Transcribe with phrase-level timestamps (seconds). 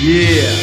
[0.00, 0.54] Yeah,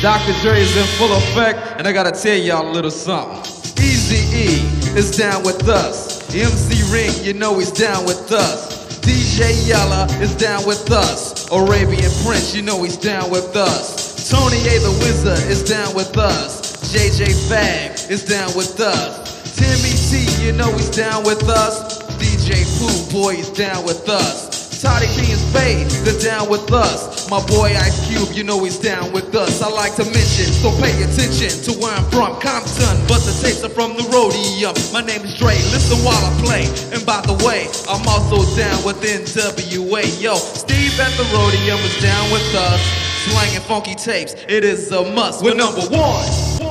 [0.00, 0.32] Dr.
[0.40, 3.40] Dre is in full effect, and I gotta tell y'all a little something.
[3.82, 6.32] Easy E is down with us.
[6.32, 9.00] MC Ren, you know he's down with us.
[9.00, 11.50] DJ Yella is down with us.
[11.50, 14.30] Arabian Prince, you know he's down with us.
[14.30, 16.94] Tony A the Wizard is down with us.
[16.94, 19.56] JJ Fad is down with us.
[19.56, 22.00] Timmy T, you know he's down with us.
[22.22, 24.53] DJ Pooh Boy is down with us.
[24.84, 27.28] Toddy Tee and Spade, they're down with us.
[27.30, 29.62] My boy Ice Cube, you know he's down with us.
[29.62, 32.92] I like to mention, so pay attention to where I'm from, Compton.
[33.08, 34.76] But the tapes are from the Roadium.
[34.92, 36.68] My name is Dre, listen while I play.
[36.92, 40.04] And by the way, I'm also down with NWA.
[40.20, 42.80] Yo, Steve at the Roadium is down with us.
[43.24, 45.42] Slanging funky tapes, it is a must.
[45.42, 46.63] We're number one.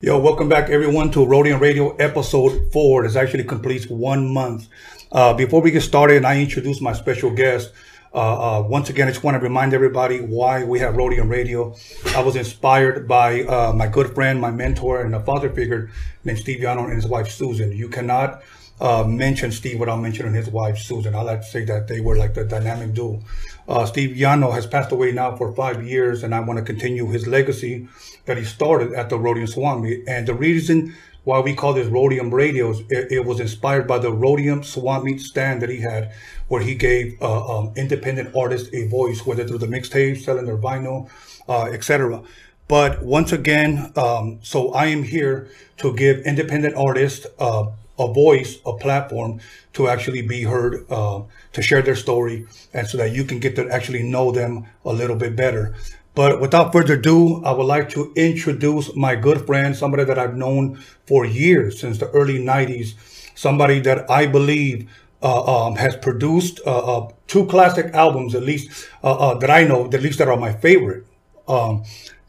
[0.00, 3.02] Yo, welcome back everyone to Roadium Radio episode four.
[3.02, 4.68] This actually completes one month.
[5.10, 7.72] Uh, before we get started and I introduce my special guest,
[8.14, 11.74] uh, uh, once again, I just want to remind everybody why we have Roadium Radio.
[12.14, 15.90] I was inspired by uh, my good friend, my mentor, and a father figure
[16.22, 17.72] named Steve Yano and his wife Susan.
[17.72, 18.40] You cannot
[18.80, 21.16] uh, mention Steve without mentioning his wife Susan.
[21.16, 23.20] I like to say that they were like the dynamic duo.
[23.68, 27.06] Uh, Steve Yano has passed away now for five years, and I want to continue
[27.08, 27.86] his legacy
[28.24, 30.02] that he started at the Roadium Swami.
[30.08, 34.10] And the reason why we call this Roadium Radios, it, it was inspired by the
[34.10, 36.10] Roadium Swap Meet stand that he had,
[36.48, 40.56] where he gave uh, um, independent artists a voice, whether through the mixtape, selling their
[40.56, 41.10] vinyl,
[41.46, 42.22] uh, etc.
[42.68, 47.66] But once again, um, so I am here to give independent artists uh,
[47.98, 49.40] a voice, a platform
[49.74, 53.56] to actually be heard, uh, to share their story, and so that you can get
[53.56, 55.74] to actually know them a little bit better.
[56.14, 60.36] But without further ado, I would like to introduce my good friend, somebody that I've
[60.36, 62.94] known for years, since the early 90s,
[63.36, 64.90] somebody that I believe
[65.22, 69.64] uh, um, has produced uh, uh, two classic albums, at least uh, uh, that I
[69.64, 71.04] know, at least that are my favorite.
[71.46, 71.84] Um,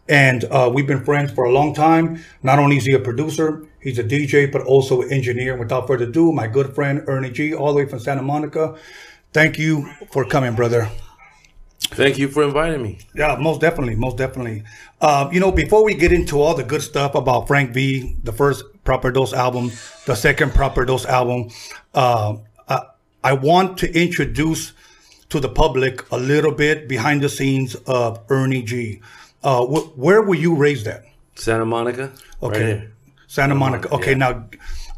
[0.08, 2.24] and uh, we've been friends for a long time.
[2.42, 5.56] Not only is he a producer, he's a DJ, but also an engineer.
[5.56, 8.76] Without further ado, my good friend Ernie G, all the way from Santa Monica.
[9.34, 10.90] Thank you for coming, brother.
[11.92, 13.00] Thank you for inviting me.
[13.16, 14.64] Yeah, most definitely, most definitely.
[15.02, 18.32] Um, you know, before we get into all the good stuff about Frank V, the
[18.32, 19.72] first Proper Dose album,
[20.06, 21.50] the second Proper Dose album,
[21.94, 22.82] uh, I,
[23.24, 24.74] I want to introduce
[25.30, 29.02] to the public a little bit behind the scenes of Ernie G.
[29.44, 31.06] Uh, wh- where were you raised at?
[31.36, 32.12] Santa Monica.
[32.42, 32.92] right Okay, here.
[33.28, 33.90] Santa Monica.
[33.96, 34.18] Okay, yeah.
[34.18, 34.50] now,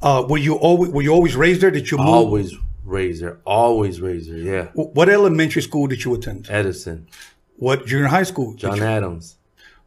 [0.02, 1.72] uh, were you always were you always raised there?
[1.72, 2.08] Did you move?
[2.08, 2.53] Always
[2.84, 3.40] Razor.
[3.46, 4.38] Always Razor.
[4.38, 4.66] Yeah.
[4.74, 6.47] What elementary school did you attend?
[6.50, 7.08] Edison.
[7.58, 8.53] What junior high school?
[8.56, 9.36] John you- Adams.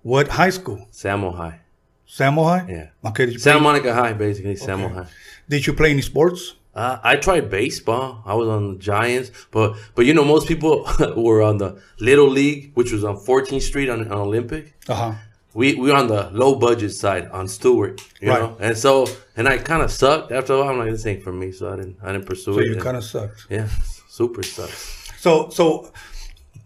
[0.03, 0.87] what high school?
[0.93, 1.61] Samo High.
[2.09, 2.67] Samo High.
[2.71, 3.09] Yeah.
[3.11, 3.27] Okay.
[3.27, 4.55] Did Santa Monica High, basically.
[4.55, 5.07] Samo High.
[5.49, 6.55] did you play any sports?
[6.75, 8.21] Uh, I tried baseball.
[8.27, 10.85] I was on the Giants, but but you know most people
[11.17, 14.75] were on the Little League, which was on 14th Street on, on Olympic.
[14.89, 15.13] Uh huh.
[15.55, 18.41] We we were on the low budget side on Stewart, you Right.
[18.41, 19.07] know, and so
[19.37, 20.71] and I kind of sucked after a while.
[20.71, 22.67] I'm like, this ain't for me, so I didn't I didn't pursue So it.
[22.67, 23.47] So you kind of sucked.
[23.51, 23.69] yeah,
[24.09, 25.11] super sucks.
[25.21, 25.93] So so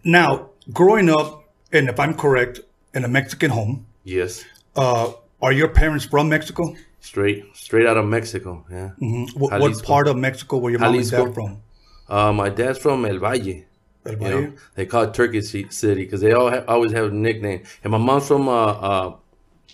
[0.03, 2.59] now growing up, and if I'm correct,
[2.93, 4.43] in a Mexican home, Yes,
[4.75, 5.11] uh,
[5.41, 6.75] are your parents from Mexico?
[7.01, 8.65] straight straight out of Mexico.
[8.71, 8.89] Yeah.
[9.35, 11.61] What, what part of Mexico were your mom and dad from?
[12.09, 13.65] Uh, my dad's from El Valle.
[14.09, 17.11] El You know, they call it Turkey City because they all ha- always have a
[17.11, 17.63] nickname.
[17.83, 19.15] And my mom's from uh, uh,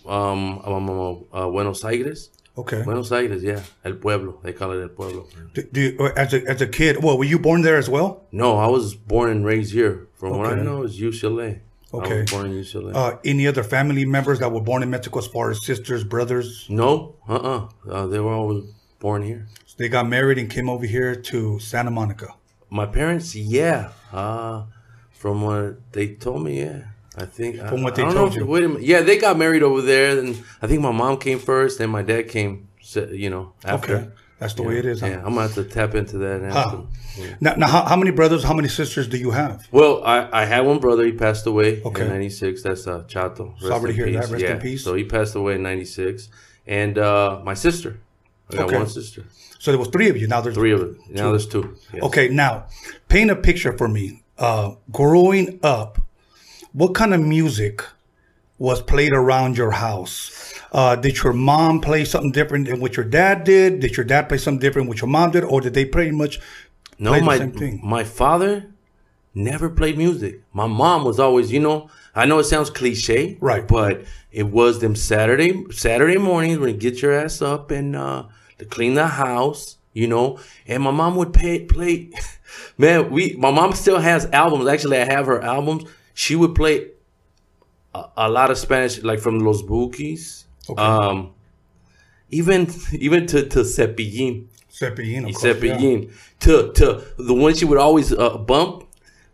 [0.07, 2.29] um, um, uh, Buenos Aires.
[2.57, 2.83] Okay.
[2.83, 4.39] Buenos Aires, yeah, El Pueblo.
[4.41, 5.27] They call it El Pueblo.
[5.53, 8.23] Do, do you, as a as a kid, well, were you born there as well?
[8.31, 10.07] No, I was born and raised here.
[10.15, 11.59] From what I know, is UCLA.
[11.93, 12.21] I Okay.
[12.21, 12.95] was born in UCLA.
[12.95, 16.65] Uh, any other family members that were born in Mexico, as far as sisters, brothers?
[16.69, 17.67] no, uh-uh.
[17.89, 18.63] Uh, they were all
[18.99, 19.47] born here.
[19.77, 22.29] They got married and came over here to Santa Monica.
[22.69, 23.91] My parents, yeah.
[24.11, 24.63] Uh,
[25.11, 26.83] from what they told me, yeah.
[27.17, 28.45] I think From what I they don't told know if- you.
[28.45, 28.83] Wait a minute.
[28.83, 30.19] Yeah, they got married over there.
[30.19, 32.67] and I think my mom came first, then my dad came.
[32.95, 33.95] You know, after.
[33.95, 34.99] Okay, that's the way it is.
[34.99, 35.07] huh?
[35.07, 36.43] Yeah, I'm gonna have to tap into that.
[36.43, 36.81] After.
[37.17, 37.35] Yeah.
[37.41, 39.67] Now, now how, how many brothers, how many sisters do you have?
[39.71, 41.03] Well, I, I had one brother.
[41.03, 42.03] He passed away Okay.
[42.03, 42.61] in '96.
[42.61, 43.53] That's uh, Chato.
[43.53, 44.21] Rest Sorry to hear that.
[44.23, 44.31] peace.
[44.31, 44.83] Rest in peace.
[44.83, 46.29] So he passed away in '96,
[46.67, 47.97] and uh, my sister.
[48.51, 48.77] I got Okay.
[48.77, 49.23] one sister.
[49.65, 50.27] So there was three of you.
[50.27, 50.95] Now there's Three of it.
[51.09, 51.75] Now there's two.
[51.91, 52.03] Yes.
[52.03, 52.67] Okay, now
[53.07, 54.21] paint a picture for me.
[54.37, 55.97] Uh, growing up,
[56.73, 57.83] what kind of music
[58.59, 60.53] was played around your house?
[60.71, 63.79] Uh, did your mom play something different than what your dad did?
[63.79, 66.11] Did your dad play something different than what your mom did, or did they pretty
[66.11, 66.39] much
[66.99, 67.81] No, play the my same thing?
[67.83, 68.67] my father
[69.33, 70.41] never played music.
[70.53, 73.67] My mom was always, you know, I know it sounds cliche, Right.
[73.67, 78.25] But it was them Saturday Saturday mornings when you get your ass up and uh,
[78.59, 79.77] to clean the house.
[79.93, 80.39] you know.
[80.67, 82.11] And my mom would pay, play,
[82.77, 83.09] man.
[83.09, 84.67] We my mom still has albums.
[84.67, 85.89] Actually, I have her albums.
[86.13, 86.89] She would play
[87.93, 90.43] a, a lot of Spanish, like from Los Bukis.
[90.69, 90.81] Okay.
[90.81, 91.31] Um,
[92.29, 94.47] even even to to Cepillín.
[94.71, 96.11] Cepillín, of course, yeah.
[96.41, 98.83] To to the one she would always uh, bump,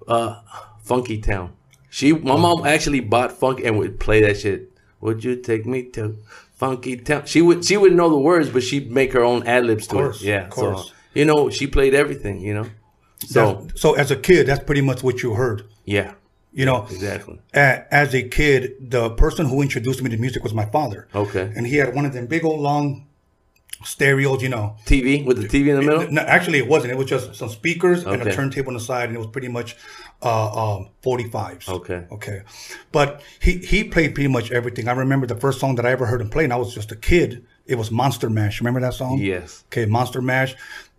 [0.07, 0.41] uh,
[0.83, 1.53] Funky Town.
[1.89, 4.71] She my mom actually bought funk and would play that shit.
[5.01, 6.15] Would you take me to
[6.61, 7.23] Funky Town?
[7.25, 9.95] She would she would know the words, but she'd make her own ad libs to
[9.95, 10.27] course, it.
[10.31, 10.81] Yeah, of course.
[10.87, 12.35] so you know she played everything.
[12.47, 12.67] You know,
[13.35, 15.59] so That's- so as a kid, that's pretty much what you heard.
[15.97, 16.09] yeah,
[16.59, 17.35] You know, exactly.
[17.65, 18.61] a- as a kid,
[18.95, 20.99] the person who introduced me to music was my father.
[21.23, 22.85] Okay, And he had one of them big old long
[23.83, 24.75] stereos, you know.
[24.85, 26.11] TV with the TV in the middle.
[26.17, 26.91] No, actually, it wasn't.
[26.93, 29.47] It was just some speakers and a turntable on the side, and it was pretty
[29.57, 29.69] much
[30.21, 31.67] uh, um, 45s.
[31.67, 32.05] Okay.
[32.11, 32.41] Okay.
[32.91, 34.87] But he, he played pretty much everything.
[34.87, 36.91] I remember the first song that I ever heard him play, and I was just
[36.91, 37.45] a kid.
[37.65, 38.59] It was Monster Mash.
[38.59, 39.19] Remember that song?
[39.19, 39.63] Yes.
[39.67, 40.55] Okay, Monster Mash.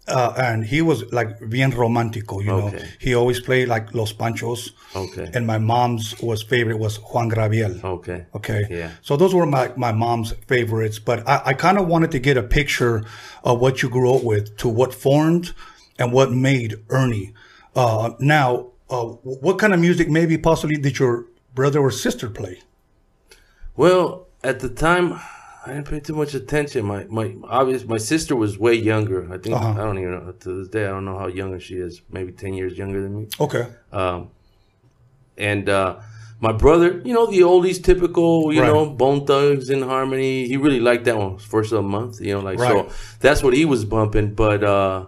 [0.08, 2.74] Uh, and he was like bien romántico, you know.
[2.98, 4.72] He always played like Los Panchos.
[4.96, 5.30] Okay.
[5.32, 7.78] And my mom's was favorite was Juan Gabriel.
[7.84, 8.26] Okay.
[8.34, 8.66] Okay.
[8.68, 8.90] Yeah.
[9.02, 12.36] So those were my, my mom's favorites, but I, I kind of wanted to get
[12.36, 13.04] a picture
[13.44, 15.54] of what you grew up with to what formed
[16.00, 17.32] and what made Ernie.
[17.76, 19.04] Uh, now, uh,
[19.44, 22.60] what kind of music maybe possibly did your brother or sister play?
[23.76, 25.14] Well, at the time,
[25.64, 26.84] I didn't pay too much attention.
[26.84, 29.20] My my obvious my sister was way younger.
[29.32, 29.70] I think Uh-huh.
[29.80, 30.84] I don't even know to this day.
[30.84, 32.02] I don't know how younger she is.
[32.10, 33.28] Maybe ten years younger than me.
[33.40, 33.66] Okay.
[33.92, 34.30] Um,
[35.38, 36.00] and uh,
[36.40, 38.66] my brother, you know, the oldies, typical, you Right.
[38.72, 40.46] know, Bone Thugs in Harmony.
[40.48, 42.20] He really liked that one first of the month.
[42.20, 42.84] You know, like Right.
[42.90, 42.92] so.
[43.20, 44.34] That's what he was bumping.
[44.34, 45.06] But uh,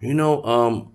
[0.00, 0.91] you know, um,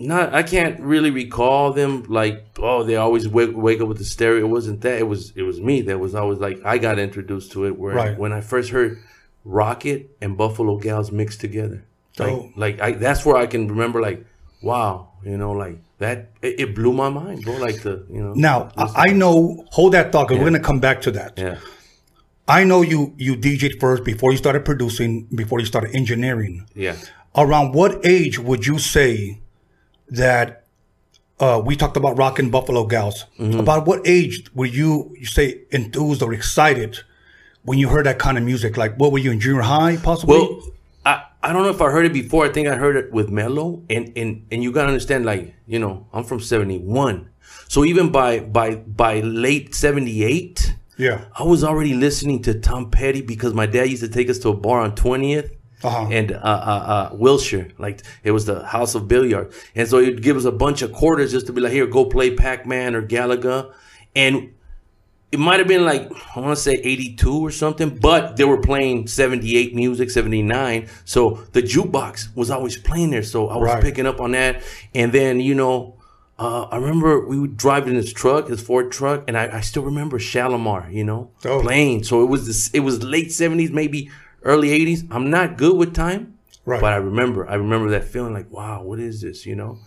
[0.00, 4.04] not I can't really recall them like oh they always wake, wake up with the
[4.04, 4.44] stereo.
[4.46, 4.98] It wasn't that.
[4.98, 7.78] It was it was me that was always like I got introduced to it.
[7.78, 8.18] Where Right.
[8.18, 8.98] when I first heard
[9.46, 11.84] Rockit and Buffalo Gals mixed together,
[12.18, 12.50] like Oh.
[12.56, 14.24] like I that's where I can remember like
[14.62, 18.32] wow you know like that it, it blew my mind bro like the you know
[18.34, 21.34] Now, I, I know, hold that thought, 'cause we're going to come back to that.
[21.38, 21.56] yeah
[22.48, 26.66] I know you, you DJ'd first before you started producing, before you started engineering.
[26.74, 26.96] yeah
[27.36, 29.40] around what age would you say
[30.10, 30.64] that
[31.38, 33.24] uh, we talked about rocking Buffalo Gals?
[33.38, 33.60] Mm-hmm.
[33.60, 36.98] About what age were you, you say, enthused or excited
[37.62, 38.76] when you heard that kind of music?
[38.76, 40.38] Like, what were you in junior high, possibly?
[40.38, 40.62] Well,
[41.04, 42.44] I, I don't know if I heard it before.
[42.44, 45.78] I think I heard it with Mello, and and and you gotta understand, like you
[45.78, 47.30] know, I'm from '71,
[47.68, 51.24] so even by by by late '78, yeah.
[51.34, 54.50] I was already listening to Tom Petty because my dad used to take us to
[54.50, 55.50] a bar on 20th.
[55.82, 56.08] Uh-huh.
[56.10, 60.22] And uh, uh, uh, Wilshire, like it was the house of billiard, and so he'd
[60.22, 63.02] give us a bunch of quarters just to be like, "Here, go play Pac-Man or
[63.02, 63.72] Galaga,"
[64.14, 64.50] and
[65.32, 68.58] it might have been like I want to say 82 or something, but they were
[68.60, 70.88] playing 78 music, 79.
[71.04, 73.22] So the jukebox was always playing there.
[73.22, 73.82] So I was Right.
[73.82, 74.62] picking up on that.
[74.92, 75.94] And then, you know,
[76.36, 79.60] uh, I remember we would drive in his truck, his Ford truck, and I, I
[79.60, 81.60] still remember Shalamar, you know, Oh.
[81.60, 82.02] playing.
[82.02, 84.10] So it was this, it was late 70s, maybe
[84.42, 85.06] early 80s.
[85.10, 86.80] I'm not good with time, Right.
[86.80, 89.78] but I remember, I remember that feeling like, wow, what is this, you know?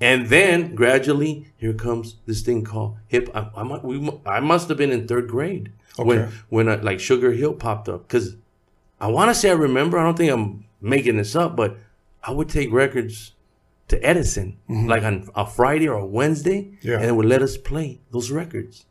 [0.00, 3.28] And then gradually, here comes this thing called hip.
[3.34, 6.32] I, I, we, I must have been in third grade when Okay.
[6.48, 8.08] when uh, like Sugar Hill popped up.
[8.08, 8.36] Cause
[9.00, 9.98] I want to say I remember.
[9.98, 11.76] I don't think I'm making this up, but
[12.24, 13.32] I would take records
[13.88, 16.88] to Edison like on a Friday or a Wednesday, Mm-hmm.
[16.88, 16.96] Yeah.
[16.96, 18.86] and it would let us play those records.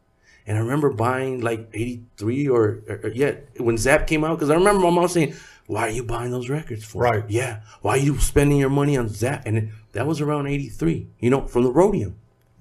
[0.48, 0.98] And I remember mm-hmm.
[0.98, 4.39] buying like '83 or, or, or yeah when Zap came out.
[4.39, 5.36] Cause I remember my mom saying,
[5.67, 7.24] "Why are you buying those records for?" Right.
[7.29, 7.62] Yeah.
[7.81, 9.43] Why are you spending your money on Zap?
[9.45, 12.13] And it, that was around 83, you know, from the Roadium.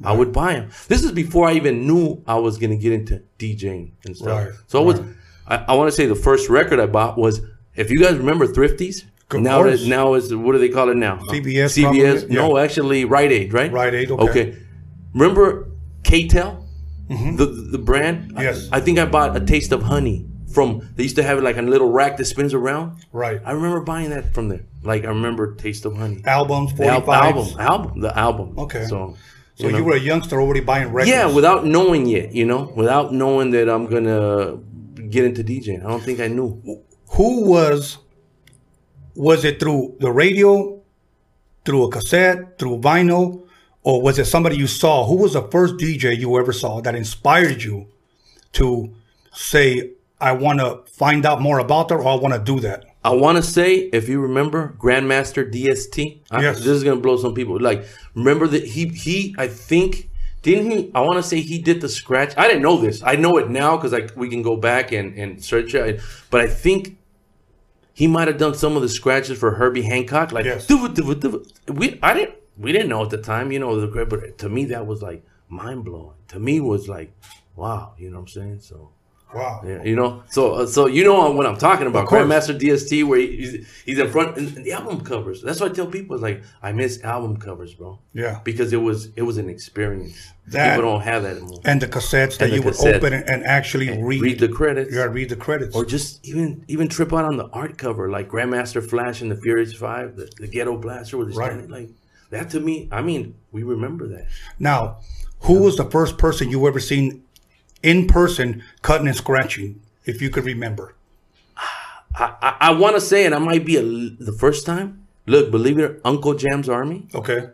[0.03, 0.71] I would buy them.
[0.89, 4.47] This is before I even knew I was going to get into DJing and stuff.
[4.47, 5.01] Right, So it was.
[5.47, 7.41] I, I want to say the first record I bought was,
[7.75, 9.85] if you guys remember Thrifties, Of now course.
[9.85, 11.17] now is, what do they call it now?
[11.17, 12.21] CBS CBS.
[12.21, 12.63] probably, No, yeah.
[12.63, 13.71] actually Rite Aid, right?
[13.71, 14.57] Rite Aid, okay.
[15.13, 15.69] Remember
[16.05, 16.67] K-Tel?
[17.37, 18.31] The, the brand?
[18.33, 18.40] Mm-hmm.
[18.40, 18.69] Yes.
[18.73, 21.43] I, I think I bought a taste of honey from, they used to have it
[21.45, 23.05] like a little rack that spins around.
[23.12, 23.40] Right.
[23.45, 24.64] I remember buying that from there.
[24.83, 26.23] Like I remember Taste of Honey.
[26.25, 28.59] Albums, The al- album, album, the album.
[28.59, 28.85] Okay.
[28.87, 29.17] So,
[29.57, 31.11] So you, were a youngster already buying records.
[31.11, 34.57] yeah, without knowing yet, you know, without knowing that I'm gonna
[35.11, 35.85] get into DJing.
[35.85, 36.61] I don't think I knew.
[37.17, 37.99] Who was,
[39.14, 40.81] was it through the radio,
[41.64, 43.47] through a cassette, through vinyl,
[43.83, 45.07] or was it somebody you saw?
[45.07, 47.87] Who was the first DJ you ever saw that inspired you
[48.55, 48.91] to
[49.33, 52.85] say, I want to find out more about that or I want to do that?
[53.03, 56.21] I want to say, if you remember, Grandmaster DST.
[56.31, 56.59] I- Yes.
[56.59, 57.59] this is gonna blow some people.
[57.59, 57.85] Like,
[58.15, 60.11] remember that he he I think
[60.43, 60.91] didn't he?
[60.95, 62.35] I want to say he did the scratch.
[62.37, 63.03] I didn't know this.
[63.03, 66.01] I know it now because like we can go back and and search it.
[66.31, 66.99] But I think
[67.95, 70.69] he might have done some of the scratches for Herbie Hancock, like Yes.
[71.69, 74.49] We I didn't we didn't know at the time, you know, the great, but to
[74.49, 76.17] me that was like mind blowing.
[76.29, 77.11] To me was like,
[77.57, 78.61] wow, you know what I'm saying?
[78.61, 78.90] So
[79.33, 79.61] Wow.
[79.64, 82.09] yeah, you know, so uh, so you know what I'm talking about.
[82.09, 85.40] Grandmaster DST, where he- he's he's in front and the album covers.
[85.40, 88.00] That's what I tell people like I miss album covers, bro.
[88.12, 88.40] Yeah.
[88.43, 90.17] because it was it was an experience.
[90.49, 91.61] That- people don't have that anymore.
[91.64, 94.21] And the cassettes that the you would open and, and actually read.
[94.21, 94.90] Read the credits.
[94.90, 95.76] You gotta read the credits.
[95.76, 99.37] or just even even trip out on the art cover, like Grandmaster Flash and the
[99.37, 101.50] Furious Five, the, the Ghetto Blaster with the Right.
[101.52, 101.90] standing, like
[102.31, 102.89] that to me.
[102.91, 104.27] I mean, we remember that.
[104.59, 104.99] Now,
[105.41, 107.25] who was the first person you ever seen
[107.83, 110.95] in person cutting and scratching, if you could remember?
[112.15, 115.07] I I, I want to say, and I might be a, the first time.
[115.27, 117.07] Look, believe it, or Uncle Jam's Army.
[117.15, 117.51] Okay.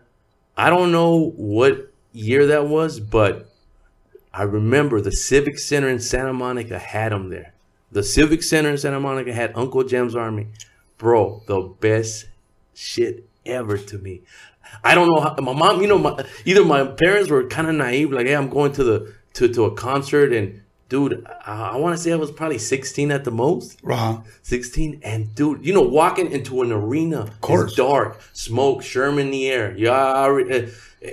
[0.56, 3.50] I don't know what year that was, but
[4.32, 7.52] I remember the Civic Center in Santa Monica had them there.
[7.92, 10.48] The Civic Center in Santa Monica had Uncle Jam's Army.
[10.98, 12.26] Bro, the best
[12.74, 14.22] shit ever to me.
[14.84, 17.74] I don't know how my mom, you know, my, either my parents were kind of
[17.74, 21.76] naive, like, hey, I'm going to the to, to a concert, and dude, I, I
[21.76, 23.78] want to say I was probably 16 at the most.
[23.84, 24.20] Uh-huh.
[24.42, 27.74] 16 and dude you know walking into an arena of course.
[27.74, 30.68] dark smoke sherman in the air yeah uh,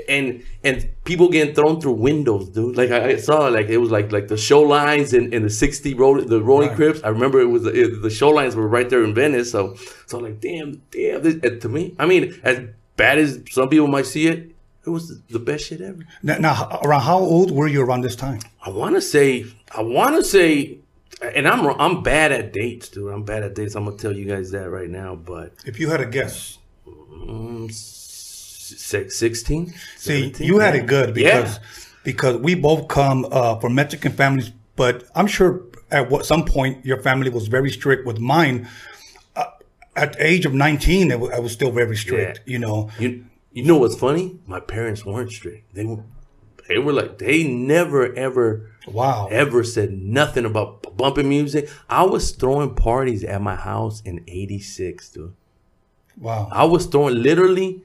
[0.07, 3.89] and and people getting thrown through windows dude like i, I saw like it was
[3.91, 6.75] like like the Shorelines and, and the 60 roll the rolling Right.
[6.75, 10.19] crips i remember it was it, the Shorelines were right there in venice so so
[10.19, 12.59] like damn damn this, to me i mean as
[12.97, 14.51] bad as some people might see it
[14.85, 18.17] it was the, best shit ever Now, now, around how old were you around this
[18.17, 18.39] time?
[18.65, 20.79] I want to say, I want to say,
[21.21, 23.13] and I'm I'm bad at dates, dude.
[23.13, 23.75] I'm bad at dates.
[23.75, 25.15] I'm gonna tell you guys that right now.
[25.15, 26.57] But If you had a guess.
[26.85, 29.73] um, six, 16?
[29.97, 30.47] See, 17?
[30.47, 31.63] you had it good because Yeah.
[32.03, 36.85] because we both come uh, from Mexican families, but I'm sure at what some point
[36.85, 38.05] your family was very strict.
[38.05, 38.67] With mine,
[39.95, 42.41] at the age of 19, it wa- I was still very strict.
[42.45, 42.51] Yeah.
[42.51, 44.39] You know, You you know what's funny?
[44.47, 45.73] My parents weren't strict.
[45.75, 46.03] They were
[46.67, 49.27] they were like they never ever wow.
[49.29, 51.69] ever said nothing about bumping music.
[51.89, 55.33] I was throwing parties at my house in '86, dude.
[56.19, 56.49] Wow.
[56.51, 57.83] I was throwing literally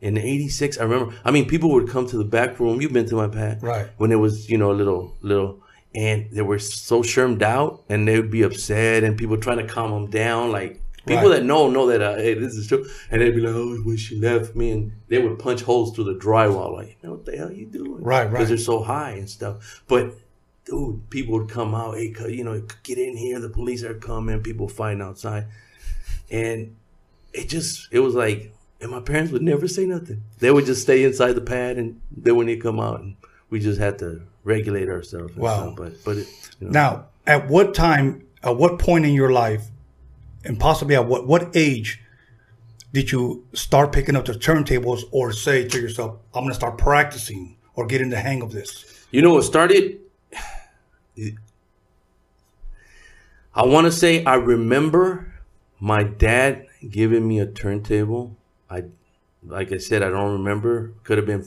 [0.00, 0.78] in '86.
[0.78, 1.14] I remember.
[1.24, 2.80] I mean, people would come to the back room.
[2.80, 3.88] You've been to my pad, Right.
[3.96, 5.60] When it was, you know, a little, little,
[5.94, 9.66] and they were so shermed out, and they would be upset, and people trying to
[9.66, 10.52] calm them down.
[10.52, 11.38] Like people Right.
[11.40, 13.96] that know know that uh, hey, this is true, and they'd be like, "Oh, when
[13.96, 16.72] she left me," and they would punch holes through the drywall.
[16.74, 18.02] Like, what the hell you doing?
[18.02, 18.30] Right, right.
[18.30, 19.82] Because they're so high and stuff.
[19.88, 20.14] But
[20.64, 21.96] dude, people would come out.
[21.96, 23.40] Hey, you know, get in here.
[23.40, 24.40] The police are coming.
[24.42, 25.46] People fighting outside,
[26.30, 26.76] and
[27.32, 30.80] it just it was like and my parents would never say nothing they would just
[30.82, 33.16] stay inside the pad and then when they come out and
[33.50, 35.56] we just had to regulate ourselves and Wow.
[35.74, 35.76] stuff.
[35.76, 36.26] but but it,
[36.60, 39.66] you know, Now, at what time, at what point in your life,
[40.44, 42.00] and possibly at what what age,
[42.92, 46.78] did you start picking up the turntables, or say to yourself, "I'm going to start
[46.78, 49.06] practicing or getting the hang of this"?
[49.10, 49.98] you know what started?
[53.54, 55.32] I want to say i remember
[55.80, 58.36] my dad giving me a turntable.
[58.70, 58.84] I
[59.44, 60.92] like i said i don't remember.
[61.04, 61.44] Could have been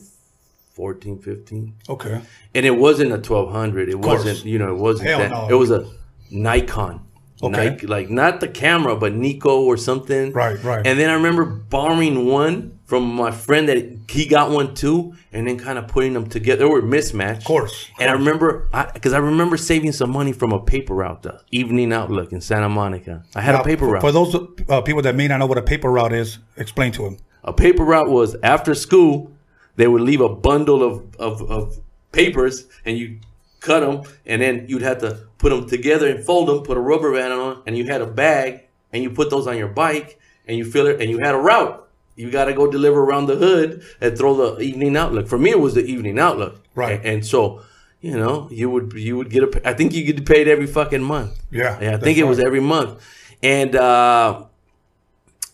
[0.73, 2.21] 14 15 Okay.
[2.55, 5.29] and it wasn't a 1200 it wasn't you know it wasn't Hell that.
[5.31, 5.47] no.
[5.49, 5.89] it was a
[6.31, 7.05] nikon
[7.43, 7.69] Okay.
[7.69, 10.85] Nike, like not the camera but nico or something Right, right.
[10.85, 13.77] and then i remember borrowing one from my friend that
[14.09, 17.45] he got one too and then kind of putting them together they were mismatched of
[17.45, 18.19] course, of and i course.
[18.19, 22.41] remember because I, remember saving some money from a paper route the evening outlook in
[22.41, 25.37] santa monica i had Now, a paper route For those uh, people that may not
[25.39, 27.17] know what a paper route is, explain to them.
[27.43, 29.31] a paper route was after school,
[29.77, 31.77] they would leave a bundle of, of, of
[32.11, 33.19] papers and you
[33.61, 36.81] cut them and then you'd have to put them together and fold them, put a
[36.81, 40.19] rubber band on, and you had a bag and you put those on your bike
[40.47, 41.87] and you fill it and you had a route.
[42.15, 45.27] You got to go deliver around the hood and throw the evening outlook.
[45.27, 46.61] For me, it was the evening outlook.
[46.75, 46.97] Right.
[46.97, 47.61] And, and so,
[48.01, 49.67] you know, you would you would get a.
[49.67, 51.39] I think you get paid every fucking month.
[51.51, 52.99] Yeah, Yeah, I think it was every month,
[53.43, 54.45] and uh,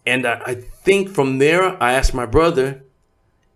[0.06, 2.84] and I, I think from there, I asked my brother,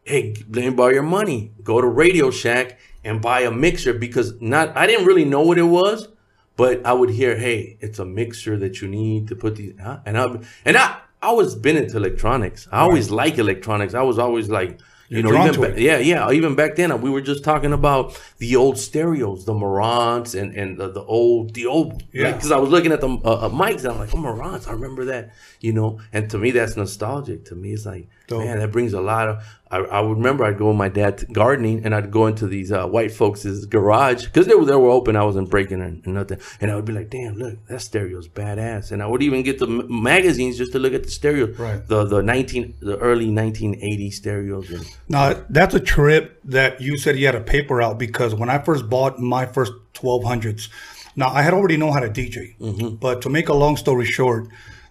[0.03, 1.51] "Hey, let me borrow your money.
[1.63, 5.57] Go to Radio Shack and buy a mixer because not I didn't really know what
[5.57, 6.07] it was,
[6.55, 9.99] but I would hear, "Hey, it's a mixer that you need to put these." Huh?
[10.05, 12.67] And I and I I was been into electronics.
[12.71, 13.93] I always like electronics.
[13.93, 14.79] I was always like.
[15.09, 16.31] You You're know, even ba- yeah, yeah.
[16.31, 20.77] Even back then, we were just talking about the old stereos, the Marantz, and and
[20.77, 22.01] the, the old, the old.
[22.13, 22.31] Yeah.
[22.31, 24.71] Because I was looking at the uh, uh, mics, and I'm like, oh, Marantz, I
[24.71, 25.33] remember that.
[25.59, 27.43] You know, and to me, that's nostalgic.
[27.45, 28.45] To me, it's like Dope.
[28.45, 29.43] man, that brings a lot of.
[29.69, 32.73] I, I remember I'd go with my dad to gardening, and I'd go into these
[32.73, 35.15] uh, white folks' garage because they were they were open.
[35.15, 38.27] I wasn't breaking or, or nothing, and I would be like, "Damn, look, that stereo's
[38.27, 41.53] badass." And I would even get the m- magazines just to look at the stereo,
[41.53, 41.87] Right.
[41.87, 44.69] The the nineteen the early nineteen eighty stereos.
[44.71, 48.49] And, Now that's a trip that you said you had a paper out because when
[48.49, 50.67] I first bought my first 1200s,
[51.15, 52.95] now I had already know how to DJ, Mm-hmm.
[52.95, 54.47] but to make a long story short,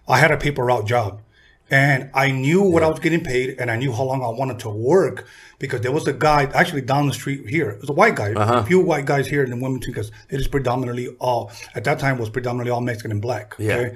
[0.07, 1.21] I had a paper route job,
[1.71, 4.59] and I knew what I was getting paid, and I knew how long I wanted
[4.59, 5.25] to work
[5.57, 7.69] because there was a guy actually down the street here.
[7.71, 8.59] It was a white guy, Uh-huh.
[8.59, 12.17] a few white guys here in Wilmington because it is predominantly all at that time
[12.19, 13.55] was predominantly all Mexican and black.
[13.57, 13.91] Yeah.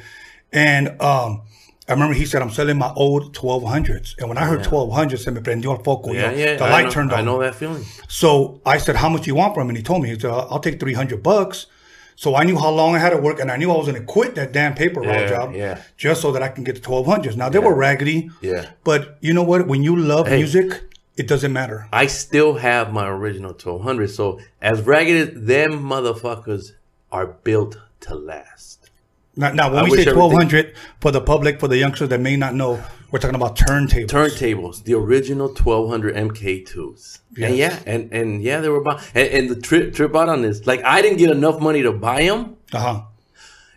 [0.54, 1.42] And um,
[1.88, 4.18] I remember he said, I'm selling my old 1200s.
[4.20, 6.14] And when I heard 1200s, se me prendió el foco.
[6.14, 6.56] yeah, yeah.
[6.56, 7.20] The I light know, turned on.
[7.20, 7.84] I know that feeling.
[8.08, 9.70] So I said, How much you want from him?
[9.70, 11.68] And he told me, he said, I'll take 300 bucks.
[12.16, 14.00] So I knew how long I had to work, and I knew I was going
[14.00, 15.82] to quit that damn paper route Yeah, job yeah.
[15.98, 17.36] just so that I can get the 1200s.
[17.36, 18.30] Now, they were raggedy.
[18.42, 18.70] Yeah.
[18.84, 19.68] But you know what?
[19.68, 20.38] When you love Hey.
[20.38, 20.84] music,
[21.18, 21.88] it doesn't matter.
[21.92, 24.10] I still have my original 1200.
[24.10, 26.72] So as raggedy, as them motherfuckers
[27.12, 28.90] are built to last.
[29.36, 32.38] Now, now when I we say 1200, for the public, for the youngsters that may
[32.38, 32.82] not know,
[33.16, 34.08] we're talking about turntables.
[34.10, 37.20] Turntables, the original 1200 MK2s.
[37.42, 40.42] And yeah, and, and yeah, they were about, and, and the trip trip out on
[40.42, 43.02] this, like I didn't get enough money to buy them, Uh huh.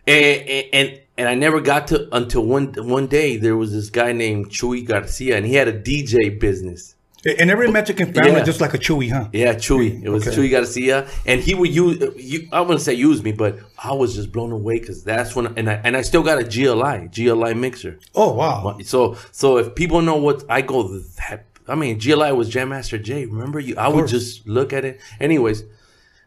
[0.09, 3.91] and and and, and I never got to until one one day there was this
[3.91, 6.97] guy named Chuy Garcia, and he had a DJ business.
[7.25, 8.45] And every oh, Mexican family, Yeah.
[8.45, 9.29] just like a chewy, huh?
[9.33, 10.03] Yeah, Chewy.
[10.05, 10.37] It was Okay.
[10.37, 11.99] Chewy Garcia, and he would use.
[12.17, 15.47] You, I wouldn't say use me, but I was just blown away because that's when.
[15.59, 17.99] And I and I still got a GLI GLI mixer.
[18.15, 18.79] Oh, wow.
[18.85, 21.45] So so if people know what I go that.
[21.67, 23.27] I mean, GLI was Jam Master Jay.
[23.27, 23.75] Remember you?
[23.77, 25.01] I would just look at it.
[25.21, 25.65] Anyways,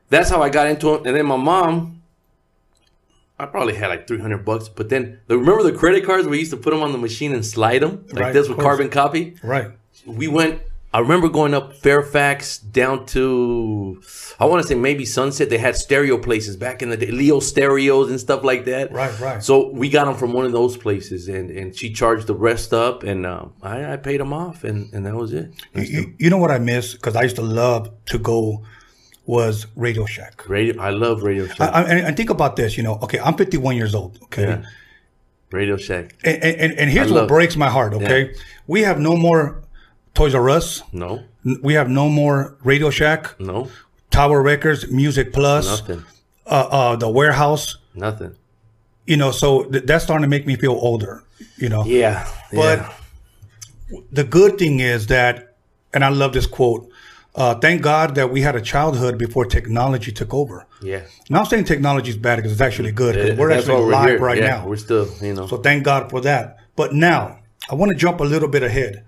[0.10, 1.08] that's how I got into it.
[1.08, 2.04] And then my mom,
[3.40, 4.70] I probably had like three hundred bucks.
[4.70, 7.44] But then remember the credit cards we used to put them on the machine and
[7.46, 8.66] slide them like Right, this with course.
[8.66, 9.72] carbon copy Right.
[10.06, 10.62] we went
[10.94, 14.02] i remember going up fairfax down to
[14.40, 17.40] i want to say maybe sunset they had stereo places back in the day leo
[17.40, 19.44] stereos and stuff like that Right, right.
[19.44, 22.74] so we got them from one of those places and and she charged the rest
[22.74, 26.30] up and um, I, I paid them off and and that was it You, you
[26.30, 28.64] know what I miss because I used to love to go
[29.26, 30.50] was Radio Shack.
[30.50, 32.96] radio i love radio shack I, I, and think about this, you know.
[33.04, 34.18] Okay, I'm 51 years old.
[34.24, 34.64] Okay, Yeah.
[35.52, 37.94] radio shack and, and and here's what breaks my heart.
[37.94, 38.34] Okay,
[38.68, 39.62] we have no more
[40.14, 40.84] Toys R Us.
[40.92, 41.24] no
[41.64, 43.70] We have no more Radio Shack, no
[44.10, 46.04] Tower Records, Music Plus, nothing
[46.46, 47.78] uh, uh, the Warehouse.
[47.96, 48.36] nothing
[49.06, 51.24] You know, so th- that's starting to make me feel older.
[51.58, 53.98] You know, yeah But yeah.
[54.12, 55.56] the good thing is that,
[55.94, 56.90] and I love this quote.
[57.34, 60.68] Uh, thank God that we had a childhood before technology took over.
[60.82, 63.16] yeah Not saying technology is bad because it's actually good.
[63.16, 64.20] It- we're actually we're live here.
[64.20, 64.68] right Yeah, now.
[64.68, 66.58] we're still you know So thank God for that.
[66.76, 67.40] But now
[67.72, 69.04] I want to jump a little bit ahead.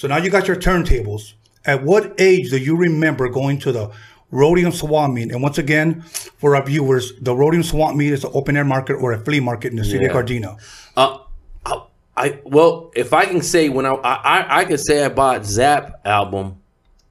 [0.00, 1.34] So now you got your turntables.
[1.66, 3.90] At what age do you remember going to the
[4.32, 5.30] Roadium Swap Meet?
[5.30, 8.94] And once again, for our viewers, the Roadium Swap Meet is an open air market
[8.94, 10.22] or a flea market in the city of Yeah.
[10.22, 10.58] Gardena.
[10.96, 11.18] Uh,
[11.66, 11.82] I,
[12.16, 16.00] I well, if I can say when I I I, could say I bought Zap
[16.06, 16.62] album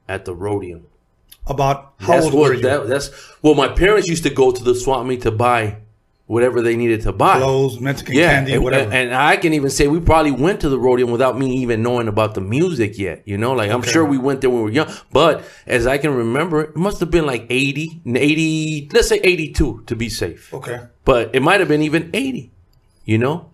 [0.08, 0.82] at the Roadium.
[1.46, 2.62] About how That's old what were you?
[2.62, 3.54] that, that's well.
[3.54, 5.76] My parents used to go to the swap meet to buy
[6.30, 7.38] whatever they needed to buy.
[7.38, 8.92] Clothes, Mexican yeah, candy, and, whatever.
[8.92, 12.06] and I can even say we probably went to the Roadium without me even knowing
[12.06, 13.22] about the music yet.
[13.24, 14.92] You know, like I'm sure we went there when we were young.
[15.10, 19.82] But as I can remember, it must have been like 80, 80, let's say 82
[19.86, 20.86] to be safe okay.
[21.04, 22.50] but it might have been even 80
[23.04, 23.50] you know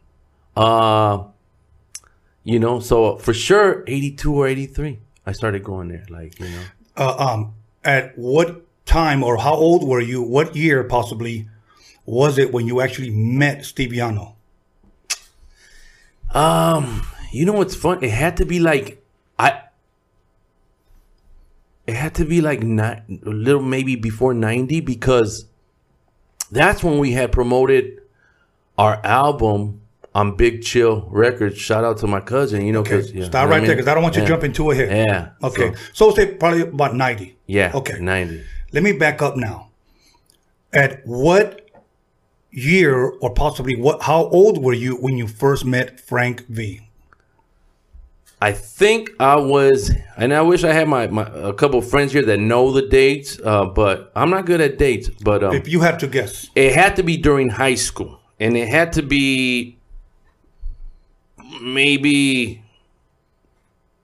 [0.57, 1.25] uh
[2.45, 6.63] you know so for sure 82 or 83 i started going there like you know
[6.97, 10.23] Uh, um, at what time or how old were you?
[10.23, 11.49] What year possibly
[12.07, 14.33] was it when you actually met Steve Yano?
[16.35, 19.03] um you know what's fun it had to be like
[19.39, 19.63] i
[21.87, 25.47] it had to be like not a little maybe before 90 because
[26.51, 28.01] that's when we had promoted
[28.77, 29.81] our album
[30.15, 33.49] on big chill records shout out to my cousin you know Okay, because yeah, stop
[33.49, 34.29] right I there because I don't want you Yeah.
[34.29, 34.91] jumping too ahead.
[35.09, 37.37] yeah Okay, so- so, say probably about ninety.
[37.47, 37.99] yeah Okay.
[38.01, 38.43] 90
[38.73, 39.69] Let me back up now.
[40.73, 41.66] At what
[42.57, 44.03] year or possibly what?
[44.03, 46.81] How old were you when you first met Frank V?
[48.41, 52.23] I think I was, and I wish I had my, my a couple friends here
[52.23, 55.09] that know the dates, uh, but I'm not good at dates.
[55.09, 58.57] But um, If you had to guess, it had to be during high school, and
[58.57, 59.79] it had to be
[61.63, 62.63] maybe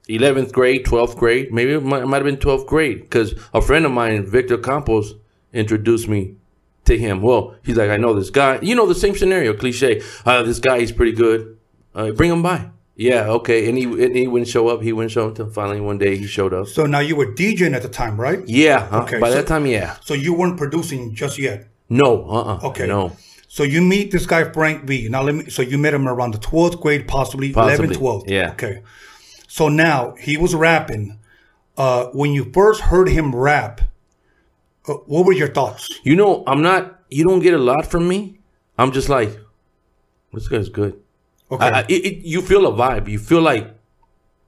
[0.09, 1.53] 11th grade, 12th grade.
[1.53, 4.57] Maybe it might, it might have been 12th grade because a friend of mine, Victor
[4.57, 5.13] Campos,
[5.53, 6.35] introduced me
[6.85, 7.21] to him.
[7.21, 8.59] Well, he's like, I know this guy.
[8.61, 10.01] You know, the same scenario, cliche.
[10.25, 11.57] Uh, this guy, he's pretty good.
[11.95, 12.69] Uh, bring him by.
[12.95, 13.67] Yeah, okay.
[13.69, 14.81] And he and he wouldn't show up.
[14.83, 16.67] He wouldn't show up until finally one day he showed up.
[16.67, 18.39] So now you were DJing at the time, right?
[18.47, 18.87] Yeah.
[18.87, 19.01] huh?
[19.03, 19.97] Okay, By so- that time, yeah.
[20.01, 21.67] So you weren't producing just yet.
[21.89, 22.23] No.
[22.29, 22.41] Uh.
[22.63, 22.85] uh Okay.
[22.87, 23.11] No.
[23.47, 25.09] So you meet this guy Frank V.
[25.09, 25.49] Now let me.
[25.49, 28.23] So you met him around the twelfth grade, possibly, Possibly, 11th, 12th.
[28.29, 28.51] yeah.
[28.51, 28.83] Okay.
[29.47, 31.19] So now he was rapping.
[31.77, 33.81] Uh, when you first heard him rap,
[34.87, 35.99] Uh, what were your thoughts?
[36.03, 36.99] You know, I'm not.
[37.09, 38.39] You don't get a lot from me.
[38.77, 39.37] I'm just like,
[40.33, 40.99] this guy's good.
[41.51, 41.65] Okay.
[41.65, 43.07] I, I, it, it, you feel a vibe.
[43.07, 43.75] You feel like,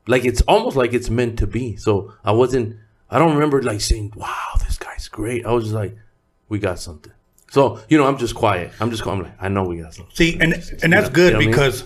[0.08, 1.76] like it's almost like it's meant to be.
[1.76, 2.78] So I wasn't.
[3.10, 5.96] I don't remember like saying, "Wow, this guy's great." I was just like,
[6.50, 7.14] "We got something."
[7.52, 8.72] So you know, I'm just quiet.
[8.80, 9.06] I'm just.
[9.06, 10.16] I'm like, I know we got something.
[10.16, 11.50] See, and and that's good you know what I mean?
[11.52, 11.84] because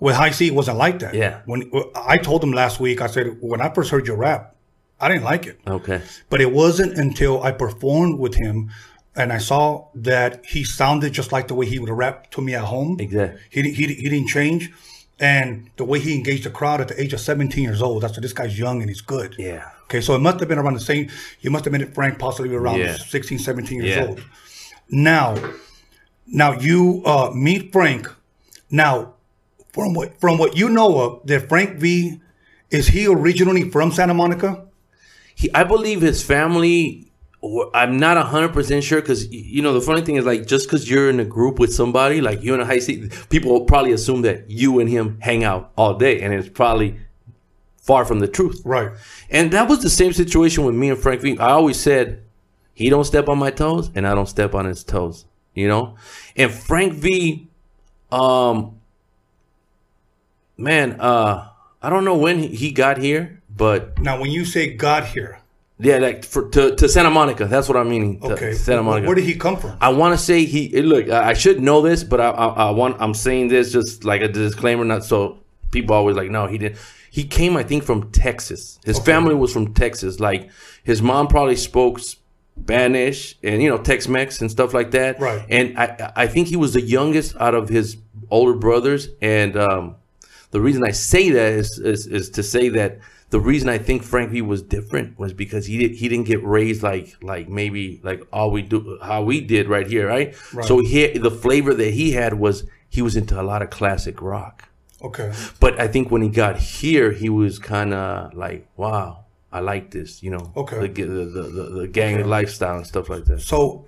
[0.00, 1.14] with Hi-C, it wasn't like that.
[1.14, 1.40] Yeah.
[1.46, 4.54] When I told him last week, I said when I first heard your rap,
[5.00, 5.60] I didn't like it.
[5.66, 6.02] Okay.
[6.28, 8.70] But it wasn't until I performed with him
[9.14, 12.54] and I saw that he sounded just like the way he would rap to me
[12.54, 12.96] at home.
[13.00, 13.40] Exactly.
[13.50, 14.70] He, he, he didn't change.
[15.20, 18.12] And the way he engaged the crowd at the age of 17 years old, that's
[18.12, 19.34] what this guy's young and he's good.
[19.36, 19.68] Yeah.
[19.84, 21.08] Okay, so it must have been around the same,
[21.40, 22.96] you must have been at Frank possibly around Yeah.
[22.96, 24.06] 16, 17 years Yeah.
[24.06, 24.22] old.
[24.90, 25.34] Now,
[26.26, 28.08] now you uh, meet Frank.
[28.70, 29.14] Now,
[29.72, 32.20] from what from what you know of, that Frank V,
[32.70, 34.66] is he originally from Santa Monica?
[35.38, 37.04] He, I believe his family.
[37.72, 40.90] I'm not hundred percent sure because you know the funny thing is like just because
[40.90, 43.92] you're in a group with somebody like you in a high seat, people will probably
[43.92, 46.96] assume that you and him hang out all day, and it's probably
[47.76, 48.60] far from the truth.
[48.64, 48.90] Right.
[49.30, 51.38] And that was the same situation with me and Frank V.
[51.38, 52.24] I always said
[52.74, 55.24] he don't step on my toes, and I don't step on his toes.
[55.54, 55.94] You know,
[56.34, 57.46] and Frank V.
[58.10, 58.80] Um,
[60.56, 61.48] man, uh,
[61.80, 65.40] I don't know when he- he got here, but Now, when you say got here,
[65.80, 67.44] yeah, like for, to to Santa Monica.
[67.44, 68.18] That's what I'm meaning.
[68.22, 69.06] okay, Santa Monica.
[69.06, 69.76] where did he come from?
[69.80, 70.82] I want to say he.
[70.82, 72.96] Look, I should know this, but I, I, I want.
[73.00, 75.38] I'm saying this just like a disclaimer, not so
[75.70, 76.78] people always like, no, he didn't.
[77.10, 78.78] He came, I think, from Texas.
[78.84, 80.20] His family was from Texas.
[80.20, 80.50] Like
[80.82, 85.20] his mom probably spoke Spanish and you know Tex-Mex and stuff like that.
[85.20, 85.44] Right.
[85.48, 87.96] And I, I think he was the youngest out of his
[88.30, 89.08] older brothers.
[89.22, 89.96] And um,
[90.50, 92.98] the reason I say that is, is is to say that
[93.30, 96.42] the reason I think Frank V was different was because he did he didn't get
[96.44, 100.34] raised like like maybe like all we do how we did right here, right?
[100.62, 104.22] So he the flavor that he had was he was into a lot of classic
[104.22, 104.68] rock.
[105.02, 105.32] Okay.
[105.60, 109.90] But I think when he got here, he was kind of like, wow, I like
[109.92, 110.88] this, you know, Okay.
[110.88, 113.40] the the the, the, the gang lifestyle and stuff like that.
[113.42, 113.86] So,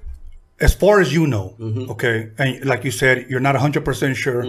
[0.60, 1.90] as far as you know, Mm-hmm.
[1.92, 4.44] okay, and like you said, you're not 100% sure.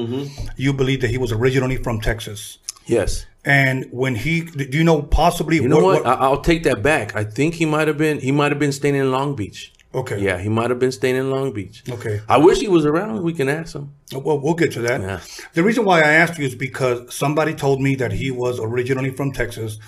[0.58, 2.60] You believe that he was originally from Texas.
[2.86, 3.26] Yes.
[3.44, 6.06] And when he, do you know possibly You know what?
[6.06, 7.16] I, I'll take that back.
[7.16, 9.74] I think he might have been he might have been staying in Long Beach.
[9.96, 10.20] okay.
[10.22, 11.84] Yeah, he might have been staying in Long Beach.
[11.90, 12.22] Okay.
[12.30, 13.24] I wish he was around.
[13.24, 13.94] We can ask him.
[14.14, 15.02] Well, we'll get to that.
[15.02, 15.20] Yeah.
[15.54, 19.10] The reason why I asked you is because somebody told me that he was originally
[19.12, 19.80] from Texas.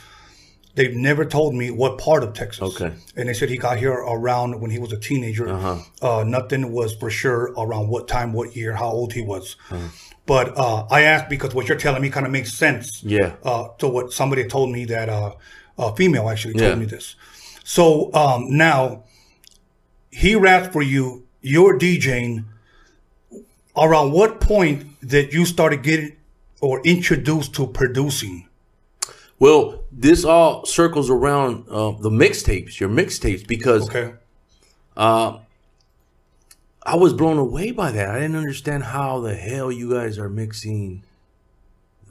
[0.76, 2.64] They've never told me what part of Texas.
[2.76, 2.88] Okay.
[2.88, 2.96] Uh-huh.
[3.16, 5.48] And they said he got here around when he was a teenager.
[6.02, 9.56] uh nothing was for sure around what time, what year, how old he was.
[9.70, 9.88] Uh-huh.
[10.26, 13.04] But uh, I asked because what you're telling me kind of makes sense.
[13.04, 13.36] Yeah.
[13.44, 15.34] Uh, to what somebody told me that uh,
[15.78, 16.76] a female actually told Yeah.
[16.76, 17.16] me this.
[17.64, 19.04] So um, now
[20.12, 21.26] he raps for you.
[21.42, 22.46] You're DJing
[23.76, 26.16] around what point that you started getting
[26.62, 28.48] or introduced to producing?
[29.40, 34.14] Well, this all circles around uh, the mixtapes, your mixtapes, because Okay.
[36.86, 38.10] I was blown away by that.
[38.10, 41.04] I didn't understand how the hell you guys are mixing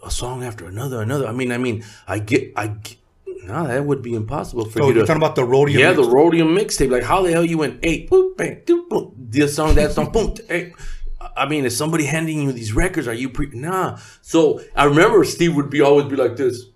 [0.04, 1.26] a song after another, another.
[1.26, 2.96] I mean, I mean, I get, I get,
[3.44, 5.06] no, that would be impossible for So you you're to.
[5.06, 5.78] talking about the rodeo?
[5.78, 6.06] yeah, mix?
[6.06, 6.90] the Roadium mixtape.
[6.90, 10.10] Like, how the hell you went, hey, boop, bang, doop, boom, this song, that song,
[10.10, 10.72] boom, hey.
[11.36, 13.08] I mean, is somebody handing you these records?
[13.08, 13.46] Are you pre?
[13.52, 13.98] Nah.
[14.20, 16.66] So I remember Steve would be always be like this.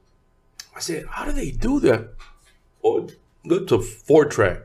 [0.74, 2.14] I said, how do they do that?
[2.82, 3.08] Oh,
[3.44, 4.62] that's a four track,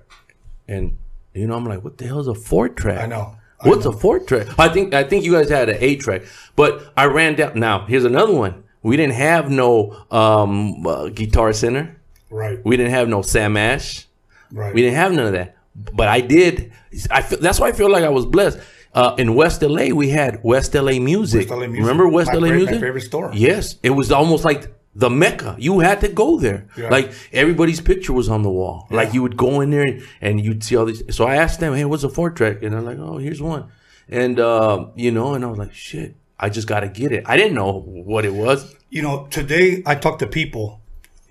[0.67, 0.97] and
[1.33, 2.99] you know, I'm like, what the hell is a four track?
[2.99, 3.35] I know.
[3.63, 4.47] I What's a four track?
[4.59, 6.23] I think I think you guys had an eight track,
[6.55, 7.59] but I ran down.
[7.59, 8.63] Now here's another one.
[8.83, 11.95] We didn't have no um, uh, guitar center.
[12.31, 12.59] Right.
[12.65, 14.07] We didn't have no Sam Ash.
[14.51, 14.73] Right.
[14.73, 15.55] We didn't have none of that.
[15.93, 16.71] But I did.
[17.11, 18.59] I feel, that's why I feel like I was blessed.
[18.93, 21.41] Uh, in West LA, we had West LA Music.
[21.41, 21.79] West LA Music.
[21.79, 22.79] Remember West My LA fa- my Music?
[22.81, 23.31] favorite store.
[23.33, 25.55] Yes, it was almost like the mecca.
[25.57, 26.67] You had to go there.
[26.77, 26.89] Yeah.
[26.89, 28.87] Like everybody's picture was on the wall.
[28.89, 31.03] Like you would go in there and you'd see all these.
[31.15, 33.71] So I asked them, "Hey, what's a four track?" And they're like, "Oh, here's one."
[34.09, 37.23] And uh, you know, and I was like, "Shit, I just got to get it."
[37.25, 38.75] I didn't know what it was.
[38.89, 40.81] You know, today I talk to people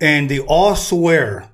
[0.01, 1.49] and they all swear,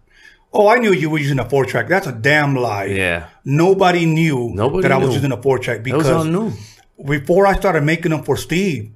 [0.54, 1.90] oh, I knew you were using a four track.
[1.90, 2.86] That's a damn lie.
[2.86, 6.56] Yeah, Nobody knew Nobody that I was using a four track that was all because
[6.98, 7.06] new.
[7.06, 8.92] before I started making them for Steve,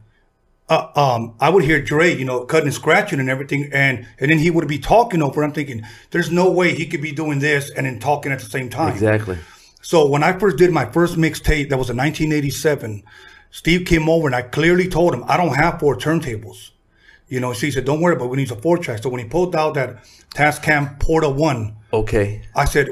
[0.72, 4.32] uh, um, I would hear Dre, you know, cutting and scratching and everything, and and
[4.32, 5.44] then he would be talking over.
[5.44, 8.46] I'm thinking, there's no way he could be doing this and then talking at the
[8.46, 8.94] same time.
[8.94, 9.38] Exactly.
[9.82, 13.04] So when I first did my first mixtape, that was in 1987.
[13.50, 16.72] Steve came over and I clearly told him I don't have four turntables.
[17.28, 19.28] You know, she said, "Don't worry, but we need a four track." So when he
[19.28, 22.44] pulled out that Tascam Porta One, Okay.
[22.56, 22.88] I said,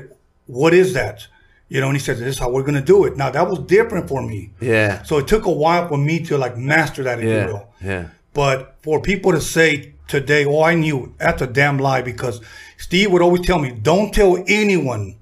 [0.47, 1.27] "What is that?"
[1.69, 3.59] You know, and he said, "This is how we're gonna do it." Now that was
[3.59, 4.49] different for me.
[4.59, 5.03] Yeah.
[5.03, 7.45] So it took a while for me to like master that, if you Yeah.
[7.45, 7.67] will.
[7.83, 8.05] Yeah.
[8.33, 12.41] But for people to say today, "Oh, I knew," that's a damn lie because
[12.77, 15.15] Steve would always tell me, "Don't tell anyone."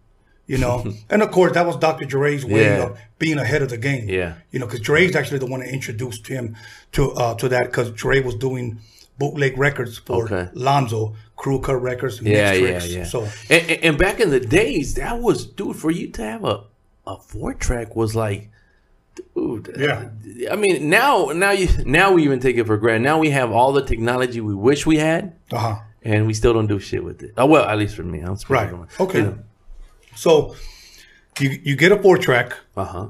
[0.45, 2.05] You know, and of course that was Dr.
[2.05, 2.83] Dre's way Yeah.
[2.85, 4.07] of being ahead of the game.
[4.07, 4.33] Yeah.
[4.51, 6.55] you know, because Dre's actually the one that introduced him
[6.93, 8.79] to uh, to that because Dre was doing
[9.17, 10.49] bootleg records for Okay.
[10.53, 13.03] Lonzo, Kru-Cut Records, and Yeah, yeah, yeah.
[13.05, 16.63] So and, and- back in the days, that was dude for you to have a
[17.05, 18.49] a four track was like,
[19.15, 19.73] dude.
[19.79, 20.09] Yeah.
[20.51, 23.03] I mean, now now you now we even take it for granted.
[23.05, 25.75] Now we have all the technology we wish we had, uh huh.
[26.03, 27.33] and we still don't do shit with it.
[27.37, 28.73] Oh well, at least for me, I'm Right.
[28.99, 29.33] Okay.
[30.15, 30.55] So
[31.39, 33.07] you you get a four track, Uh huh.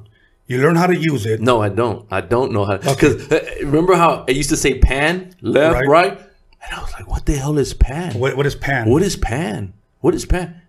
[0.48, 1.42] You learn how to use it.
[1.42, 2.06] No, I don't.
[2.10, 2.78] I don't know how.
[2.78, 5.88] Because uh, remember how I used to say pan, left, Right.
[5.88, 6.20] right,
[6.64, 8.18] and I was like, what the hell is pan?
[8.18, 8.90] What, what is pan?
[8.90, 9.74] What is pan?
[10.02, 10.62] What is pan?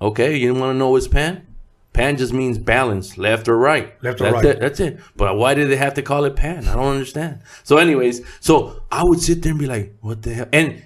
[0.00, 1.46] Okay, you want to know what's pan?
[1.92, 3.94] Pan just means balance, left or right.
[4.02, 4.44] Left or that's right.
[4.46, 4.98] It, that's it.
[5.16, 6.66] But why did they have to call it pan?
[6.66, 7.40] I don't understand.
[7.62, 10.48] So, anyways, so I would sit there and be like, what the hell?
[10.52, 10.82] And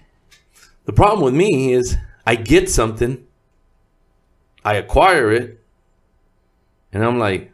[0.84, 3.26] the problem with me is I get something,
[4.64, 5.64] I acquire it,
[6.92, 7.52] and I'm like,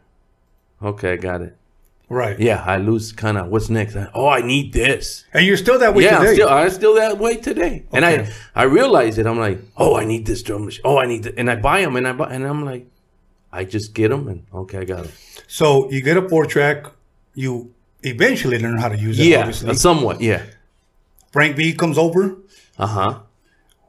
[0.85, 1.55] okay, I got it.
[2.07, 2.39] Right.
[2.39, 3.95] Yeah, I lose kind of what's next.
[3.95, 6.29] I- oh, I need this And you're still that way yeah, today.
[6.29, 7.83] I'm still, I'm still that way today.
[7.91, 9.25] And I, I realize it.
[9.25, 10.83] I'm like, oh, I need this drum machine.
[10.85, 11.33] Oh, I need that.
[11.37, 12.85] And I buy them and I buy, and I'm like,
[13.51, 15.11] I just get them and okay, I got them.
[15.47, 16.85] so you get a four track,
[17.33, 19.25] you eventually learn how to use it.
[19.27, 19.73] Yeah, obviously.
[19.75, 20.21] somewhat.
[20.21, 20.43] Yeah.
[21.31, 22.37] Frank V comes over.
[22.77, 23.19] Uh huh.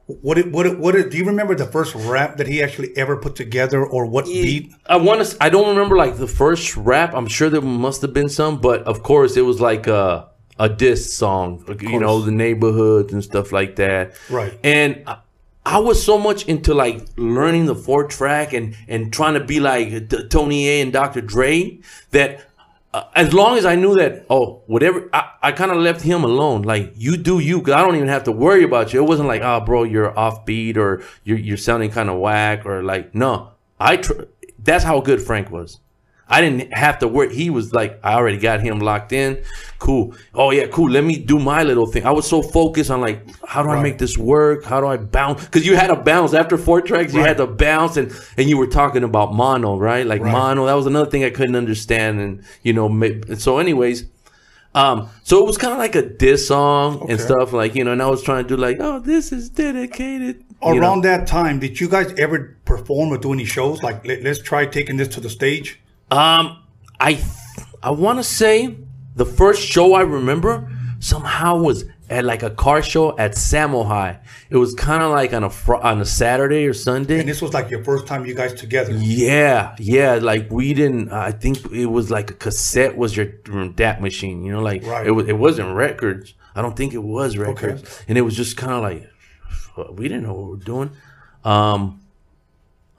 [0.07, 2.95] What did, what did, what did, do you remember the first rap that he actually
[2.95, 4.73] ever put together or what beat?
[4.85, 5.37] I want to.
[5.43, 7.13] I don't remember like the first rap.
[7.13, 10.69] I'm sure there must have been some, but of course it was like a a
[10.69, 11.63] diss song.
[11.67, 14.13] like, You know, the neighborhoods and stuff like that.
[14.29, 14.57] Right.
[14.63, 15.17] And I,
[15.65, 19.59] I was so much into like learning the four track and and trying to be
[19.59, 21.19] like uh, T- Tony A and Dr.
[21.19, 21.79] Dre
[22.11, 22.45] that.
[22.93, 26.23] Uh, as long as I knew that, oh, whatever, I, I kind of left him
[26.23, 26.61] alone.
[26.61, 29.03] Like, you do you, because I don't even have to worry about you.
[29.03, 32.83] It wasn't like, oh, bro, you're offbeat or you're, you're sounding kind of whack or
[32.83, 33.51] like, no.
[33.79, 34.23] I tr-
[34.57, 35.79] That's how good Frank was.
[36.29, 37.31] I didn't have to work.
[37.31, 39.41] He was like, I already got him locked in.
[39.79, 40.13] Cool.
[40.33, 40.89] Oh yeah, cool.
[40.89, 42.05] Let me do my little thing.
[42.05, 44.65] I was so focused on like, how do I make this work?
[44.65, 45.45] How do I bounce?
[45.45, 47.13] Because you had to bounce after four tracks.
[47.13, 50.05] You had to bounce, and and you were talking about mono, right?
[50.05, 50.31] Like Right.
[50.31, 50.65] mono.
[50.65, 52.87] That was another thing I couldn't understand, and you know.
[53.37, 54.05] So, anyways,
[54.75, 57.93] um, so it was kind of like a diss song and stuff, like you know.
[57.93, 60.43] And I was trying to do like, oh, this is dedicated.
[60.63, 60.87] you know.
[60.87, 63.81] Around that time, did you guys ever perform or do any shows?
[63.81, 65.79] Like, let, let's try taking this to the stage.
[66.11, 66.63] Um,
[66.99, 67.25] I th-
[67.83, 68.77] I want to say
[69.15, 74.19] the first show I remember somehow was at like a car show at Samo High.
[74.49, 77.19] It was kind of like on a fr- on a Saturday or Sunday.
[77.19, 78.93] And this was like your first time you guys together.
[78.93, 80.15] yeah, yeah.
[80.21, 81.11] Like we didn't.
[81.11, 83.25] I think it was like a cassette was your
[83.75, 84.43] DAT machine.
[84.45, 85.05] You know, like Right.
[85.05, 85.27] it was.
[85.27, 86.33] It wasn't records.
[86.55, 87.83] I don't think it was records.
[87.83, 88.03] Okay.
[88.07, 90.91] And it was just kind of like we didn't know what we were doing.
[91.43, 91.99] Um,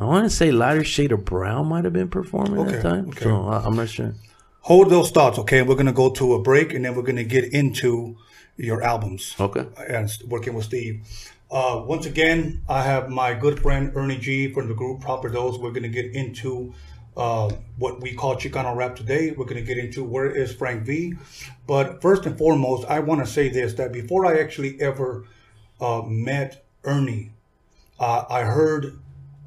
[0.01, 3.09] I want to say Lighter Shade of Brown might have been performing Okay, that time.
[3.09, 3.25] okay.
[3.25, 4.15] So I, I'm not sure.
[4.61, 5.63] Hold those thoughts, okay?
[5.63, 8.17] We're going to go to a break and then we're going to get into
[8.57, 9.35] your albums.
[9.41, 9.67] Okay.
[9.89, 11.01] and working with Steve.
[11.51, 15.57] Uh, once again, I have my good friend Ernie G from the group Proper Dose.
[15.59, 16.75] We're going to get into
[17.17, 19.31] uh, what we call Chicano rap today.
[19.31, 21.15] We're going to get into where is Frank V.
[21.67, 25.25] But first and foremost, I want to say this that before I actually ever
[25.81, 27.31] uh, met Ernie,
[27.99, 28.99] uh, I heard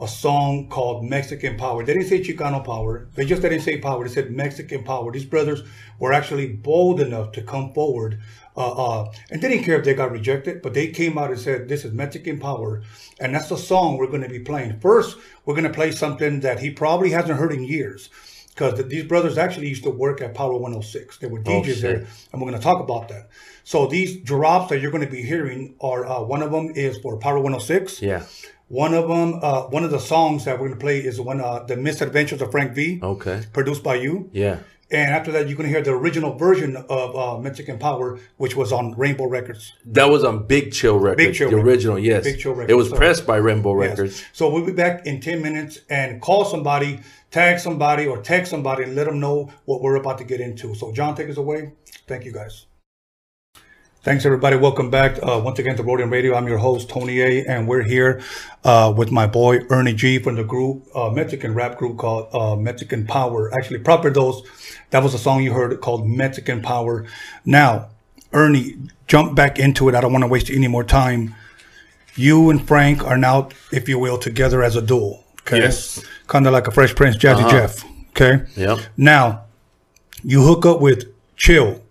[0.01, 1.85] a song called Mexican Power.
[1.85, 3.07] They didn't say Chicano Power.
[3.13, 4.07] They just didn't say power.
[4.07, 5.11] They said Mexican Power.
[5.11, 5.61] These brothers
[5.99, 8.19] were actually bold enough to come forward.
[8.57, 11.39] Uh, uh, and they didn't care if they got rejected, but they came out and
[11.39, 12.81] said, This is Mexican Power.
[13.19, 14.79] And that's the song we're going to be playing.
[14.79, 18.09] First, we're going to play something that he probably hasn't heard in years.
[18.49, 21.19] Because these brothers actually used to work at Power 106.
[21.19, 21.81] They were DJs shit.
[21.81, 23.29] there and we're going to talk about that.
[23.63, 26.97] So these drops that you're going to be hearing are uh, one of them is
[26.97, 28.01] for Power 106.
[28.01, 28.25] Yeah.
[28.71, 31.41] One of them, uh, one of the songs that we're going to play is one,
[31.41, 33.41] uh, the Misadventures of Frank V, Okay.
[33.51, 34.29] produced by you.
[34.31, 34.59] Yeah.
[34.89, 38.55] And after that, you're going to hear the original version of uh, Mexican Power, which
[38.55, 39.73] was on Rainbow Records.
[39.85, 41.25] That was on Big Chill Records.
[41.25, 41.75] Big Chill the Records.
[41.85, 42.23] original, yes.
[42.23, 42.71] Big Chill Records.
[42.71, 43.89] It was so- pressed by Rainbow Yes.
[43.91, 44.23] Records.
[44.31, 48.83] So we'll be back in 10 minutes and call somebody, tag somebody, or text somebody
[48.83, 50.75] and let them know what we're about to get into.
[50.75, 51.71] So, John, take us away.
[52.07, 52.67] Thank you, guys.
[54.03, 54.55] Thanks, everybody.
[54.55, 56.33] Welcome back uh, once again to Roadium Radio.
[56.33, 58.19] I'm your host, Tony A, and we're here
[58.63, 62.55] uh, with my boy, Ernie G, from the group, uh, Mexican rap group called uh,
[62.55, 63.53] Mexican Power.
[63.53, 64.41] Actually, Proper Dose,
[64.89, 67.05] that was a song you heard called Mexican Power.
[67.45, 67.89] Now,
[68.33, 69.93] Ernie, jump back into it.
[69.93, 71.35] I don't want to waste any more time.
[72.15, 75.23] You and Frank are now, if you will, together as a duo.
[75.41, 75.59] Okay.
[75.59, 76.03] Yes.
[76.25, 77.85] Kind of like a Fresh Prince, Jazzy Jeff.
[78.09, 78.45] Okay.
[78.55, 78.79] Yep.
[78.97, 79.43] Now,
[80.23, 81.83] you hook up with Chill.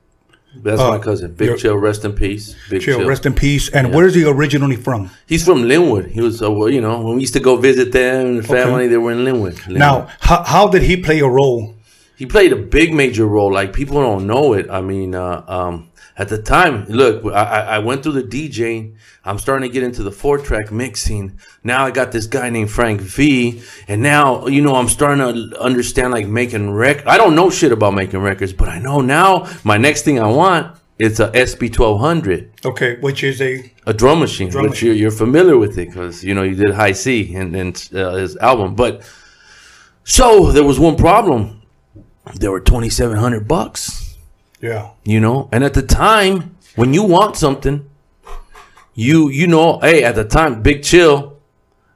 [0.54, 1.32] That's my cousin.
[1.34, 2.56] Big Chill, rest in peace.
[2.68, 3.08] Big Chill, Chill.
[3.08, 3.68] rest in peace.
[3.70, 5.10] And where's he originally from?
[5.26, 6.06] He's from Linwood.
[6.06, 8.88] He was, uh, well, you know, when we used to go visit them, the family,
[8.88, 9.54] they were in Linwood.
[9.66, 9.78] Linwood.
[9.78, 11.74] Now, how, how did he play a role?
[12.20, 13.50] he played a big major role.
[13.50, 14.68] Like people don't know it.
[14.68, 18.96] I mean, uh, um, at the time, look, I, I went through the DJing.
[19.24, 21.38] I'm starting to get into the four track mixing.
[21.64, 25.60] Now I got this guy named Frank V, and now you know I'm starting to
[25.60, 27.06] understand like making rec.
[27.06, 30.26] I don't know shit about making records, but I know now my next thing I
[30.26, 34.82] want is a SP 1200 Okay, which is a a drum machine, Drum which.
[34.82, 38.36] You're, you're familiar with it because you know you did Hi-C and and uh, his
[38.36, 38.74] album.
[38.74, 39.02] But
[40.04, 41.62] so there was one problem.
[42.34, 43.99] There were twenty seven hundred bucks,
[44.60, 44.90] yeah.
[45.04, 47.88] you know, and at the time when you want something,
[48.94, 51.38] you you know, hey, at the time, Big Chill.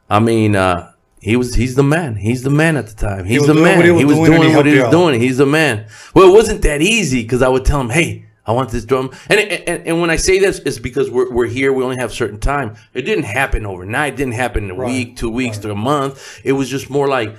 [0.09, 2.16] I mean, uh, he was he's the man.
[2.16, 3.24] He's the man at the time.
[3.24, 3.83] He's the man.
[3.85, 4.90] he was he was doing doing he what he was out.
[4.90, 5.20] doing.
[5.20, 5.87] He's the man.
[6.14, 8.27] Well, it wasn't that easy because I would tell him, hey.
[8.46, 11.46] I want this drum, and, and and when I say this, it's because we're, we're
[11.46, 11.72] here.
[11.72, 12.77] We only have certain time.
[12.92, 14.12] It didn't happen overnight.
[14.12, 16.42] It didn't happen in a Right, week, two weeks, to a month.
[16.44, 17.35] It was just more like,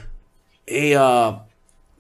[0.66, 1.42] hey, uh,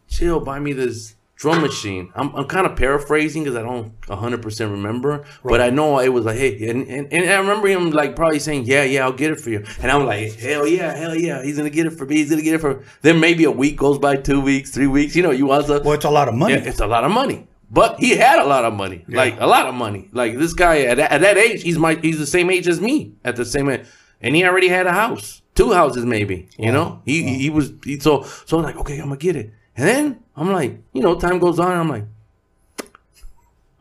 [0.07, 1.13] chill, buy me this
[1.45, 2.12] drum machine.
[2.15, 6.25] I'm, I'm kind of paraphrasing because I don't 100% remember, but I know it was
[6.25, 9.29] like, hey, and, and, and I remember him like probably saying, yeah, yeah, I'll get
[9.31, 9.63] it for you.
[9.81, 12.15] And I'm like, hell yeah, hell yeah, he's going to get it for me.
[12.17, 14.88] He's going to get it for Then maybe a week goes by, two weeks, three
[14.88, 15.15] weeks.
[15.15, 15.84] You know, you stuff.
[15.84, 16.55] Well, it's a lot of money.
[16.55, 17.47] Yeah, it's a lot of money.
[17.69, 20.10] But he had a lot of money, like a lot of money.
[20.12, 22.79] Like this guy at, that- at that age, he's my he's the same age as
[22.79, 23.86] me at the same age,
[24.21, 26.47] and he already had a house, two houses maybe.
[26.60, 29.51] You know, he he was he, so so I'm like okay, I'm gonna get it,
[29.75, 32.06] and then I'm like, you know, time goes on, I'm like,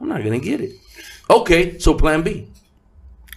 [0.01, 0.73] I'm not gonna get it.
[1.29, 2.49] Okay, so Plan B.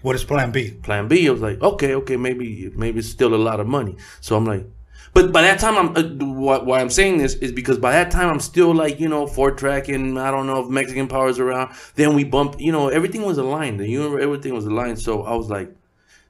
[0.02, 0.72] What is Plan B?
[0.72, 3.96] Plan B, I was like, okay, okay, maybe maybe it's still a lot of money.
[4.22, 4.66] So I'm like,
[5.14, 8.12] but by that time, I'm uh, why, why I'm saying this is because by that
[8.12, 11.40] time I'm still like you know four track and I don't know if Mexican powers
[11.40, 11.74] around.
[11.96, 13.80] Then we bump, you know, everything was aligned.
[13.80, 15.00] The universe, everything was aligned.
[15.00, 15.74] So I was like,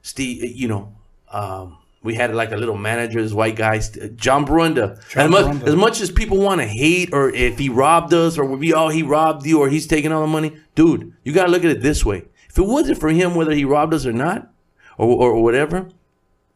[0.02, 0.94] Steve, you know,
[1.30, 3.78] um, we had like a little manager, this white guy,
[4.16, 4.98] John Brunda.
[5.16, 5.66] As much Brunda.
[5.66, 8.88] as much as people want to hate or if he robbed us or we oh
[8.88, 11.82] he robbed you or he's taking all the money, dude, you gotta look at it
[11.82, 12.24] this way.
[12.48, 14.50] If it wasn't for him, whether he robbed us or not,
[14.96, 15.88] or, or whatever,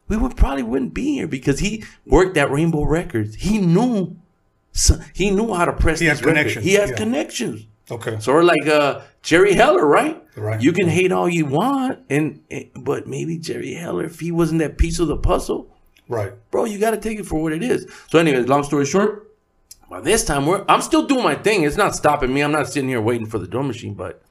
[0.07, 3.35] we would probably wouldn't be here because he worked at Rainbo Records.
[3.35, 4.17] He knew,
[5.13, 5.99] he knew how to press.
[5.99, 6.95] He has connections, He has yeah.
[6.97, 7.67] connections.
[7.91, 8.19] Okay.
[8.19, 10.21] Sort of like uh, Jerry Heller, right?
[10.35, 10.61] Right.
[10.61, 14.59] You can hate all you want, and, and but maybe Jerry Heller, if he wasn't
[14.59, 15.69] that piece of the puzzle,
[16.07, 16.33] Right.
[16.51, 17.85] bro, you got to take it for what it is.
[18.09, 19.31] So, anyways, long story short,
[19.89, 21.63] by this time, we're I'm still doing my thing.
[21.63, 22.41] It's not stopping me.
[22.41, 24.21] I'm not sitting here waiting for the drum machine, but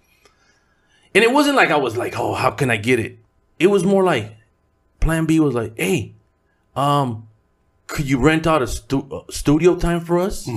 [1.15, 3.19] and it wasn't like I was like, oh, how can I get it?
[3.59, 4.35] It was more like
[5.01, 6.15] Plan B was like, hey,
[6.75, 7.29] um,
[7.87, 10.49] could you rent out a stu- uh, studio time for us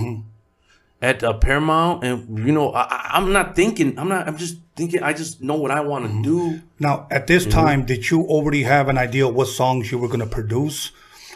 [1.10, 2.04] at uh, Paramount?
[2.04, 3.90] And you know, I, I'm not thinking.
[4.00, 4.28] I'm not.
[4.28, 5.02] I'm just thinking.
[5.10, 6.62] I just know what I want to do.
[6.80, 7.60] Now, at this Mm-hmm.
[7.66, 10.92] time, did you already have an idea of what songs you were going to produce,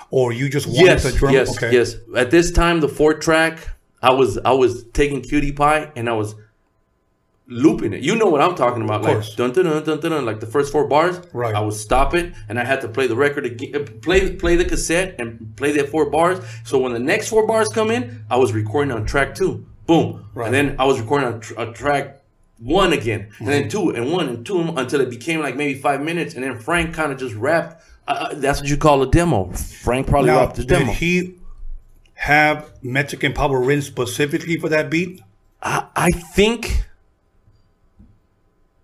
[0.09, 1.33] or you just wanted yes, the drum?
[1.33, 1.71] yes, okay.
[1.77, 1.95] yes.
[2.15, 3.53] At this time, the four track,
[4.01, 6.35] I was I was taking Cutie Pie and I was
[7.49, 8.01] looping it.
[8.01, 9.01] You know what I'm talking about?
[9.01, 11.19] Like dun dun dun dun dun, dun like the first four bars.
[11.33, 11.53] Right.
[11.55, 14.65] I would stop it and I had to play the record again, play play the
[14.65, 16.39] cassette and play that four bars.
[16.63, 19.65] So when the next four bars come in, I was recording on track two.
[19.87, 20.25] Boom.
[20.35, 20.45] Right.
[20.45, 22.21] And then I was recording on tr- uh, track
[22.59, 26.01] one again, and then two and one and two until it became like maybe five
[26.01, 27.81] minutes, and then Frank kind of just rapped.
[28.07, 29.49] Uh, Uh, that's what you call a demo.
[29.53, 30.79] Frank probably Now, rapped the demo.
[30.79, 30.93] did demo.
[30.93, 31.35] he
[32.15, 35.21] have Mexican Power written specifically for that beat?
[35.63, 36.85] I, I think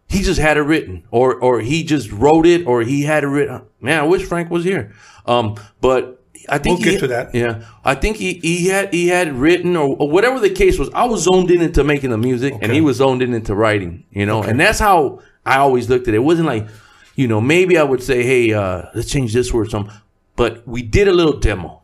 [0.08, 3.28] he just had it written, or or he just wrote it, or he had it
[3.28, 3.62] written.
[3.82, 4.94] Man, I wish Frank was here.
[5.26, 7.34] Um, but I think We'll he- get to that.
[7.34, 10.78] Yeah, I think he, he had he had it written, or, or whatever the case
[10.78, 10.89] was.
[10.94, 14.06] I was zoned in into making the music, and he was zoned in into writing.
[14.12, 16.18] You know, and that's how I always looked at it.
[16.18, 16.68] It wasn't like,
[17.16, 19.91] you know, maybe I would say, hey, uh, let's change this word some,
[20.36, 21.82] but we did a little demo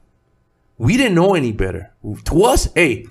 [0.77, 1.91] we didn't know any better.
[2.25, 3.05] To us, hey,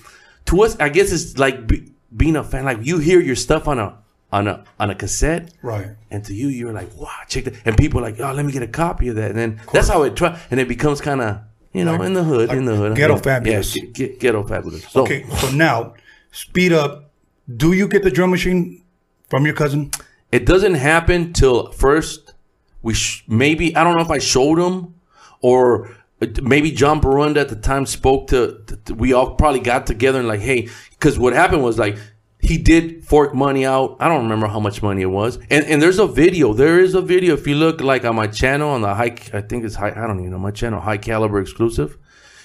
[0.46, 2.64] to us, I guess it's like be, being a fan.
[2.64, 3.96] Like you hear your stuff on a
[4.32, 5.88] on a on a cassette, Right.
[6.10, 7.54] and to you, you're like, wow, check that.
[7.64, 9.30] And people are like, oh, let me get a copy of that.
[9.30, 11.40] And then that's how it try, and it becomes kind of
[11.72, 13.74] you know Like- in the hood, like in the hood, ghetto fabulous.
[13.76, 14.84] yeah, get, get, ghetto fabulous.
[14.88, 15.24] So Okay.
[15.38, 15.94] So now,
[16.32, 17.10] speed up.
[17.56, 18.82] Do you get the drum machine
[19.28, 19.90] from your cousin?
[20.32, 22.34] it doesn't happen till first
[22.82, 24.94] we sh- maybe I don't know if I showed him
[25.40, 25.90] or
[26.22, 29.88] uh, maybe John Barunda at the time spoke to, to- to- we all probably got
[29.88, 31.98] together and like hey because what happened was like
[32.42, 33.96] he did fork money out.
[34.00, 35.36] I don't remember how much money it was.
[35.50, 37.34] And and there's a video there is a video.
[37.34, 40.06] If you look like on my channel on the high I think it's high I
[40.06, 41.98] don't even know my channel high caliber exclusive.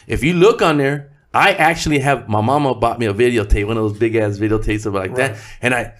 [0.07, 3.77] If you look on there I actually have my mama bought me a videotape one
[3.77, 5.37] of those big ass videotapes of like that.
[5.61, 5.93] And I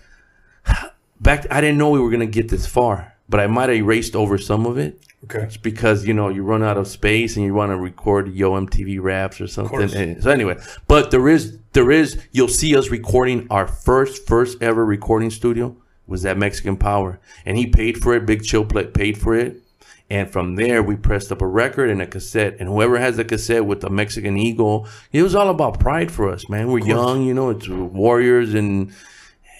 [1.19, 4.15] back I didn't know we were gonna get this far, but I might have erased
[4.15, 5.04] over some of it.
[5.25, 5.45] Okay.
[5.45, 8.51] It's because you know you run out of space and you want to record Yo
[8.51, 9.93] MTV raps or something.
[9.93, 10.57] And so anyway,
[10.87, 15.75] but there is there is you'll see us recording our first first ever recording studio
[16.07, 18.25] was that Mexican Power, and he paid for it.
[18.25, 19.61] Big Chill paid for it.
[20.07, 22.57] And from there, we pressed up a record and a cassette.
[22.59, 26.29] And whoever has the cassette with the Mexican Eagle, it was all about pride for
[26.29, 26.67] us, man.
[26.67, 28.93] We're young, you know, it's warriors, and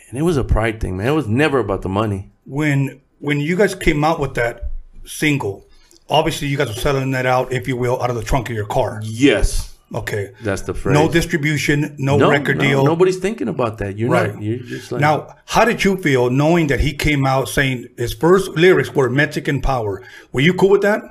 [0.09, 1.07] and it was a pride thing, man.
[1.07, 2.30] It was never about the money.
[2.45, 4.70] when when you guys came out with that
[5.06, 5.66] single,
[6.10, 8.56] obviously you guys were selling that out, if you will, out of the trunk of
[8.56, 8.99] your car.
[9.03, 10.32] Yes, Okay.
[10.43, 10.93] that's the phrase.
[10.93, 12.86] No distribution, no, No, record no, deal.
[12.86, 13.97] Nobody's thinking about that.
[13.97, 14.34] You're Right.
[14.34, 14.43] not.
[14.43, 18.14] You're just like Now, how did you feel knowing that he came out saying his
[18.14, 20.01] first lyrics were Mexican power?
[20.34, 21.01] Were you cool with that?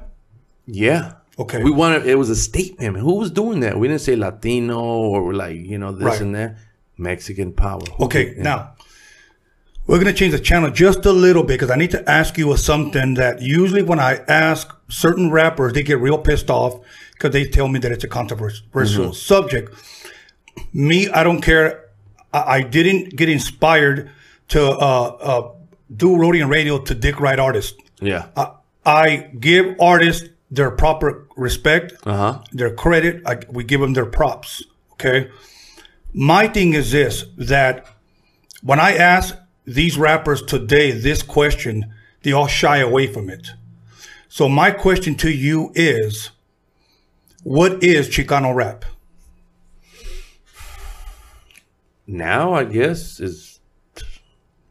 [0.66, 1.12] Yeah.
[1.38, 1.62] Okay.
[1.62, 2.06] We wanted.
[2.06, 2.96] It was a statement.
[2.98, 3.78] Who was doing that?
[3.78, 6.20] We didn't say Latino or like you know this Right.
[6.20, 6.56] and that.
[6.96, 7.80] Mexican power.
[7.98, 8.42] Who Okay, did- yeah.
[8.44, 8.70] now
[9.86, 12.38] we're going to change the channel just a little bit because I need to ask
[12.38, 16.80] you something that usually when I ask certain rappers, they get real pissed off
[17.12, 19.12] because they tell me that it's a controversial Mm-hmm.
[19.12, 19.74] subject.
[20.72, 21.84] Me, I don't care.
[22.32, 24.10] I, I didn't get inspired
[24.48, 25.52] to uh, uh,
[25.94, 27.78] do Roadium radio to dick right artists.
[28.00, 28.26] Yeah.
[28.36, 28.52] I,
[28.86, 32.38] I give artists their proper respect, Uh huh.
[32.52, 33.22] their credit.
[33.26, 34.62] I, we give them their props.
[34.92, 35.30] Okay.
[36.12, 37.86] My thing is this: that
[38.62, 41.92] when I ask these rappers today this question,
[42.22, 43.48] they all shy away from it.
[44.28, 46.30] So my question to you is:
[47.42, 48.84] What is Chicano rap?
[52.06, 53.60] Now I guess is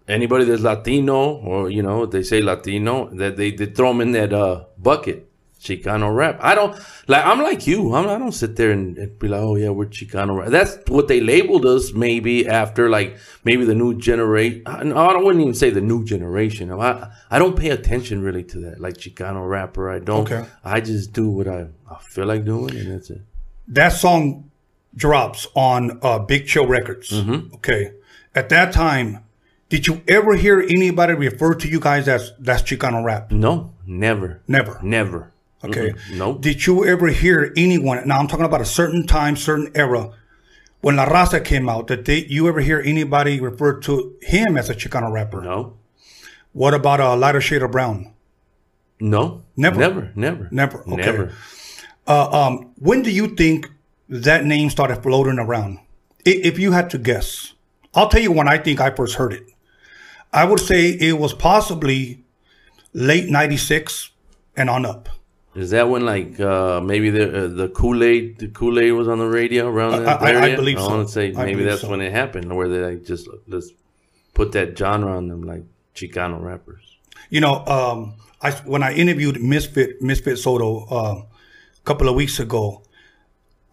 [0.07, 4.11] anybody that's Latino or you know they say Latino that they, they throw them in
[4.11, 5.29] that uh bucket.
[5.64, 6.38] Chicano rap.
[6.41, 7.26] I don't like.
[7.26, 7.93] I'm like you.
[7.95, 10.78] I'm, I don't sit there and, and be like, "Oh yeah, we're Chicano rap." That's
[10.89, 11.93] what they labeled us.
[11.93, 14.64] Maybe after like maybe the new generation.
[14.66, 16.72] I, no, I wouldn't even say the new generation.
[16.72, 18.80] I I don't pay attention really to that.
[18.82, 20.30] Like Chicano rapper, I don't.
[20.32, 20.45] Okay.
[20.64, 23.22] I just do what I, I feel like doing, and that's it.
[23.70, 24.51] That song
[24.95, 27.11] drops on uh, Big Chill Records.
[27.55, 27.93] Okay.
[28.36, 29.24] At that time,
[29.70, 33.32] did you ever hear anybody refer to you guys as that's Chicano rap?
[33.32, 34.80] No, never, Never.
[34.84, 35.32] never.
[35.64, 35.91] Okay.
[35.91, 36.18] Mm-mm.
[36.18, 36.41] Nope.
[36.41, 38.05] Did you ever hear anyone?
[38.07, 40.11] Now I'm talking about a certain time, certain era,
[40.82, 41.88] when La Raza came out.
[41.88, 45.41] Did they, you ever hear anybody refer to him as a Chicano rapper?
[45.41, 45.78] No.
[46.51, 48.14] What about a lighter shade of brown?
[48.99, 49.43] No.
[49.55, 49.80] Never.
[49.80, 50.11] Never.
[50.16, 50.49] Never.
[50.51, 50.82] Never.
[50.82, 50.95] Okay.
[50.95, 51.34] Never.
[52.05, 53.70] Uh, um, when do you think
[54.09, 55.80] that name started floating around?
[56.26, 57.53] If you had to guess,
[57.93, 59.43] I'll tell you when I think I first heard it.
[60.32, 62.24] I would say it was possibly
[62.93, 64.11] late '96
[64.55, 65.09] and on up.
[65.56, 69.08] Is that when like uh maybe the uh, the Kool Aid the Kool Aid was
[69.08, 70.56] on the radio around that I- I- I area?
[70.56, 70.86] believe so.
[70.88, 71.89] I want to say maybe that's so.
[71.89, 73.70] when it happened, where they like just let's
[74.34, 75.64] put that genre on them, like
[75.95, 76.97] Chicano rappers.
[77.30, 82.39] You know, um, I when I interviewed Misfit Misfit Soto uh, a couple of weeks
[82.39, 82.82] ago,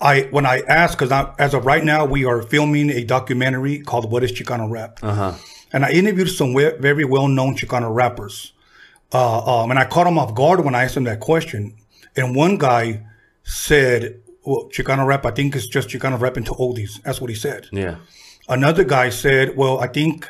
[0.00, 4.10] I when I asked because as of right now we are filming a documentary called
[4.12, 5.32] "What Is Chicano Rap," Uh huh.
[5.72, 8.52] and I interviewed some we- very well known Chicano rappers,
[9.12, 11.74] uh, um, and I caught him off guard when I asked him that question.
[12.16, 13.02] And one guy
[13.44, 17.36] said, "Well, Chicano rap, I think it's just Chicano rapping to oldies." That's what he
[17.36, 17.66] said.
[17.72, 17.96] Yeah.
[18.48, 20.28] Another guy said, "Well, I think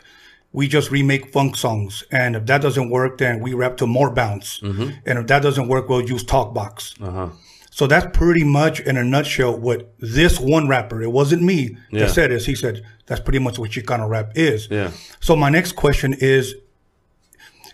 [0.52, 4.10] we just remake funk songs, and if that doesn't work, then we rap to more
[4.10, 7.28] bounce, and if that doesn't work, we'll use talkbox." Uh huh.
[7.72, 11.02] So that's pretty much in a nutshell what this one rapper.
[11.02, 12.00] It wasn't me Yeah.
[12.00, 12.44] that said this.
[12.44, 14.66] He said that's pretty much what Chicano rap is.
[14.70, 14.90] Yeah.
[15.20, 16.54] So my next question is: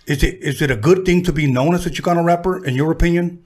[0.07, 2.75] Is it is it a good thing to be known as a Chicano rapper, in
[2.75, 3.45] your opinion?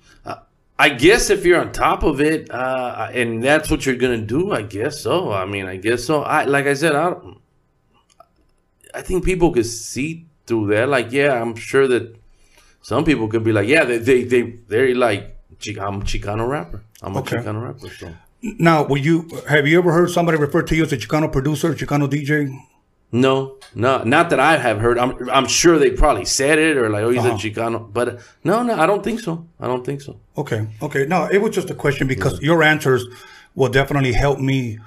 [0.79, 4.53] I guess if you're on top of it, uh, and that's what you're gonna do,
[4.53, 5.31] I guess so.
[5.31, 6.23] I mean, I guess so.
[6.23, 7.17] I like I said, I,
[8.95, 10.89] I think people could see through that.
[10.89, 12.17] Like, yeah, I'm sure that
[12.81, 15.37] some people could be like, yeah, they they they they're like,
[15.79, 16.83] I'm a Chicano rapper.
[17.03, 17.37] I'm a Okay.
[17.37, 17.89] Chicano rapper.
[17.91, 21.31] So Now, will you have you ever heard somebody refer to you as a Chicano
[21.31, 22.57] producer, Chicano DJ?
[23.13, 24.99] No, no, not that I have heard.
[24.99, 27.35] I'm I'm sure they probably said it or like, oh, he's Uh-huh.
[27.35, 29.47] a Chicano, but uh, no, no, I don't think so.
[29.59, 30.17] I don't think so.
[30.37, 31.07] Okay, okay.
[31.07, 33.05] No, it was just a question because your answers
[33.55, 34.79] will definitely help me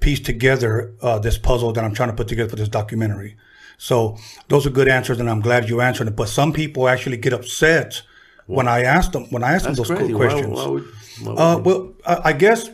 [0.00, 3.36] piece together uh, this puzzle that I'm trying to put together for this documentary.
[3.78, 4.16] So
[4.48, 6.16] those are good answers, and I'm glad you answered it.
[6.16, 8.02] But some people actually get upset
[8.46, 10.12] when I ask them when I ask them those crazy.
[10.12, 10.54] cool Why- questions.
[10.56, 10.84] why would-
[11.22, 12.70] why would Uh, well, I, I guess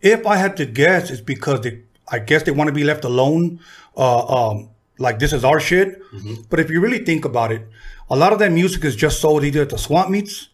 [0.00, 1.80] if I had to guess, it's because they,
[2.10, 3.60] I guess they want to be left alone.
[3.96, 6.02] Uh, um, like this is our shit.
[6.12, 6.42] Mm-hmm.
[6.50, 7.66] But if you really think about it,
[8.08, 10.48] a lot of that music is just sold either at the swamp meets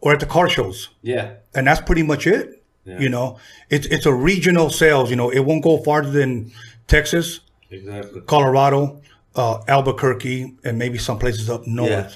[0.00, 1.34] or at the car shows, yeah.
[1.54, 2.62] and that's pretty much it.
[2.84, 3.00] Yeah.
[3.00, 5.10] You know, it's it's a regional sales.
[5.10, 6.52] You know, it won't go farther than
[6.86, 8.22] Texas, Exactly.
[8.22, 9.02] Colorado,
[9.34, 11.90] uh, Albuquerque, and maybe some places up north.
[11.90, 12.10] Yeah.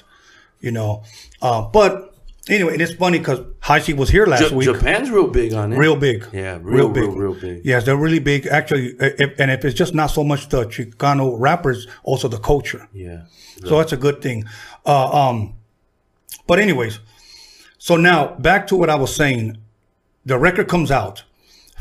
[0.60, 1.02] You know,
[1.42, 2.11] uh, but
[2.48, 4.66] anyway, and it's funny because Hashi was here last Ja- week.
[4.66, 5.76] Japan's real big on it.
[5.76, 6.26] Real big.
[6.32, 7.64] Yeah, real, real, real big.
[7.64, 8.46] Yes, they're really big.
[8.46, 12.88] Actually, if, and if it's just not so much the Chicano rappers, also the culture.
[12.92, 13.24] Yeah.
[13.64, 14.44] So that's a good thing.
[14.84, 15.54] Uh, um,
[16.46, 16.98] but anyways,
[17.78, 19.58] so now back to what I was saying.
[20.24, 21.24] The record comes out.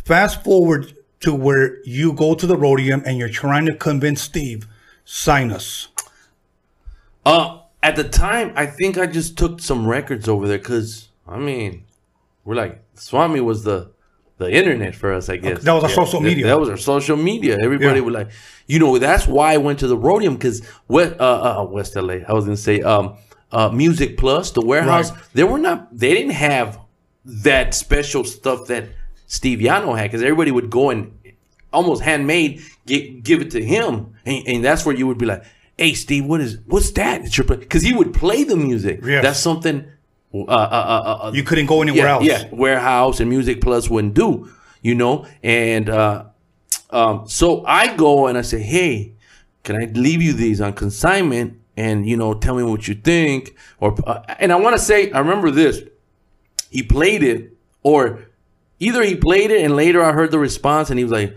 [0.03, 4.67] Fast forward to where you go to the Roadium and you're trying to convince Steve,
[5.05, 5.89] sign us.
[7.23, 11.37] Uh, at the time, I think I just took some records over there because I
[11.37, 11.85] mean,
[12.45, 13.91] we're like Swami was the
[14.37, 15.61] the internet for us, I guess.
[15.63, 16.45] that was our social that- media.
[16.47, 17.57] That, was our social media.
[17.61, 18.05] Everybody Yeah.
[18.05, 18.29] would like,
[18.65, 22.17] you know, that's why I went to the Roadium because West uh, uh West LA.
[22.27, 23.15] I was gonna say um
[23.51, 25.11] uh Music Plus, the warehouse.
[25.11, 25.19] Right.
[25.33, 25.95] They were not.
[25.95, 26.79] They didn't have
[27.25, 28.85] that special stuff that
[29.27, 31.13] Steve Yano had because everybody would go and
[31.71, 35.43] almost handmade gi- give it to him, and, and that's where you would be like,
[35.81, 37.45] "Hey, Steve, what is what's that that you're?
[37.47, 38.99] Because he would play the music.
[39.03, 39.23] Yes.
[39.23, 39.77] That's something.
[40.33, 42.23] Uh, uh, uh, uh, You couldn't go anywhere yeah, else.
[42.23, 44.49] yeah, warehouse and Music Plus wouldn't do,
[44.81, 45.25] you know.
[45.43, 46.25] And uh,
[46.89, 49.13] um, so I go and I say, "Hey,
[49.63, 53.55] can I leave you these on consignment?" And you know, tell me what you think.
[53.79, 55.81] Or uh, and I want to say, I remember this.
[56.69, 58.19] He played it, or
[58.87, 61.29] either he played it and later I heard the response and he was like,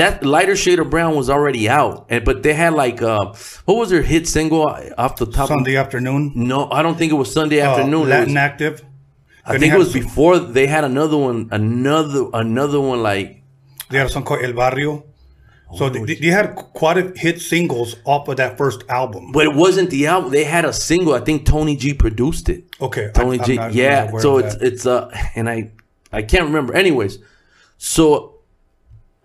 [0.00, 3.34] "That lighter shade of brown was already out." And but they had like, uh,
[3.66, 4.62] what was their hit single
[4.96, 5.48] off the top?
[5.48, 6.32] Sunday afternoon.
[6.34, 8.02] No, I don't think it was Sunday Uh, afternoon.
[8.02, 8.74] It was- Latin Active.
[9.46, 13.42] I think it was some- before they had another one, another another one like
[13.90, 15.04] They had a song called El Barrio.
[15.78, 19.32] So they, they had quite a hit singles off of that first album.
[19.32, 20.30] but it wasn't the album.
[20.30, 21.12] They had a single.
[21.14, 22.62] I think Tony G produced it.
[22.80, 23.56] Okay, Tony I'm G.
[23.56, 24.18] not- I'm not yeah.
[24.24, 24.66] So it's that.
[24.68, 25.70] it's uh and I
[26.14, 26.74] I can't remember.
[26.74, 27.18] Anyways,
[27.78, 28.34] so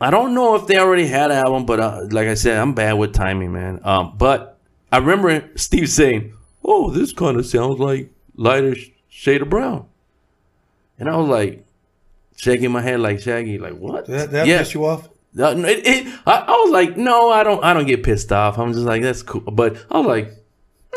[0.01, 2.73] I don't know if they already had an album, but uh, like I said, I'm
[2.73, 3.81] bad with timing, man.
[3.83, 4.57] Um, but
[4.91, 6.33] I remember Steve saying,
[6.63, 9.85] "Oh, this kind of sounds like lighter sh- shade of brown,"
[10.97, 11.65] and I was like
[12.37, 14.05] shaking my head like Shaggy, like what?
[14.07, 14.59] That, that yeah.
[14.59, 15.09] piss you off?
[15.37, 17.63] Uh, it, it, I, I was like, no, I don't.
[17.63, 18.57] I don't get pissed off.
[18.57, 19.41] I'm just like, that's cool.
[19.41, 20.31] But I was like,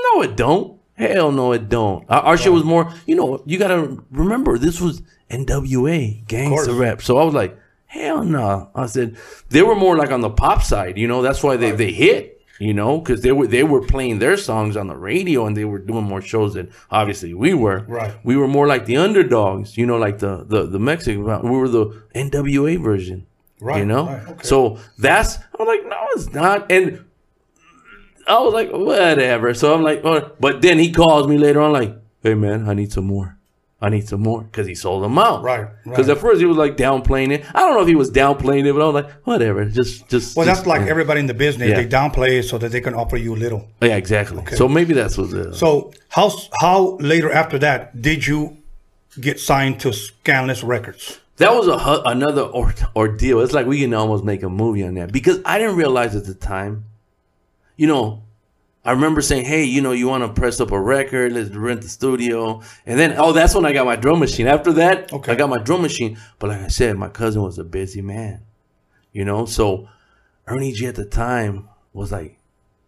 [0.00, 0.78] no, it don't.
[1.08, 2.04] Hell no, it don't.
[2.08, 2.92] Our, our shit was more.
[3.06, 7.02] You know, you gotta remember this was NWA, gangster rap.
[7.02, 8.70] So I was like, hell no.
[8.74, 9.16] I said
[9.48, 10.98] they were more like on the pop side.
[10.98, 12.28] You know, that's why they they hit.
[12.60, 15.64] You know, because they were they were playing their songs on the radio and they
[15.64, 17.80] were doing more shows than obviously we were.
[17.88, 18.14] Right.
[18.22, 19.76] We were more like the underdogs.
[19.76, 21.24] You know, like the the the Mexican.
[21.24, 23.26] We were the NWA version.
[23.60, 24.06] Right, You know?
[24.06, 24.42] right, okay.
[24.42, 26.70] So that's I'm like, no, it's not.
[26.70, 27.04] And
[28.26, 29.54] I was like, whatever.
[29.54, 30.32] So I'm like, oh.
[30.38, 33.36] but then he calls me later on, like, hey man, I need some more.
[33.80, 35.42] I need some more because he sold them out.
[35.42, 36.16] Right, Because right.
[36.16, 37.44] at first he was like downplaying it.
[37.52, 39.64] I don't know if he was downplaying it, but I was like, whatever.
[39.64, 40.36] Just, just.
[40.36, 40.90] Well, just- that's like yeah.
[40.90, 41.68] everybody in the business.
[41.68, 41.76] Yeah.
[41.82, 43.68] They downplay it so that they can offer you little.
[43.80, 44.38] Yeah, exactly.
[44.38, 44.54] Okay.
[44.54, 45.30] So maybe that's what.
[45.30, 48.56] The, So how how later after that did you
[49.20, 51.18] get signed to Skanless Records?
[51.38, 53.40] That was a another or- ordeal.
[53.40, 56.24] It's like we can almost make a movie on that because I didn't realize at
[56.24, 56.84] the time.
[57.76, 58.22] You know,
[58.84, 61.32] I remember saying, "Hey, you know, you want to press up a record?
[61.32, 64.46] Let's rent the studio." And then, oh, that's when I got my drum machine.
[64.46, 65.32] After that, Okay.
[65.32, 66.18] I got my drum machine.
[66.38, 68.40] But like I said, my cousin was a busy man.
[69.12, 69.88] You know, so
[70.46, 72.38] Ernie G at the time was like,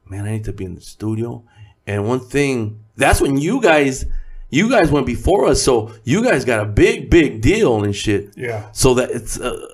[0.09, 1.45] "Man, I need to be in the studio."
[1.87, 4.07] And one thing, that's when you guys,
[4.51, 8.32] you guys went before us, so you guys got a big, big deal and shit.
[8.37, 8.70] Yeah.
[8.72, 9.66] So that it's uh,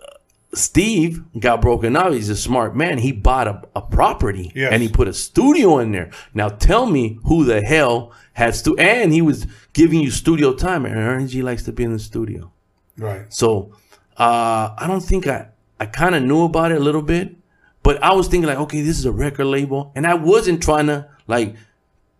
[0.52, 2.12] Steve got broken up.
[2.12, 2.98] He's a smart man.
[2.98, 4.72] He bought a, a property Yes.
[4.72, 6.10] and he put a studio in there.
[6.34, 10.84] Now tell me who the hell has to and he was giving you studio time
[10.86, 12.50] and Ernie G likes to be in the studio.
[12.98, 13.32] Right.
[13.32, 13.76] So
[14.16, 15.48] uh, I don't think I
[15.78, 17.34] I kind of knew about it a little bit,
[17.82, 20.88] but I was thinking like, okay, this is a record label, and I wasn't trying
[20.88, 21.54] to like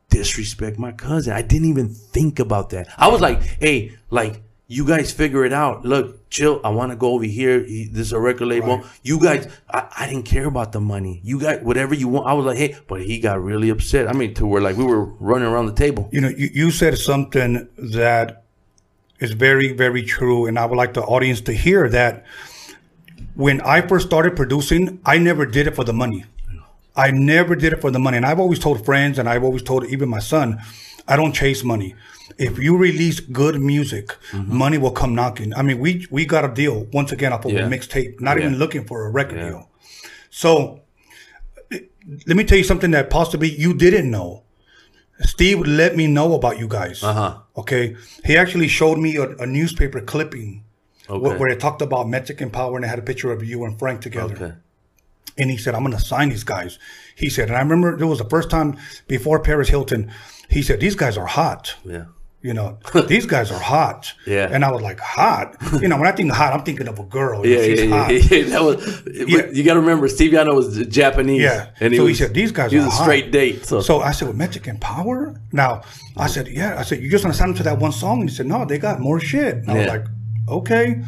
[0.09, 1.33] disrespect my cousin.
[1.33, 2.89] I didn't even think about that.
[2.97, 5.85] I was like, hey, like you guys figure it out.
[5.85, 6.61] Look, chill.
[6.63, 7.59] I want to go over here.
[7.59, 8.77] This is a record label.
[8.77, 8.87] Right.
[9.03, 11.21] You guys, I, I didn't care about the money.
[11.25, 12.29] You got whatever you want.
[12.29, 14.09] I was like, hey, but he got really upset.
[14.09, 16.09] I mean, to where like we were running around the table.
[16.13, 18.45] You know, you, you said something that
[19.19, 22.25] is very, very true, and I would like the audience to hear that.
[23.35, 26.27] When I first started producing, I never did it for the money.
[26.95, 28.19] I never did it for the money.
[28.19, 30.61] And I've always told friends and I've always told even my son,
[31.09, 31.95] I don't chase money.
[32.39, 34.57] If you release good music, Mm-hmm.
[34.57, 35.53] money will come knocking.
[35.55, 37.67] I mean, we we got a deal once again off of Yeah.
[37.67, 38.45] a mixtape, not Yeah.
[38.47, 39.49] even looking for a record Yeah.
[39.49, 39.69] deal.
[40.31, 40.81] So
[42.27, 44.43] let me tell you something that possibly you didn't know.
[45.23, 47.03] Steve let me know about you guys.
[47.03, 47.39] Uh huh.
[47.57, 47.97] Okay.
[48.25, 50.65] He actually showed me a, a newspaper clipping
[51.09, 51.37] Okay.
[51.39, 54.01] where it talked about Mexican power and it had a picture of you and Frank
[54.01, 54.35] together.
[54.35, 54.53] Okay.
[55.39, 56.79] And he said, I'm going to sign these guys.
[57.17, 58.77] He said, and I remember it was the first time
[59.09, 60.11] before Paris Hilton.
[60.51, 61.75] He said, These guys are hot.
[61.85, 62.05] Yeah.
[62.43, 64.13] You know, these guys are hot.
[64.27, 64.49] Yeah.
[64.51, 65.57] And I was like, Hot?
[65.83, 67.47] You know, when I think hot, I'm thinking of a girl.
[67.47, 68.13] Yeah, She's yeah, yeah, hot.
[68.15, 69.03] yeah, That was.
[69.07, 69.47] Yeah.
[69.53, 71.43] You got to remember, Steve Yano was Japanese.
[71.43, 71.71] Yeah.
[71.81, 73.67] and he So he said, "These guys He was are a hot." straight date.
[73.67, 75.39] So, So I said, well, Mexican power?
[75.53, 75.83] Now,
[76.17, 76.79] I said, yeah.
[76.79, 78.21] I said, you just want to sign them to that one song?
[78.21, 79.57] And he said, no, they got more shit.
[79.57, 79.93] And I was Yeah.
[79.93, 80.07] like,
[80.49, 81.03] okay.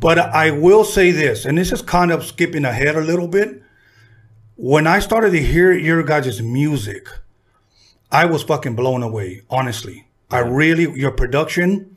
[0.00, 3.62] But I will say this, and this is kind of skipping ahead a little bit.
[4.56, 7.08] When I started to hear your guys' music,
[8.10, 10.06] I was fucking blown away, honestly.
[10.30, 11.96] I really, your production,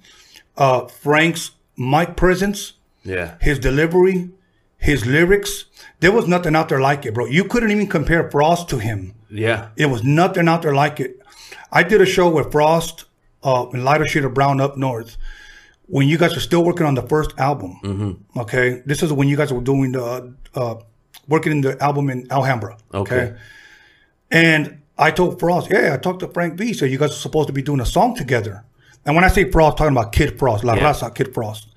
[0.57, 4.30] uh, Frank's mic presence, yeah, his delivery,
[4.78, 5.66] his lyrics,
[5.99, 7.26] there was nothing out there like it, bro.
[7.26, 9.14] You couldn't even compare Frost to him.
[9.30, 11.20] yeah, It was nothing out there like it.
[11.72, 13.05] I did a show with Frost
[13.43, 15.18] uh, and Lighter Shade of Brown up north
[15.88, 17.80] when you guys were still working on the first album.
[17.84, 18.39] Mm-hmm.
[18.39, 20.76] Okay, this is when you guys were doing the uh,
[21.28, 22.78] working in the album in Alhambra.
[22.93, 23.36] Okay.
[24.32, 26.73] and I told Frost, yeah, I talked to Frank V.
[26.73, 28.63] So you guys are supposed to be doing a song together.
[29.05, 30.93] And when I say Frost, I'm talking about Kid Frost, La Yeah.
[30.93, 31.67] Raza, Kid Frost.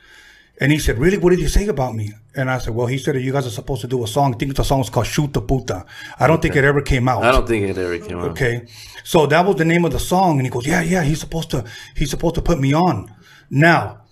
[0.61, 1.19] And he said, really?
[1.19, 2.13] What did he say about me?
[2.37, 4.35] And I said, well, he said that you guys are supposed to do a song.
[4.35, 5.85] I think the song is called Shoot the Puta.
[6.21, 7.25] I don't think it ever came out.
[7.25, 8.31] I don't think it ever came out.
[8.33, 8.67] Okay.
[9.03, 10.39] So that was the name of the song.
[10.39, 11.65] And he goes, Yeah, yeah, he's supposed to
[11.97, 13.13] he's supposed to put me on.
[13.51, 14.03] Now,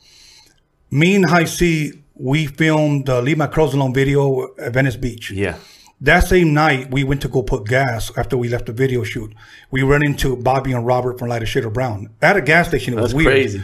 [0.90, 5.30] me and Hi-C, we filmed the Leave My Curl Alone video at Venice Beach.
[5.30, 5.56] Yeah,
[6.02, 9.32] That same night, we went to go put gas after we left the video shoot.
[9.70, 12.94] We run into Bobby and Robert from Shade of Brown at a gas station.
[12.94, 13.28] It was that's weird.
[13.28, 13.62] crazy.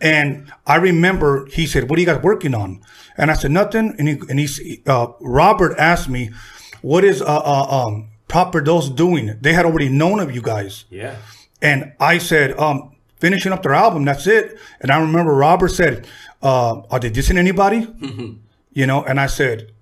[0.00, 2.80] And I remember he said, "What are you guys working on?"
[3.16, 6.32] And I said, "Nothing." And he and he uh, Robert asked me,
[6.82, 10.86] "What is uh, uh um Proper Dose doing?" They had already known of you guys,
[10.90, 11.14] Yeah,
[11.62, 14.04] and I said, "Um, finishing up their album.
[14.04, 16.08] That's it." And I remember Robert said,
[16.42, 17.86] uh, "Are they dissing anybody?"
[18.72, 19.72] you know, and I said,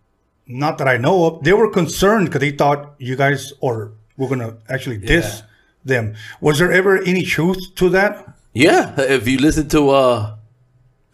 [0.47, 4.29] "Not that I know of." They were concerned because they thought you guys or were
[4.29, 5.43] gonna actually diss
[5.85, 6.15] them.
[6.41, 8.35] Was there ever any truth to that?
[8.53, 8.95] yeah.
[9.01, 10.37] If you listen to uh,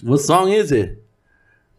[0.02, 1.02] what song is it?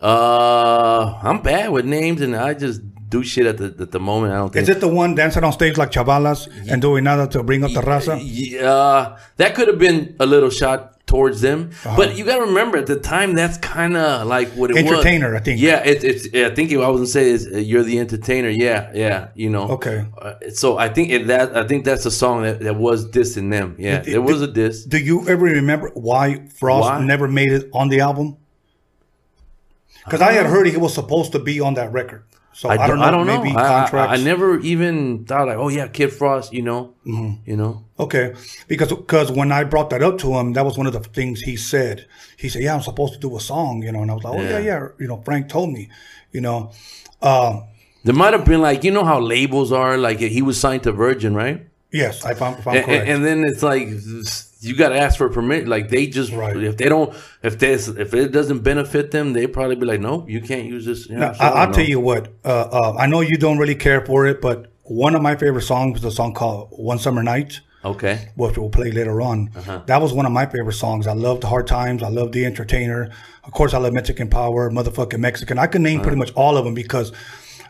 [0.02, 4.34] Uh, I'm bad with names, and I just do shit at the at the moment.
[4.34, 7.28] I don't think Is it the one dancing on stage like chavalas and doing nada
[7.28, 8.20] to bring up the raza?
[8.24, 11.98] Yeah, that could have been a little shot towards them, Uh-huh.
[11.98, 14.98] but you got to remember at the time that's kind of like what it Entertainer,
[14.98, 15.06] was.
[15.06, 15.60] Entertainer, I think.
[15.60, 16.24] Yeah, it, it's.
[16.34, 18.50] I think I was gonna say is uh, you're the entertainer.
[18.50, 19.66] Yeah, yeah, you know.
[19.78, 19.98] Okay.
[20.18, 23.52] Uh, so I think it, that I think that's a song that, that was dissing
[23.52, 23.76] them.
[23.78, 24.86] Yeah, It- it- it was a diss.
[24.86, 26.24] Do you ever remember why
[26.60, 27.04] Frost Why?
[27.14, 28.38] never made it on the album?
[30.06, 32.24] Because I had heard he was supposed to be on that record.
[32.54, 33.06] So I, don't know.
[33.06, 33.42] I don't know.
[33.42, 34.20] maybe I- I, contracts.
[34.20, 36.52] I, never even thought like, oh yeah, Kid Frost.
[36.54, 37.50] You know, Mm-hmm.
[37.50, 37.86] you know.
[38.00, 38.34] Okay,
[38.68, 41.42] because because when I brought that up to him, that was one of the things
[41.42, 42.08] he said.
[42.38, 44.34] He said, "Yeah, I'm supposed to do a song," you know, and I was like,
[44.34, 44.60] "Oh yeah, Yeah.
[44.60, 45.90] yeah." You know, Frank told me,
[46.32, 46.72] you know.
[47.22, 47.64] Um,
[48.04, 49.98] There might have been like you know how labels are.
[49.98, 51.68] Like he was signed to Virgin, right?
[51.94, 53.08] yes, I found, and, correct.
[53.08, 53.88] and then it's like
[54.62, 55.68] you got to ask for permit.
[55.68, 56.56] Like they just Right.
[56.56, 60.26] if they don't if this if it doesn't benefit them, they probably be like, no,
[60.28, 61.10] you can't use this.
[61.10, 61.74] You know, Now, I'll know.
[61.74, 62.30] tell you what.
[62.46, 65.64] Uh, uh, I know you don't really care for it, but one of my favorite
[65.64, 68.30] songs is a song called "One Summer Night." Okay.
[68.36, 69.50] which we'll play later on.
[69.56, 69.82] Uh-huh.
[69.88, 71.08] That was one of my favorite songs.
[71.08, 72.04] I loved Hard Times.
[72.04, 73.10] I loved The Entertainer.
[73.44, 75.58] Of course, I love Mexican Power, Motherfucking Mexican.
[75.58, 77.12] I could name pretty much all of them because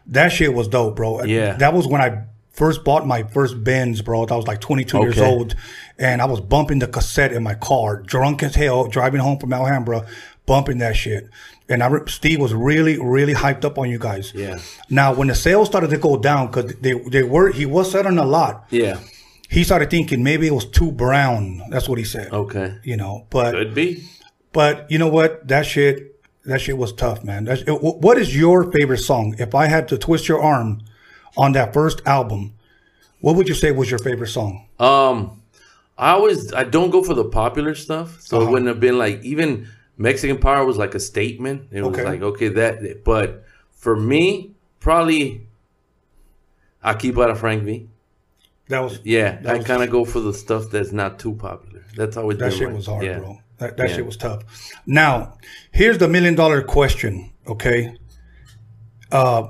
[0.07, 1.19] that shit was dope, bro.
[1.19, 1.27] Uh-huh.
[1.27, 1.53] Yeah.
[1.53, 4.25] That was when I first bought my first Benz, bro.
[4.25, 5.55] I was like 22 years old.
[5.97, 9.53] And I was bumping the cassette in my car, drunk as hell, driving home from
[9.53, 10.05] Alhambra,
[10.45, 11.29] bumping that shit.
[11.69, 14.33] And I, re- Steve was really, really hyped up on you guys.
[14.35, 14.59] Yeah.
[14.89, 18.17] Now, when the sales started to go down, because they, they were, he was selling
[18.17, 18.99] a lot Yeah.
[19.49, 21.61] he started thinking maybe it was too brown.
[21.69, 22.31] That's what he said.
[22.33, 22.77] Okay.
[22.83, 24.03] You know, but Could be.
[24.51, 25.47] but you know what?
[25.47, 26.07] That shit
[26.43, 27.47] that shit was tough, man.
[27.47, 29.35] It, what is your favorite song?
[29.37, 30.81] If I had to twist your arm
[31.37, 32.53] on that first album,
[33.21, 34.67] what would you say was your favorite song?
[34.79, 35.41] Um,
[35.97, 38.47] I always I don't go for the popular stuff, so Uh-huh.
[38.47, 39.67] it wouldn't have been like even
[39.97, 41.67] Mexican Power was like a statement.
[41.71, 42.03] It was Okay.
[42.03, 45.45] like okay that, but for me probably
[46.83, 47.87] I keep out of Frank V.
[48.69, 51.83] That was Yeah, That I kind of go for the stuff that's not too popular.
[51.95, 53.19] That's always that shit my- was hard, yeah.
[53.19, 53.37] bro.
[53.59, 53.95] That, that Yeah.
[53.97, 54.43] shit was tough.
[54.87, 55.37] Now,
[55.71, 57.29] here's the million dollar question.
[57.47, 57.95] Okay,
[59.11, 59.47] uh,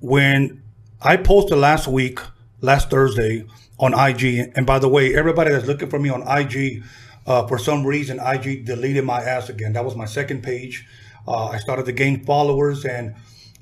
[0.00, 0.59] when
[1.02, 2.18] I posted last week
[2.60, 3.46] last Thursday
[3.78, 4.52] on IG.
[4.54, 6.82] And by the way, everybody that's looking for me on IG,
[7.26, 9.72] uh, for some reason, IG deleted my ass again.
[9.72, 10.86] That was my second page.
[11.26, 13.14] Uh, I started to gain followers, and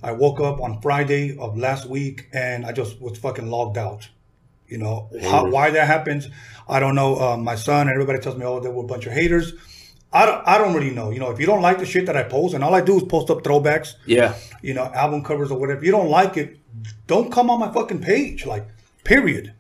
[0.03, 4.09] I woke up on Friday of last week, and I just was fucking logged out.
[4.67, 6.29] You know how, why that happens,
[6.69, 7.17] I don't know.
[7.19, 9.55] Uh, my son and everybody tells me, oh, there were a bunch of haters.
[10.13, 11.11] I don't, I don't really know.
[11.11, 12.97] You know, if you don't like the shit that I post, and all I do
[12.99, 14.35] is post up throwbacks, Yeah.
[14.61, 15.79] you know, album covers or whatever.
[15.79, 16.59] If you don't like it,
[17.07, 18.47] don't come on my fucking page.
[18.47, 18.67] Like,
[19.05, 19.53] period.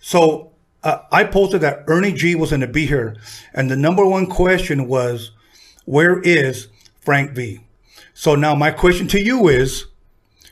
[0.00, 0.52] So
[0.82, 3.16] uh, I posted that Ernie G was going to be here,
[3.54, 5.32] and the number one question was,
[5.84, 6.68] "Where is
[7.00, 7.60] Frank V?"
[8.14, 9.86] So now my question to you is,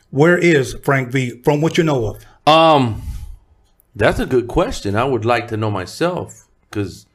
[0.09, 1.41] where is Frank V?
[1.43, 2.25] From what you know of?
[2.47, 3.01] Um,
[3.95, 4.95] that's a good question.
[4.95, 7.05] I would like to know myself because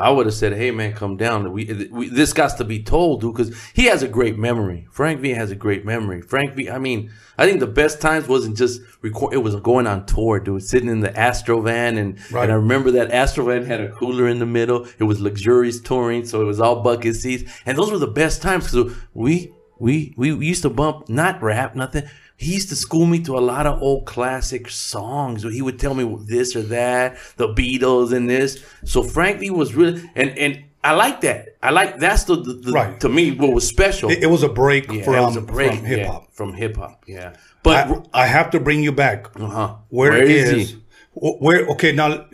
[0.00, 1.52] I would have said, "Hey, man, come down.
[1.52, 4.86] We, we this got to be told, dude, because he has a great memory.
[4.90, 6.22] Frank V has a great memory.
[6.22, 6.70] Frank V.
[6.70, 9.34] I mean, I think the best times wasn't just record.
[9.34, 10.62] It was going on tour, dude.
[10.62, 12.44] Sitting in the Astro van, and Right.
[12.44, 14.86] and I remember that Astro van had a cooler in the middle.
[14.98, 18.42] It was luxurious touring, so it was all bucket seats, and those were the best
[18.42, 22.04] times because we we we used to bump not rap nothing.
[22.40, 25.42] He used to school me to a lot of old classic songs.
[25.42, 28.64] He would tell me this or that, the Beatles and this.
[28.86, 31.56] So Frank V was really and and I like that.
[31.62, 32.98] I like that's the, the, the- Right.
[33.00, 34.08] to me what was special.
[34.10, 36.22] It, it was a break yeah, from, it was a break from hip hop.
[36.22, 37.04] yeah, from hip hop.
[37.06, 39.26] Yeah, but I, I have to bring you back.
[39.38, 39.74] uh-huh.
[39.90, 40.78] Where is, he?
[41.12, 41.66] where?
[41.72, 42.24] Okay, now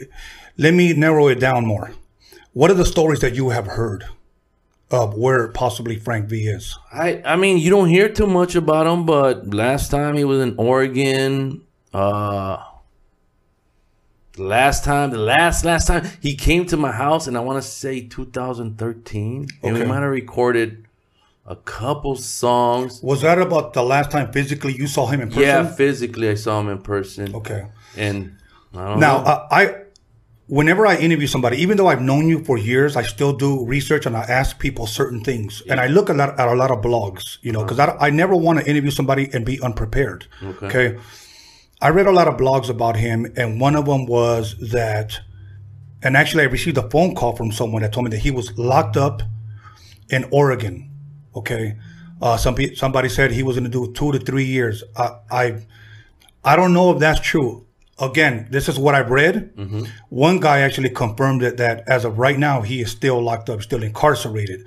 [0.57, 1.91] let me narrow it down more.
[2.53, 4.05] What are the stories that you have heard
[4.91, 6.79] of where possibly Frank V is?
[6.93, 10.41] I I mean, you don't hear too much about him, but last time he was
[10.41, 11.63] in Oregon,
[11.93, 12.63] uh
[14.33, 17.63] the last time, the last last time he came to my house and I want
[17.63, 20.87] to say 2013 and we might have recorded
[21.47, 23.01] a couple songs.
[23.03, 25.43] Was that about the last time physically you saw him in person?
[25.43, 27.35] Yeah, physically I saw him in person.
[27.35, 27.67] Okay.
[27.97, 28.37] And
[28.75, 29.25] I don't Now, know.
[29.25, 29.75] uh, I,
[30.49, 34.07] whenever I interview somebody, even though I've known you for years, I still do research
[34.07, 36.83] and I ask people certain things, and I look a lot at a lot of
[36.83, 40.27] blogs, you know, because I, I never want to interview somebody and be unprepared.
[40.63, 40.99] Okay.
[41.81, 45.21] I read a lot of blogs about him, and one of them was that,
[46.03, 48.57] and actually, I received a phone call from someone that told me that he was
[48.57, 49.23] locked up
[50.09, 50.91] in Oregon.
[51.35, 51.77] Okay.
[52.23, 54.83] Uh, some somebody said he was going to do two to three years.
[54.97, 55.67] I, I
[56.43, 57.66] I don't know if that's true.
[57.99, 59.57] Again, this is what I've read.
[59.57, 59.85] Mm-hmm.
[60.11, 63.63] One guy actually confirmed it that as of right now, he is still locked up,
[63.63, 64.67] still incarcerated.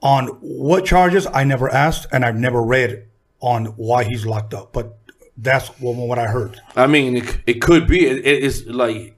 [0.00, 3.06] On what charges, I never asked, and I've never read
[3.40, 4.72] on why he's locked up.
[4.72, 4.96] But
[5.36, 6.60] that's what, what I heard.
[6.74, 8.06] I mean, it, it could be.
[8.06, 9.16] It, it's like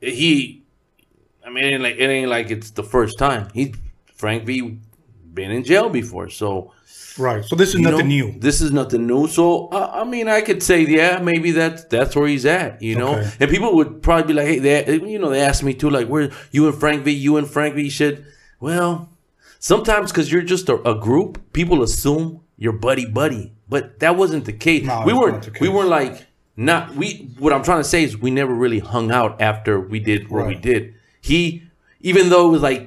[0.00, 0.62] he.
[1.44, 3.48] I mean, it ain't like it ain't like it's the first time.
[3.54, 3.74] He
[4.14, 4.78] Frank V
[5.38, 6.72] been in jail before, so
[7.18, 7.44] Right.
[7.44, 8.28] So this is you know, nothing new.
[8.38, 9.26] This is nothing new.
[9.26, 9.44] So
[9.78, 12.80] uh, I mean, I could say, yeah, maybe that's that's where he's at.
[12.88, 13.30] You know, Okay.
[13.40, 14.76] and people would probably be like, hey, they,
[15.14, 17.74] you know, they asked me too, like, where you and Frank V, you and Frank
[17.74, 18.24] V should.
[18.60, 19.08] Well,
[19.58, 24.44] sometimes because you're just a, a group, people assume you're buddy buddy, but that wasn't
[24.44, 24.84] the case.
[24.84, 25.42] No, we weren't.
[25.42, 26.26] the We weren't like
[26.56, 27.32] not we.
[27.42, 30.46] What I'm trying to say is we never really hung out after we did what
[30.46, 30.94] we did.
[31.20, 31.64] He,
[32.00, 32.82] even though it was like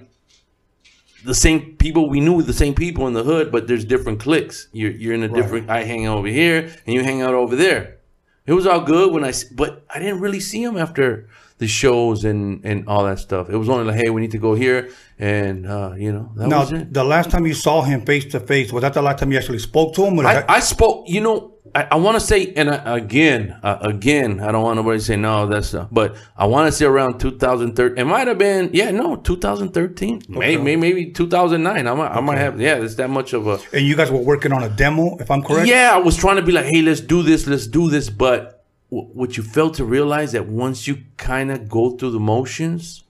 [1.24, 4.68] the same people we knew the same people in the hood, but there's different cliques.
[4.74, 5.70] You're you're in a different.
[5.70, 7.98] I hang out over here and you hang out over there.
[8.46, 11.28] It was all good when i but I didn't really see him after
[11.60, 13.50] the shows and and all that stuff.
[13.50, 16.48] It was only like, hey, we need to go here, and uh, you know that
[16.48, 16.92] Now, was it.
[16.92, 19.38] the last time you saw him face to face, was that the last time you
[19.38, 20.20] actually spoke to him?
[20.20, 21.08] I, I spoke.
[21.08, 24.76] You know, I, I want to say, and I, again, uh, again, I don't want
[24.78, 25.48] nobody to say no.
[25.48, 27.98] That's uh, but I want to say around 2013.
[27.98, 31.88] It might have been, yeah, no, 2013, maybe maybe 2009.
[31.88, 32.76] I might, I might have, yeah.
[32.76, 33.60] It's that much of a.
[33.74, 35.68] and you guys were working on a demo, if I'm correct?
[35.68, 38.10] Yeah, I was trying to be like, hey, let's do this, let's do this.
[38.10, 42.20] But w- what you fail to realize that once you kind of go through the
[42.20, 43.04] motions,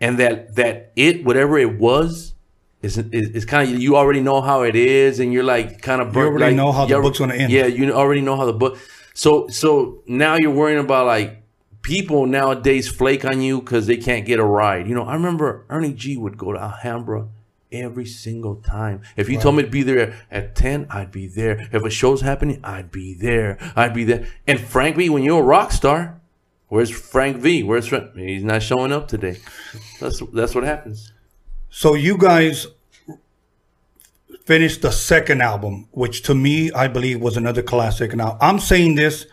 [0.00, 2.34] and that that it, whatever it was,
[2.82, 6.00] is is, is kind of you already know how it is, and you're like kind
[6.00, 7.52] of You already like, know how the book's gonna end.
[7.52, 8.78] Yeah, you already know how the book.
[9.14, 11.42] So so now you're worrying about like
[11.82, 14.88] people nowadays flake on you because they can't get a ride.
[14.88, 17.28] You know, I remember Ernie G would go to Alhambra
[17.72, 19.02] every single time.
[19.16, 21.68] If you told me to be there at 10, I'd be there.
[21.72, 23.58] If a show's happening, I'd be there.
[23.76, 24.26] I'd be there.
[24.46, 26.20] And Frank V, when you're a rock star,
[26.68, 27.62] where's Frank V?
[27.62, 28.16] Where's Frank?
[28.16, 29.38] He's not showing up today.
[30.00, 31.12] That's that's what happens.
[31.70, 32.66] So you guys
[34.44, 38.14] finished the second album, which to me I believe was another classic.
[38.14, 39.26] Now I'm saying this,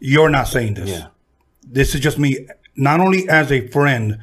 [0.00, 0.88] you're not saying this.
[0.88, 1.08] Yeah.
[1.62, 4.18] This is just me, not only as a friend,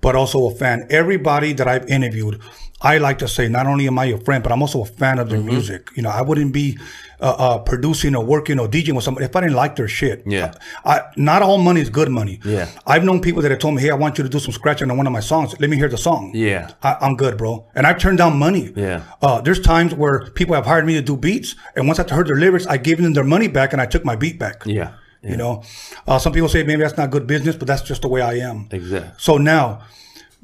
[0.00, 0.86] but also a fan.
[0.90, 2.40] Everybody that I've interviewed,
[2.80, 5.18] I like to say, not only am I your friend, but I'm also a fan
[5.18, 5.48] of their Mm-hmm.
[5.48, 5.90] music.
[5.96, 6.78] You know, I wouldn't be
[7.20, 10.22] uh, uh, producing or working or DJing with somebody if I didn't like their shit.
[10.26, 10.52] Yeah.
[10.84, 12.40] I, not all money is good money.
[12.44, 12.68] Yeah.
[12.86, 14.90] I've known people that have told me, "Hey, I want you to do some scratching
[14.90, 15.54] on one of my songs.
[15.60, 16.70] Let me hear the song." Yeah.
[16.82, 17.66] I, I'm good, bro.
[17.74, 18.72] And I've turned down money.
[18.74, 19.02] Yeah.
[19.22, 22.26] Uh, there's times where people have hired me to do beats, and once I heard
[22.26, 24.62] their lyrics, I gave them their money back, and I took my beat back.
[24.66, 24.92] Yeah.
[25.22, 25.62] You know,
[26.06, 28.34] uh, some people say maybe that's not good business, but that's just the way I
[28.50, 28.68] am.
[28.70, 29.10] Exactly.
[29.16, 29.80] So now,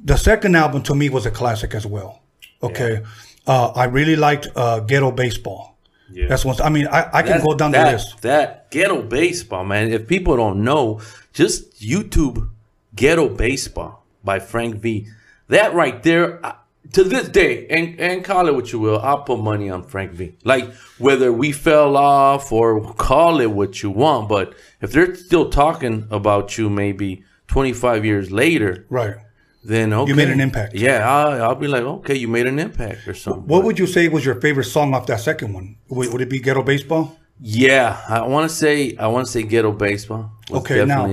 [0.05, 2.23] the second album to me was a classic as well.
[2.63, 3.03] Okay,
[3.47, 5.77] uh, I really liked uh, Ghetto Baseball.
[6.13, 6.27] Yeah.
[6.29, 6.61] That's one.
[6.61, 8.23] I mean, I, I can That's- go down that, the list.
[8.23, 9.93] That ghetto baseball, man.
[9.93, 11.01] If people don't know,
[11.33, 12.51] just YouTube
[12.97, 15.07] ghetto baseball by Frank V.
[15.49, 16.55] That right there, I-
[16.95, 20.11] to this day, and and call it what you will, I'll put money on Frank
[20.13, 20.35] V.
[20.43, 25.49] Like whether we fell off or call it what you want, but if they're still
[25.51, 29.15] talking about you, maybe 25 years later, Right.
[29.63, 30.75] Then okay, you made an impact.
[30.75, 33.47] Yeah, I'll, I'll be like, okay, you made an impact or something.
[33.47, 35.77] What would you say was your favorite song off that second one?
[35.89, 37.17] Would, would it be Ghetto Baseball?
[37.43, 40.31] Yeah, I want to say I want to say ghetto baseball.
[40.51, 41.07] Okay, now,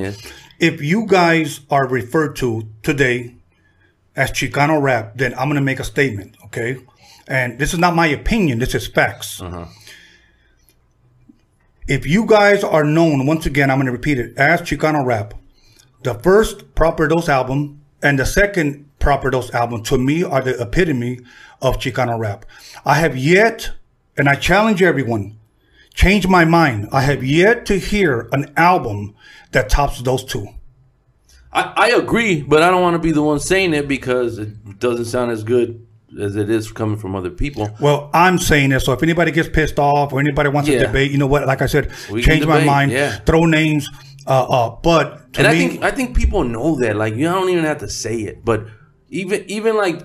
[0.60, 3.36] if you guys are referred to today
[4.16, 6.78] as Chicano rap, then I'm going to make a statement, okay?
[7.28, 9.42] And this is not my opinion, this is facts.
[9.42, 9.66] Uh-huh.
[11.88, 15.34] If you guys are known, once again, I'm going to repeat it, as Chicano rap,
[16.04, 20.60] the first Proper Dose album and the second Proper Dose album to me are the
[20.62, 21.20] epitome
[21.62, 22.46] of Chicano rap.
[22.86, 23.72] I have yet,
[24.18, 25.38] and I challenge everyone,
[25.94, 26.90] change my mind.
[26.92, 29.16] I have yet to hear an album
[29.52, 30.48] that tops those two.
[31.54, 34.80] I, I agree, but I don't want to be the one saying it because it
[34.80, 35.86] doesn't sound as good
[36.20, 37.70] as it is coming from other people.
[37.80, 40.80] Well, I'm saying this, so if anybody gets pissed off or anybody wants Yeah.
[40.80, 41.46] to debate, you know what?
[41.48, 43.18] Like I said, We change my mind, yeah.
[43.20, 43.90] throw names.
[44.28, 46.96] Uh, uh, but And I think I think people know that.
[46.96, 48.66] Like you don't even have to say it, but
[49.10, 50.02] even even like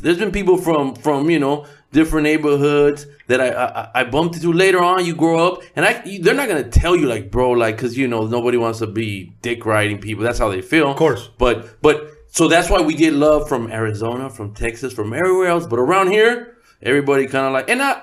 [0.00, 4.52] there's been people from from you know different neighborhoods that I I, I bumped into
[4.52, 5.04] later on.
[5.06, 7.96] You grow up, and I you- they're not gonna tell you like bro like because
[7.96, 10.22] you know nobody wants to be dick riding people.
[10.24, 11.30] That's how they feel, of course.
[11.38, 15.66] But but so that's why we get love from Arizona, from Texas, from everywhere else.
[15.66, 18.02] But around here, everybody kind of like and I.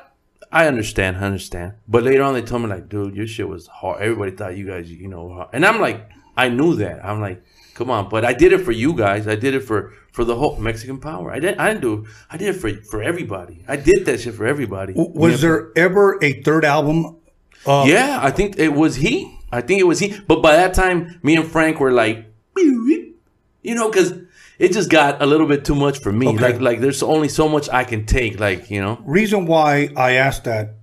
[0.51, 1.73] I understand, I understand.
[1.87, 4.01] But later on, they told me like, "Dude, your shit was hard.
[4.01, 5.49] Everybody thought you guys, you know." Hard.
[5.53, 7.05] And I'm like, I knew that.
[7.05, 7.43] I'm like,
[7.75, 8.09] come on.
[8.09, 9.27] But I did it for you guys.
[9.27, 11.31] I did it for for the whole Mexican power.
[11.31, 11.59] I didn't.
[11.59, 11.93] I didn't do.
[11.93, 12.09] it.
[12.31, 13.63] I did it for for everybody.
[13.67, 14.93] I did that shit for everybody.
[14.95, 17.17] was there ever a third album?
[17.65, 19.37] Uh, Yeah, I think it was he.
[19.51, 20.17] I think it was he.
[20.27, 22.25] But by that time, me and Frank were like,
[22.55, 23.15] you
[23.63, 24.13] know, because
[24.59, 26.27] it just got a little bit too much for me.
[26.27, 26.37] Okay.
[26.37, 28.39] Like, like there's only so much I can take.
[28.39, 28.99] Like, you know.
[29.05, 30.75] Reason why I asked that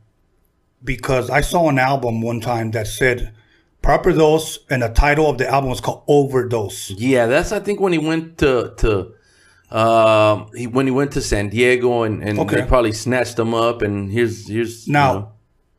[0.83, 3.33] because I saw an album one time that said
[3.83, 6.91] Proper Dose, and the title of the album was called Overdose.
[6.91, 9.13] Yeah, that's I think when he went to to
[9.77, 12.61] um he when he went to San Diego and and Okay.
[12.63, 15.33] they probably snatched him up and here's here's you Now, know.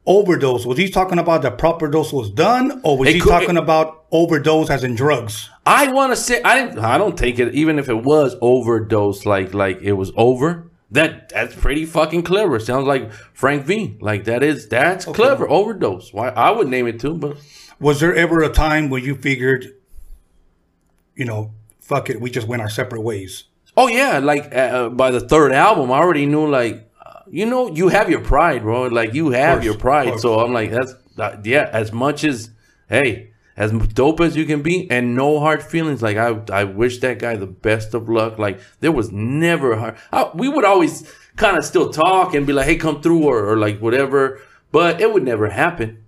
[0.08, 0.66] Overdose.
[0.66, 3.58] Was he talking about the proper dose was done, or was It he could- talking
[3.58, 5.50] about overdose as in drugs?
[5.66, 6.80] I want to say I didn't.
[6.80, 10.72] I don't take it even if it was overdose, like like it was over.
[10.90, 12.58] That that's pretty fucking clever.
[12.60, 13.98] Sounds like Frank V.
[14.00, 15.48] Like that is that's clever.
[15.50, 16.14] Overdose.
[16.14, 17.38] Why I would name it too, but
[17.80, 19.68] Was there ever a time where you figured,
[21.16, 23.44] you know, fuck it, we just went our separate ways?
[23.76, 26.87] oh yeah, like uh, by the third album, I already knew like uh,
[27.32, 28.88] you know you have your pride, bro.
[28.88, 30.20] Like you have course, your pride.
[30.20, 31.70] So I'm like that's uh, yeah.
[31.72, 32.52] As much as
[32.90, 33.32] hey.
[33.56, 36.04] As dope as you can be, and no hard feelings.
[36.04, 38.38] Like I, I wish that guy the best of luck.
[38.38, 39.98] Like there was never hard.
[40.12, 43.50] I, we would always kind of still talk and be like, "Hey, come through," or,
[43.50, 44.40] or like whatever.
[44.72, 46.04] But it would never happen.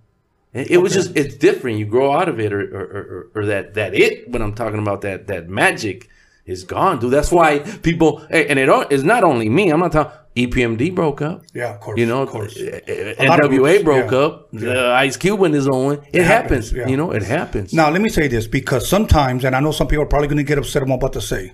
[0.52, 1.78] It, it was just it's different.
[1.78, 4.30] You grow out of it, or or, or or that that it.
[4.30, 6.08] When I'm talking about that that magic
[6.46, 7.12] is gone, dude.
[7.12, 9.70] That's why people and it it's not only me.
[9.70, 10.19] I'm not talking.
[10.36, 11.42] EPMD broke up.
[11.52, 11.98] Yeah, of course.
[11.98, 12.56] You know, of course.
[12.56, 14.18] uh, NWA groups, broke yeah.
[14.18, 14.48] up.
[14.54, 16.08] Uh, Ice Cube went his own way.
[16.12, 16.72] It, happens, happens.
[16.72, 16.88] yeah.
[16.88, 17.72] You know, it happens.
[17.72, 20.38] Now, let me say this because sometimes, and I know some people are probably going
[20.38, 21.52] to get upset at what I'm about to say,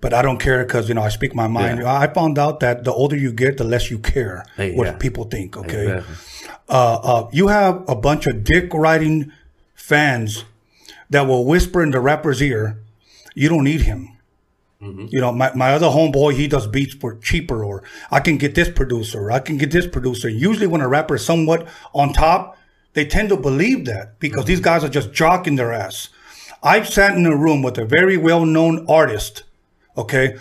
[0.00, 1.80] but I don't care because, you know, I speak my mind.
[1.80, 1.92] Yeah.
[1.92, 4.96] I found out that the older you get, the less you care Hey, what yeah.
[4.96, 5.98] people think, okay?
[5.98, 6.50] Exactly.
[6.70, 9.30] Uh, uh, you have a bunch of dick riding
[9.74, 10.44] fans
[11.10, 12.78] that will whisper in the rapper's ear,
[13.34, 14.16] you don't need him.
[14.82, 15.06] Mm-hmm.
[15.10, 18.54] You know, my, my other homeboy, he does beats for cheaper, or I can get
[18.54, 20.28] this producer, or I can get this producer.
[20.28, 22.56] Usually, when a rapper is somewhat on top,
[22.94, 26.08] they tend to believe that because these guys are just jocking their ass.
[26.62, 29.44] I've sat in a room with a very well known artist,
[29.96, 30.36] okay?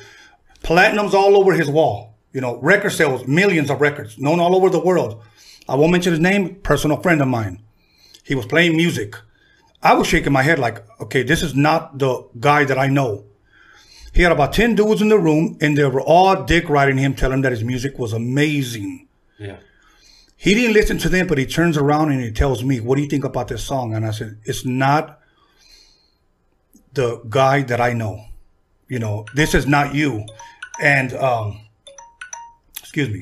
[0.64, 4.70] Platinums all over his wall, you know, record sales, millions of records, known all over
[4.70, 5.22] the world.
[5.68, 7.62] I won't mention his name, personal friend of mine.
[8.24, 9.16] He was playing music.
[9.82, 13.26] I was shaking my head like, okay, this is not the guy that I know.
[14.14, 17.14] He had about 10 dudes in the room, and they were all dick riding him,
[17.14, 19.08] telling him that his music was amazing.
[19.38, 19.58] Yeah.
[20.36, 23.02] He didn't listen to them, but he turns around and he tells me, What do
[23.02, 23.94] you think about this song?
[23.94, 25.20] And I said, It's not
[26.94, 28.26] the guy that I know.
[28.88, 30.26] You know, this is not you.
[30.82, 31.60] And, um,
[32.80, 33.22] excuse me.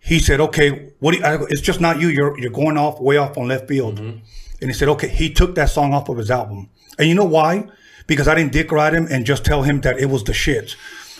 [0.00, 2.08] He said, Okay, what do you, I, it's just not you.
[2.08, 3.98] You're, you're going off way off on left field.
[3.98, 4.22] And
[4.60, 6.68] he said, Okay, he took that song off of his album.
[6.98, 7.68] And you know why?
[8.06, 10.76] Because I didn't dick ride him and just tell him that it was the shit.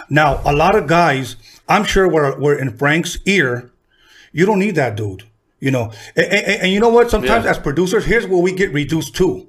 [0.09, 1.37] Now, a lot of guys,
[1.69, 3.71] I'm sure we're, we're in Frank's ear.
[4.33, 5.25] You don't need that dude.
[5.59, 7.11] You know, and, and- and you know what?
[7.11, 7.51] Sometimes Yeah.
[7.53, 9.47] as producers, here's where we get reduced to.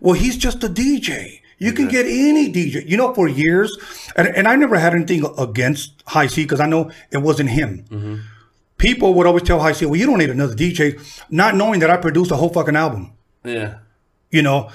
[0.00, 1.40] Well, he's just a DJ.
[1.58, 2.86] You can get any DJ.
[2.86, 3.74] You know, for years,
[4.16, 7.84] and, and I never had anything against Hi-C because I know it wasn't him.
[7.88, 8.16] Mm-hmm.
[8.76, 11.00] People would always tell Hi-C, well, you don't need another DJ,
[11.30, 13.12] not knowing that I produced a whole fucking album.
[13.42, 13.78] Yeah.
[14.30, 14.68] You know,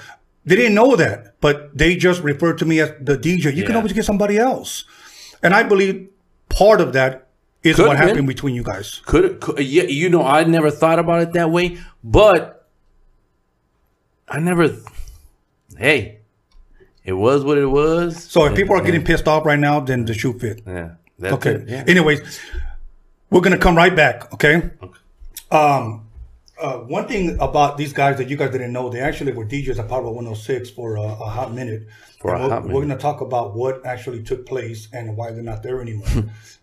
[0.44, 3.54] they didn't know that, but they just referred to me as the DJ.
[3.54, 4.84] You can always get somebody else.
[5.42, 6.08] And I believe
[6.48, 7.28] part of that
[7.62, 8.08] is Could what have been.
[8.16, 9.00] happened between you guys.
[9.06, 12.66] Could, could yeah, you know, I never thought about it that way, but
[14.28, 14.68] I never.
[15.78, 16.18] Hey,
[17.04, 18.22] it was what it was.
[18.24, 20.62] So if people are getting pissed off right now, then the shoe fit.
[20.66, 21.64] yeah, that's Okay.
[21.66, 21.84] yeah.
[21.86, 22.40] Anyways,
[23.30, 24.32] we're gonna come right back.
[24.34, 24.56] Okay.
[24.82, 24.98] okay.
[25.50, 26.06] Um,
[26.62, 29.78] uh, one thing about these guys that you guys didn't know, they actually were DJs
[29.78, 31.88] at Power 106 for a, a hot minute.
[32.20, 35.42] For a we're, hot We're gonna talk about what actually took place and why they're
[35.42, 36.06] not there anymore,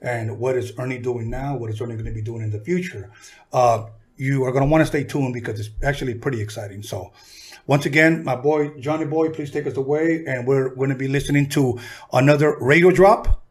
[0.02, 2.62] and what is Ernie doing now, what is Ernie going to be doing in the
[2.62, 3.12] future.
[3.52, 6.82] Uh, you are gonna want to stay tuned because it's actually pretty exciting.
[6.82, 7.12] So.
[7.68, 11.08] Once again, my boy Johnny Boy, please take us away, and we're going to be
[11.08, 11.80] listening to
[12.12, 13.44] another radio drop.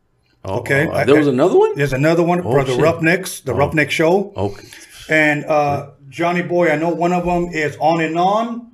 [0.45, 0.89] Oh, okay.
[0.89, 1.77] oh, there was another one.
[1.77, 2.83] There's another one, Brother shit.
[2.83, 4.33] Roughnecks, the Roughneck Show.
[4.37, 4.67] Okay.
[5.09, 8.73] And uh, Johnny Boy, I know one of them is On and On.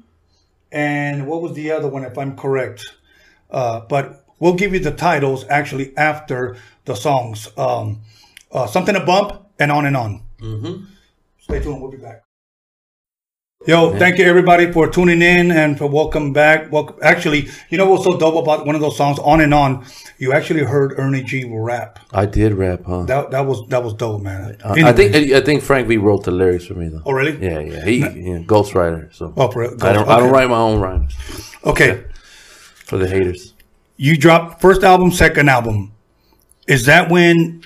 [0.70, 2.84] And what was the other one, if I'm correct?
[3.50, 7.48] Uh, but we'll give you the titles actually after the songs.
[7.56, 8.00] Um,
[8.50, 10.22] uh, Something to Bump and On and On.
[10.40, 10.84] Mm-hmm.
[11.38, 11.80] Stay tuned.
[11.80, 12.22] We'll be back.
[13.66, 16.70] Yo, thank you everybody for tuning in and for welcome back.
[16.70, 16.96] Welcome.
[17.00, 19.86] Actually, you know what's so dope about one of those songs, On and On?
[20.18, 21.98] You actually heard Ernie G rap.
[22.12, 23.04] I did rap, huh?
[23.04, 24.58] That that was that was dope, man.
[24.62, 24.92] Uh, I Anyway.
[24.92, 27.00] think I think Frank V wrote the lyrics for me though.
[27.06, 27.38] Oh, really?
[27.42, 27.84] Yeah, yeah.
[27.86, 29.12] He yeah, ghostwriter.
[29.14, 31.14] So Oh, for- I don't I don't write my own rhymes
[31.64, 32.04] Okay.
[32.84, 33.54] for the haters.
[33.96, 35.92] You dropped first album, second album.
[36.68, 37.62] Is that when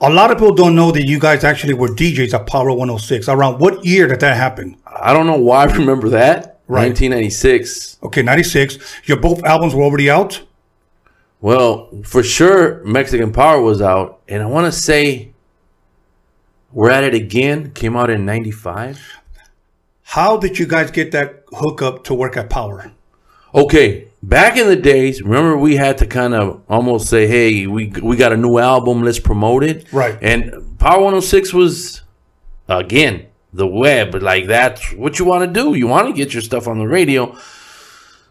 [0.00, 3.28] a lot of people don't know that you guys actually were DJs at Power 106?
[3.28, 4.76] Around what year did that happen?
[4.86, 6.60] I don't know why I remember that.
[6.68, 6.88] Right.
[6.88, 7.98] 1996.
[8.02, 8.78] Okay, 96.
[9.04, 10.42] Your both albums were already out?
[11.40, 15.32] Well, for sure, Mexican Power was out, and I want to say
[16.72, 17.70] we're at it again.
[17.72, 19.00] Came out in '95.
[20.02, 22.90] How did you guys get that hookup to work at Power?
[23.54, 27.92] Okay, back in the days, remember we had to kind of almost say, "Hey, we
[28.02, 30.18] we got a new album, let's promote it." Right.
[30.20, 32.02] And Power 106 was
[32.68, 35.74] again the web, like that's what you want to do.
[35.74, 37.36] You want to get your stuff on the radio.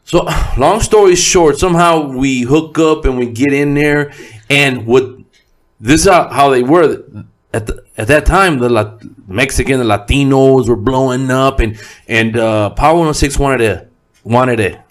[0.04, 0.28] So,
[0.58, 4.14] long story short, somehow we hook up and we get in there,
[4.50, 5.18] and what
[5.80, 7.04] this is how, they were
[7.54, 8.60] at the, at that time.
[8.60, 13.88] The La- Mexican, the Latinos were blowing up, and and uh, Power 106 wanted to
[14.24, 14.85] wanted to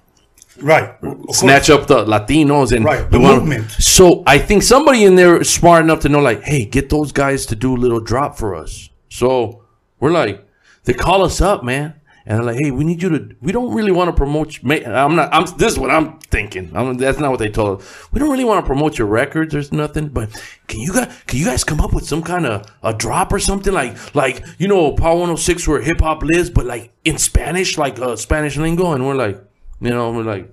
[0.61, 0.90] Right.
[1.02, 1.38] Of course.
[1.38, 3.70] snatch up the Latinos and Right, the movement.
[3.72, 7.12] So I think somebody in there is smart enough to know, like, hey, get those
[7.12, 8.88] guys to do a little drop for us.
[9.09, 9.64] So
[10.00, 10.46] we're like,
[10.84, 11.94] they call us up, man,
[12.26, 13.36] and they're like, hey, we need you to.
[13.40, 14.59] We don't really want to promote.
[14.64, 15.32] I'm not.
[15.32, 15.44] I'm.
[15.57, 16.70] This is what I'm thinking.
[16.74, 18.12] I'm, that's not what they told us.
[18.12, 19.52] We don't really want to promote your records.
[19.52, 20.30] There's nothing, but
[20.66, 23.38] can you guys can you guys come up with some kind of a drop or
[23.38, 27.76] something like like you know Power 106 where hip hop lives, but like in Spanish,
[27.76, 29.42] like uh, Spanish lingo, and we're like,
[29.81, 30.51] you know, we're like.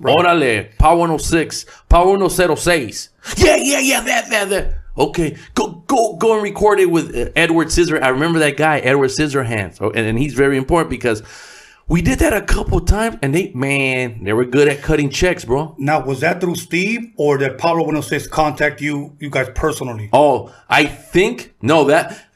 [0.00, 3.08] Órale, Power 106, Power 106.
[3.36, 4.74] Yeah, yeah, yeah, that, that, that.
[4.96, 8.02] Okay, go, go, go and record it with uh, Edward Scissor.
[8.02, 11.22] I remember that guy, Edward Scissorhands, oh, and, and he's very important because
[11.86, 15.44] we did that a couple times, and they, man, they were good at cutting checks,
[15.44, 15.76] bro.
[15.78, 20.10] Now, was that through Steve or did Power 106 contact you, you guys personally?
[20.12, 22.26] Oh, I think no that.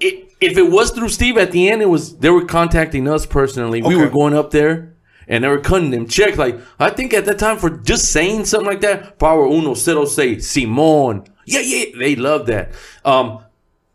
[0.00, 3.26] It, if it was through Steve at the end, it was they were contacting us
[3.26, 3.82] personally.
[3.82, 4.94] We were going up there
[5.28, 6.38] and they were cutting them checks.
[6.38, 10.06] Like I think at that time for just saying something like that, Power Uno Cero
[10.06, 11.24] say Simon.
[11.44, 12.72] Yeah, yeah, they love that.
[13.04, 13.44] Um,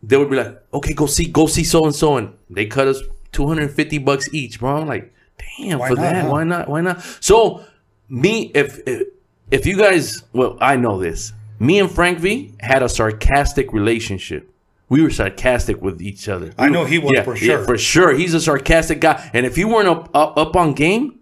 [0.01, 2.87] they would be like, okay, go see, go see so and so, and they cut
[2.87, 4.77] us two hundred and fifty bucks each, bro.
[4.77, 5.13] I'm like,
[5.57, 6.29] damn, Why for not, that, huh?
[6.31, 7.01] why not, why not?
[7.21, 7.65] So
[8.09, 9.07] me, if if,
[9.51, 11.33] if you guys, well, I know this.
[11.59, 14.49] Me and Frank V had a sarcastic relationship.
[14.89, 16.53] We were sarcastic with each other.
[16.57, 17.63] I know he was for sure.
[17.63, 18.13] for sure.
[18.13, 21.19] He's a sarcastic guy, and if you weren't up up, up on game,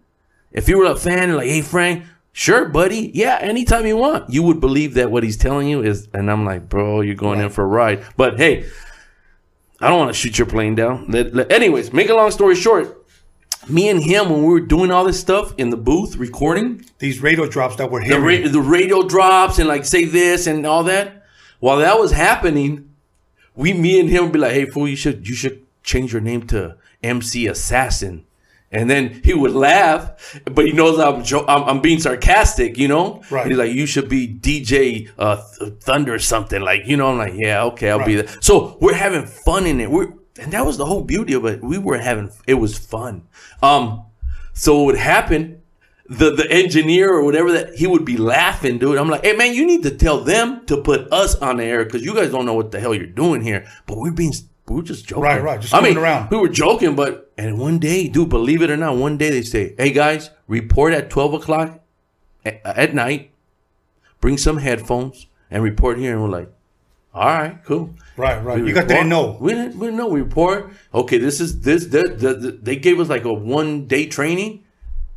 [0.51, 3.11] if you were a fan, like, hey Frank, Sure, buddy.
[3.13, 4.29] Yeah, anytime you want.
[4.29, 7.41] You would believe that what he's telling you is, and I'm like, bro, you're going
[7.41, 8.05] in for a ride.
[8.15, 8.65] But hey,
[9.81, 11.07] I don't want to shoot your plane down.
[11.09, 13.05] Let- let- anyways, make a long story short,
[13.67, 17.21] me and him, when we were doing all this stuff in the booth recording, These
[17.21, 20.85] radio drops that were the, ra- the radio drops and like say this and all
[20.85, 21.25] that.
[21.59, 22.89] While that was happening,
[23.55, 26.21] we, me and him would be like, "Hey, fool, you should you should change your
[26.21, 28.25] name to MC Assassin."
[28.71, 32.87] And then he would laugh, but he knows I'm jo- I'm, I'm being sarcastic, you
[32.87, 33.21] know.
[33.29, 33.47] Right.
[33.47, 37.17] He's like, "You should be DJ uh, Th- Thunder or something." Like, you know, I'm
[37.17, 38.27] like, "Yeah, okay, I'll be Right.
[38.27, 39.91] there." So we're having fun in it.
[39.91, 41.61] We're and that was the whole beauty of it.
[41.61, 43.27] We were having it was fun.
[43.61, 44.05] Um,
[44.53, 45.61] so what would happen?
[46.07, 48.97] The the engineer or whatever that he would be laughing, dude.
[48.97, 51.83] I'm like, hey man, you need to tell them to put us on the air
[51.85, 53.65] because you guys don't know what the hell you're doing here.
[53.85, 54.33] But we're being
[54.71, 55.23] we were just joking.
[55.23, 56.29] Right, right, just I mean, around.
[56.31, 59.41] we were joking, but and one day, dude, believe it or not, one day they
[59.41, 61.79] say, hey guys, report at twelve o'clock
[62.45, 63.31] at, at night.
[64.19, 66.49] Bring some headphones and report here, and we're like,
[67.13, 67.93] all right, cool.
[68.15, 68.61] right, right.
[68.61, 69.37] We You guys didn't know.
[69.41, 70.07] We didn't, we didn't know.
[70.07, 70.71] We report.
[70.93, 71.87] Okay, this is this.
[71.87, 74.63] The, the, the, they gave us like a one day training,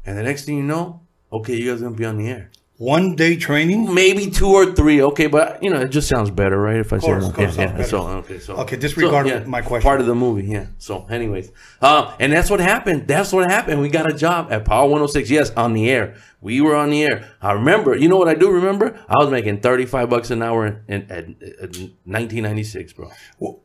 [0.05, 1.03] and the next thing you know,
[1.33, 2.51] okay, you guys gonna be on the air.
[2.79, 3.95] One day training.
[3.95, 5.01] Maybe two or three.
[5.01, 6.79] Okay, but you know it just sounds better, right?
[6.79, 7.73] If I say course, of course, yeah, yeah.
[7.73, 7.85] better.
[7.85, 9.87] So okay, so Okay, disregard so, my question.
[9.87, 10.67] Part of the movie, yeah.
[10.79, 13.07] So, anyways, uh, and that's what happened.
[13.07, 13.81] That's what happened.
[13.81, 15.31] We got a job at Power 106.
[15.31, 16.17] Yes, on the air.
[16.41, 17.31] We were on the air.
[17.41, 17.97] I remember.
[17.97, 19.01] You know what I do remember?
[19.09, 23.13] I was making 35 bucks an hour in, at 1996, bro.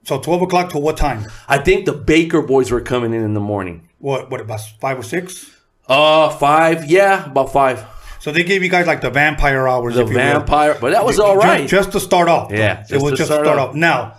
[0.04, 1.26] So twelve o'clock to what time?
[1.48, 3.90] I think the Baka Boyz were coming in in the morning.
[3.98, 4.30] What?
[4.30, 5.50] What about five or six?
[5.88, 6.86] Uh, five.
[6.90, 7.84] Yeah, about five.
[8.20, 9.96] So they gave you guys like the vampire hours.
[9.96, 10.22] The if you will.
[10.22, 11.46] vampire, but that was all right.
[11.50, 12.52] all ju- right, Just to start off.
[12.52, 13.70] Yeah, it was just to start start off.
[13.70, 13.76] off.
[13.76, 14.18] Now,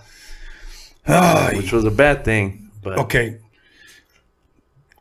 [1.56, 2.70] which was a bad thing.
[2.82, 3.38] But okay.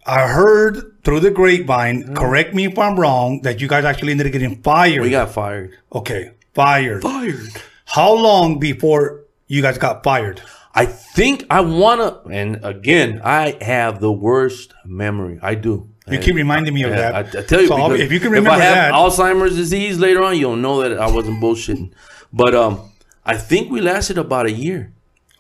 [0.06, 2.04] I heard through the grapevine.
[2.04, 2.16] Mm-hmm.
[2.16, 3.42] Correct me if I'm wrong.
[3.44, 5.02] That you guys actually ended up getting fired.
[5.02, 5.78] we got fired.
[5.94, 7.02] okay, fired.
[7.04, 7.50] Fired.
[7.86, 10.42] How long before you guys got fired?
[10.74, 15.40] I think I wanna, and again, I have the worst memory.
[15.42, 15.90] I do.
[16.12, 17.36] You keep reminding me of Yeah, that.
[17.36, 20.00] I, I tell you, So if you can remember if I have that, Alzheimer's disease
[20.00, 21.92] later on, you'll know that I wasn't bullshitting.
[22.34, 22.92] But um,
[23.26, 24.92] I think we lasted about a year.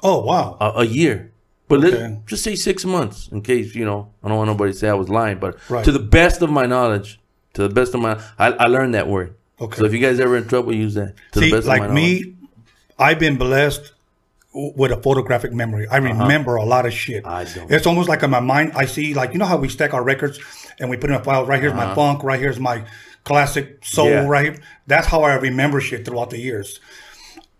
[0.03, 1.31] oh wow, a, a year.
[1.67, 1.91] But Okay.
[1.91, 4.09] let's just say six months, in case you know.
[4.23, 5.85] I don't want nobody to say I was lying, but Right.
[5.85, 7.19] to the best of my knowledge,
[7.53, 9.35] to the best of my, I, I learned that word.
[9.61, 9.77] Okay.
[9.77, 11.13] So if you guys ever in trouble, use that.
[11.33, 12.25] To See, the best like of my knowledge.
[12.25, 12.35] me,
[12.97, 13.91] I've been blessed
[14.53, 15.87] with a photographic memory.
[15.87, 17.25] I remember a lot of shit.
[17.25, 17.35] Uh-huh.
[17.35, 17.71] I don't.
[17.71, 20.03] It's almost like in my mind, I see, like, you know how we stack our
[20.03, 20.39] records
[20.79, 21.45] and we put in a file.
[21.45, 22.23] Right here's my funk.
[22.23, 22.85] Right here's my
[23.23, 24.07] classic soul.
[24.07, 24.21] Uh-huh.
[24.21, 24.27] Yeah.
[24.27, 24.63] Right here.
[24.87, 26.79] That's how I remember shit throughout the years.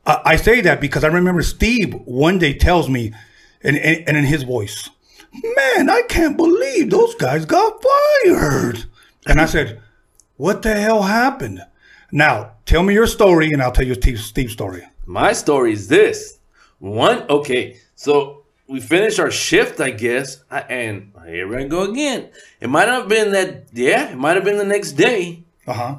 [0.05, 3.13] I, I say that because I remember Steve one day tells me,
[3.61, 4.89] and, and, and in his voice,
[5.31, 7.83] man, I can't believe those guys got
[8.23, 8.85] fired.
[9.27, 9.81] And I said,
[10.37, 11.61] what the hell happened?
[12.11, 14.81] Now, tell me your story and I'll tell you Steve, Steve's story.
[15.05, 16.38] My story is this.
[16.79, 22.29] One, okay, so we finished our shift, I guess, and here I go again.
[22.61, 25.43] It might have been that, yeah, it might have been the next day.
[25.67, 25.95] Uh huh.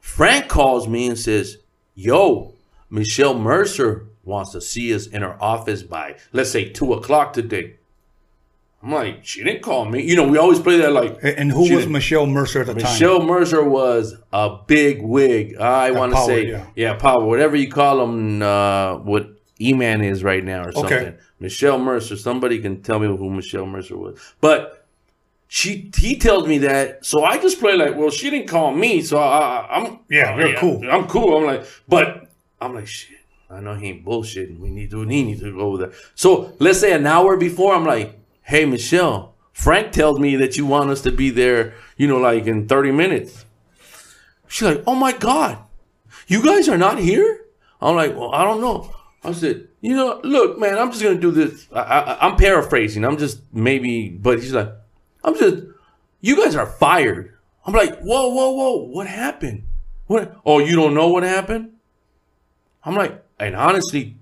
[0.00, 1.58] Frank calls me and says,
[1.94, 2.52] Yo,
[2.90, 7.74] Michelle Mercer wants to see us in her office by, let's say, two o'clock today.
[8.82, 10.02] I'm like, she didn't call me.
[10.02, 11.18] You know, we always play that like.
[11.22, 12.92] And, who was didn't- Michelle Mercer at the time?
[12.92, 15.56] Michelle Mercer was a big wig.
[15.56, 16.66] I want to say, yeah.
[16.76, 16.94] yeah.
[16.94, 20.92] power, whatever you call him, uh, what E-Man is right now or something.
[20.92, 21.16] Okay.
[21.40, 22.16] Michelle Mercer.
[22.16, 24.86] Somebody can tell me who Michelle Mercer was, but
[25.48, 29.02] she he tells me that, so I just play like, well, she didn't call me,
[29.02, 30.82] so I, I'm Yeah, you're cool.
[30.90, 31.38] I'm cool.
[31.38, 32.28] I'm like, but
[32.60, 33.16] I'm like, shit.
[33.50, 34.58] I know he ain't bullshitting.
[34.58, 35.92] We need to, we need to go over there.
[36.14, 40.66] So let's say an hour before, I'm like, hey, Michelle, Frank tells me that you
[40.66, 43.46] want us to be there, you know, like in 30 minutes.
[44.48, 45.58] She's like, oh my God,
[46.26, 47.46] you guys are not here?
[47.80, 48.94] I'm like, well, I don't know.
[49.28, 51.68] I said, you know, look, man, I'm just to do this.
[51.72, 53.04] I, I'm paraphrasing.
[53.04, 54.72] I'm just maybe, but he's like,
[55.22, 55.64] I'm just,
[56.20, 57.34] you guys are fired.
[57.66, 59.64] I'm like, whoa, whoa, whoa, what happened?
[60.06, 60.36] What?
[60.46, 61.72] Oh, you don't know what happened?
[62.82, 64.16] I'm like, and honestly,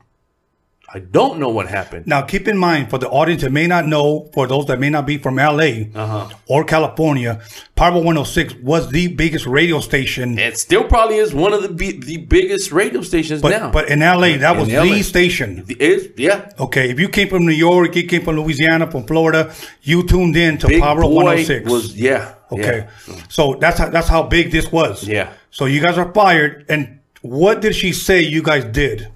[0.94, 2.06] I don't know what happened.
[2.06, 4.88] Now, keep in mind, for the audience that may not know, for those that may
[4.88, 6.28] not be from LA Uh-huh.
[6.46, 7.40] or California,
[7.74, 10.38] Power 106 was the biggest radio station.
[10.38, 11.68] It still probably is one of the
[12.10, 13.70] the biggest radio stations But, now.
[13.72, 14.84] but in LA, that was LA.
[14.94, 15.64] the station.
[15.66, 19.04] The- is yeah, Okay, if you came from New York, you came from Louisiana, from
[19.06, 19.52] Florida,
[19.82, 21.68] you tuned in to Big Power Boy 106.
[21.70, 22.34] was yeah.
[22.52, 23.14] okay, yeah.
[23.28, 25.02] so that's how that's how big this was.
[25.06, 25.28] Yeah.
[25.50, 29.08] So you guys are fired, and what did she say you guys did?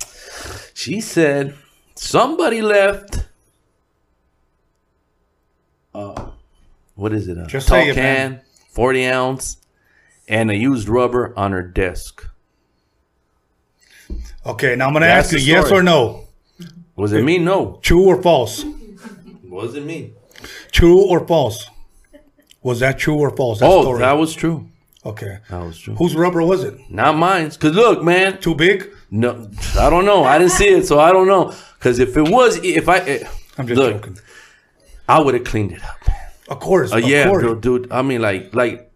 [0.74, 1.54] She said
[2.00, 3.26] somebody left.
[5.94, 6.30] Uh,
[6.94, 7.36] what is it?
[7.38, 8.40] A Just tall can, man.
[8.70, 9.58] forty ounce,
[10.28, 12.26] and a used rubber on her desk.
[14.46, 16.24] Okay, now I'm gonna That's ask you yes or no,
[16.96, 17.38] Was it me?
[17.38, 17.78] No.
[17.82, 18.64] true or false?
[19.44, 20.12] Was it me?
[20.72, 21.68] True or false?
[22.62, 23.60] Was that true or false?
[23.60, 23.98] That Oh, story?
[24.00, 24.68] that was true.
[25.04, 25.38] okay.
[25.50, 25.94] That was true.
[25.96, 26.74] Whose rubber was it?
[26.90, 27.50] Not mine.
[27.50, 28.40] Cause look, man.
[28.40, 28.88] Too big?
[29.10, 29.48] No,
[29.78, 30.24] I don't know.
[30.24, 31.52] I didn't see it, so I don't know.
[31.80, 33.28] Cause if it was, if I, eh,
[33.58, 34.18] I'm just look, joking.
[35.08, 35.98] I would have cleaned it up.
[36.48, 36.92] Of course.
[36.92, 37.42] Uh, of yeah, course.
[37.42, 37.90] bro, dude.
[37.90, 38.90] I mean, like, like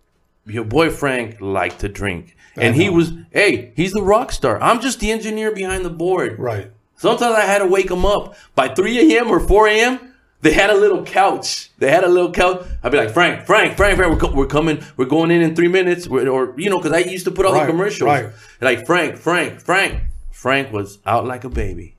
[0.47, 4.61] your boy Frank liked to drink, and he was, hey, he's the rock star.
[4.63, 6.39] I'm just the engineer behind the board.
[6.39, 6.71] Right.
[6.97, 9.31] Sometimes I had to wake him up by 3 a.m.
[9.31, 10.15] or 4 a.m.
[10.43, 11.71] They had a little couch.
[11.79, 12.67] They had a little couch.
[12.83, 14.85] I'd be like, Frank, Frank, Frank, Frank, we're, co- we're coming.
[14.99, 16.07] We're going in in three minutes.
[16.07, 18.07] We're, or, you know, because I used to put all Right, the commercials.
[18.07, 18.27] right.
[18.61, 20.03] Like, Frank, Frank, Frank.
[20.31, 21.94] Frank was out like a baby.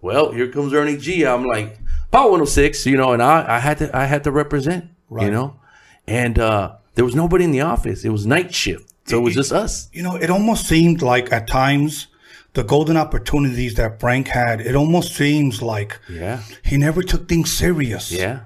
[0.00, 1.24] Well, here comes Ernie G.
[1.26, 1.78] I'm like,
[2.10, 5.56] Power 106, you know, and I, I had to I had to represent, you know?
[6.06, 8.04] And uh, there was nobody in the office.
[8.04, 8.92] It was night shift.
[9.06, 9.88] So it was just us.
[9.92, 12.08] You know, it almost seemed like at times
[12.54, 16.42] the golden opportunities that Frank had, it almost seems like Yeah.
[16.64, 18.10] he never took things serious.
[18.12, 18.40] Yeah.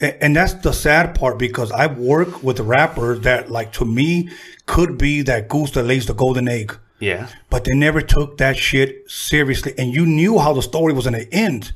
[0.00, 4.30] A- And that's the sad part because I work with rappers that, like, to me,
[4.66, 6.76] could be that goose that lays the golden egg.
[7.04, 7.28] Yeah.
[7.50, 9.74] But they never took that shit seriously.
[9.78, 11.72] And you knew how the story was going to end.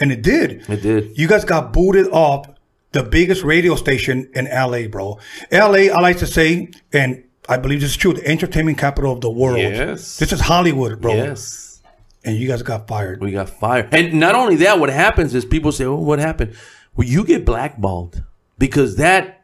[0.00, 0.68] And it did.
[0.68, 1.16] It did.
[1.16, 2.48] You guys got booted off
[2.92, 5.18] the biggest radio station in LA, bro.
[5.50, 9.20] LA, I like to say, and I believe this is true, the entertainment capital of
[9.20, 9.58] the world.
[9.58, 10.18] Yes.
[10.18, 11.14] This is Hollywood, bro.
[11.14, 11.82] Yes.
[12.24, 13.20] And you guys got fired.
[13.20, 13.92] We got fired.
[13.92, 16.54] And not only that, what happens is people say, Oh, what happened?
[16.96, 18.22] Well, you get blackballed
[18.58, 19.42] because that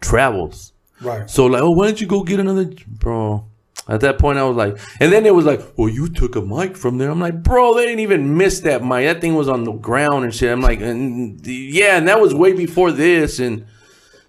[0.00, 0.72] travels.
[1.00, 1.28] Right.
[1.28, 3.46] So, like, oh, why don't you go get another, bro?
[3.88, 6.40] At that point, I was like, and then it was like, well, you took a
[6.40, 7.10] mic from there.
[7.10, 9.06] I'm like, bro, they didn't even miss that mic.
[9.06, 10.52] That thing was on the ground and shit.
[10.52, 13.40] I'm like, and yeah, and that was way before this.
[13.40, 13.66] And,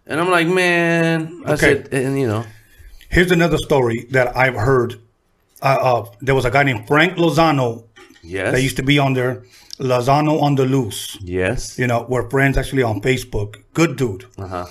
[0.08, 1.84] and I'm like, man, I Okay.
[1.84, 2.44] said, and you know,
[3.10, 4.96] Here's another story that I've heard.
[5.62, 7.84] Uh, uh, there was a guy named Frank Lozano
[8.24, 9.44] yes, that used to be on there,
[9.80, 11.16] Lozano on the Loose.
[11.22, 13.58] yes, You know, we're friends actually on Facebook.
[13.76, 14.26] Good dude.
[14.40, 14.66] uh-huh.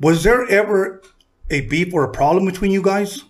[0.00, 1.02] Was there ever
[1.50, 3.22] a beef or a problem between you guys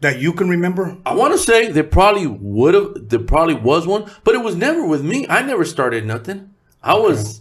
[0.00, 0.96] that you can remember?
[1.04, 4.54] I want to say there probably would have, there probably was one, but it was
[4.56, 5.26] never with me.
[5.28, 6.54] I never started nothing.
[6.82, 7.40] I was,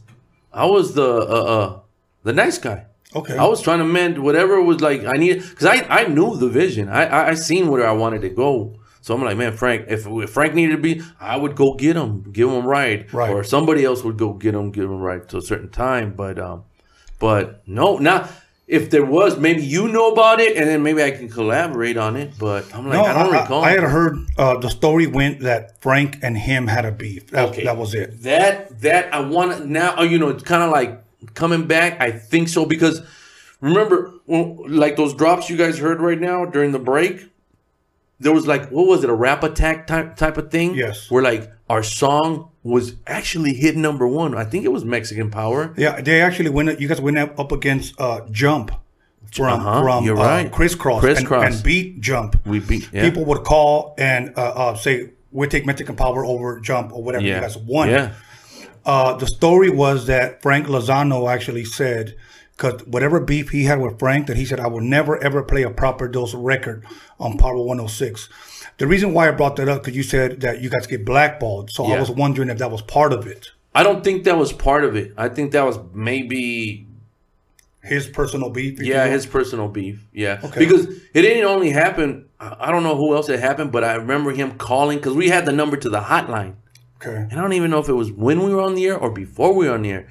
[0.52, 1.80] I was the, uh, uh,
[2.24, 2.86] the nice guy.
[3.16, 3.38] Okay.
[3.38, 6.50] I was trying to mend whatever was like I needed because I, I knew the
[6.50, 6.90] vision.
[6.90, 8.80] I, I I seen where I wanted to go.
[9.02, 9.86] So I'm like, man, Frank.
[9.88, 13.14] If, if Frank needed to be, I would go get him, give him a ride,
[13.14, 13.32] Right.
[13.32, 16.14] or somebody else would go get him, give him a ride to a certain time.
[16.16, 16.66] But um,
[17.18, 18.30] but no, not
[18.68, 19.38] if there was.
[19.38, 22.34] Maybe you know about it, and then maybe I can collaborate on it.
[22.38, 23.64] But I'm like, No, I don't I, recall.
[23.64, 27.28] I had heard uh, the story went that Frank and him had a beef.
[27.32, 27.64] That, Okay.
[27.64, 28.22] that was it.
[28.24, 29.96] That that I want to now.
[29.98, 31.02] oh, You know, it's kind of like
[31.34, 32.02] coming back.
[32.02, 33.02] I think so because
[33.62, 37.32] remember, like those drops you guys heard right now during the break.
[38.20, 40.74] There was like what was it a rap attack type type of thing?
[40.76, 41.10] Yes.
[41.12, 44.36] Where like our song was actually hit number one.
[44.36, 45.74] I think it was Mexican Power.
[45.78, 46.80] Yeah, they actually went.
[46.80, 48.72] You guys went up against uh, Jump
[49.32, 50.52] from Uh-huh, from you're uh, right.
[50.52, 51.44] Kris Kross, Crisscross.
[51.46, 52.36] And, and beat Jump.
[52.46, 53.04] We beat yeah.
[53.04, 57.26] People would call and uh, uh, say, "We take Mexican Power over Jump or whatever."
[57.26, 57.36] yeah.
[57.36, 57.90] You guys won.
[57.90, 58.14] Yeah.
[58.86, 62.16] Uh, the story was that Frank Lozano actually said,
[62.56, 65.64] because whatever beef he had with Frank, that he said, I will never ever play
[65.64, 66.86] a Proper Dos record
[67.20, 68.30] on Power 106.
[68.78, 71.72] The reason why I brought that up, because you said that you guys get blackballed.
[71.72, 73.50] So I was wondering if that was part of it.
[73.74, 75.14] I don't think that was part of it.
[75.18, 76.88] I think that was maybe
[77.82, 78.80] His personal beef.
[78.80, 80.06] you Yeah, his personal beef.
[80.12, 80.60] Yeah, Okay.
[80.60, 82.26] because it didn't only happen.
[82.40, 85.46] I don't know who else it happened, but I remember him calling because we had
[85.46, 86.54] the number to the hotline,
[87.02, 87.16] Okay.
[87.16, 89.10] and I don't even know if it was when we were on the air or
[89.12, 90.08] before we were on the air.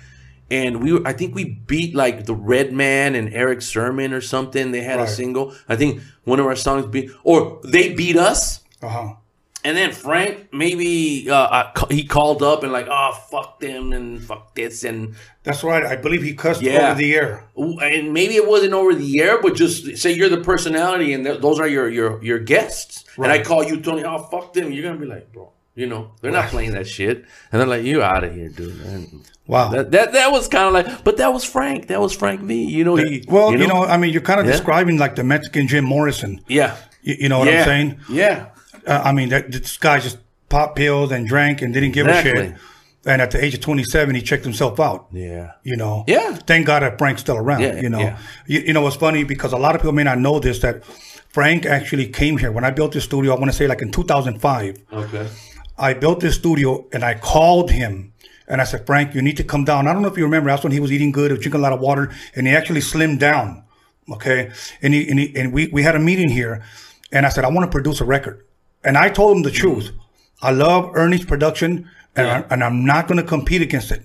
[0.48, 4.70] And we, were, I think we beat like the Redman and Erick Sermon or something.
[4.70, 5.52] They had a single.
[5.68, 8.60] I think one of our songs beat, or they beat us.
[8.82, 9.08] Uh huh.
[9.64, 14.22] And then Frank maybe uh, ca- he called up and like, oh fuck them and
[14.22, 15.82] fuck this and That's right.
[15.84, 16.90] I believe he cussed Yeah.
[16.90, 17.48] over the air.
[17.56, 21.40] and maybe it wasn't over the air, but just say you're the personality and th-
[21.40, 23.04] those are your your your guests.
[23.16, 24.04] And I call you Tony.
[24.04, 24.70] Oh fuck them!
[24.70, 27.24] You're gonna be like, bro, you know they're not playing that shit.
[27.52, 28.80] And they're like, you out of here, dude.
[28.80, 29.68] And Wow.
[29.70, 31.86] that that that was kind of like, but that was Frank.
[31.86, 32.64] That was Frank V.
[32.64, 33.24] You know he.
[33.28, 34.52] well, you know, I mean, you're kind of Yeah.
[34.52, 36.40] describing like the Mexican Jim Morrison.
[36.48, 38.00] yeah, You, you know what yeah, I'm saying?
[38.08, 38.46] Yeah,
[38.86, 42.22] Uh, I mean, that, this guy just popped pills and drank and didn't give a
[42.22, 42.54] shit.
[43.08, 45.06] And at the age of 27, he checked himself out.
[45.12, 46.02] yeah, You know.
[46.08, 46.34] Yeah.
[46.34, 47.60] Thank God that Frank's still around.
[47.62, 48.00] Yeah, you know.
[48.00, 48.18] yeah.
[48.48, 50.84] You, you know, it's funny because a lot of people may not know this that
[51.28, 53.32] Frank actually came here when I built this studio.
[53.32, 54.82] I want to say like in 2005.
[54.92, 55.28] okay,
[55.78, 58.12] I built this studio and I called him
[58.48, 59.88] and I said, Frank, you need to come down.
[59.88, 61.62] I don't know if you remember, that's when he was eating good, was drinking a
[61.62, 63.64] lot of water, and he actually slimmed down
[64.10, 66.62] Okay, and he, and, he, and we we had a meeting here,
[67.10, 68.44] and I said I want to produce a record,
[68.84, 69.90] and I told him the truth.
[70.42, 74.04] I love Ernie's production, and, I, and I'm not going to compete against it,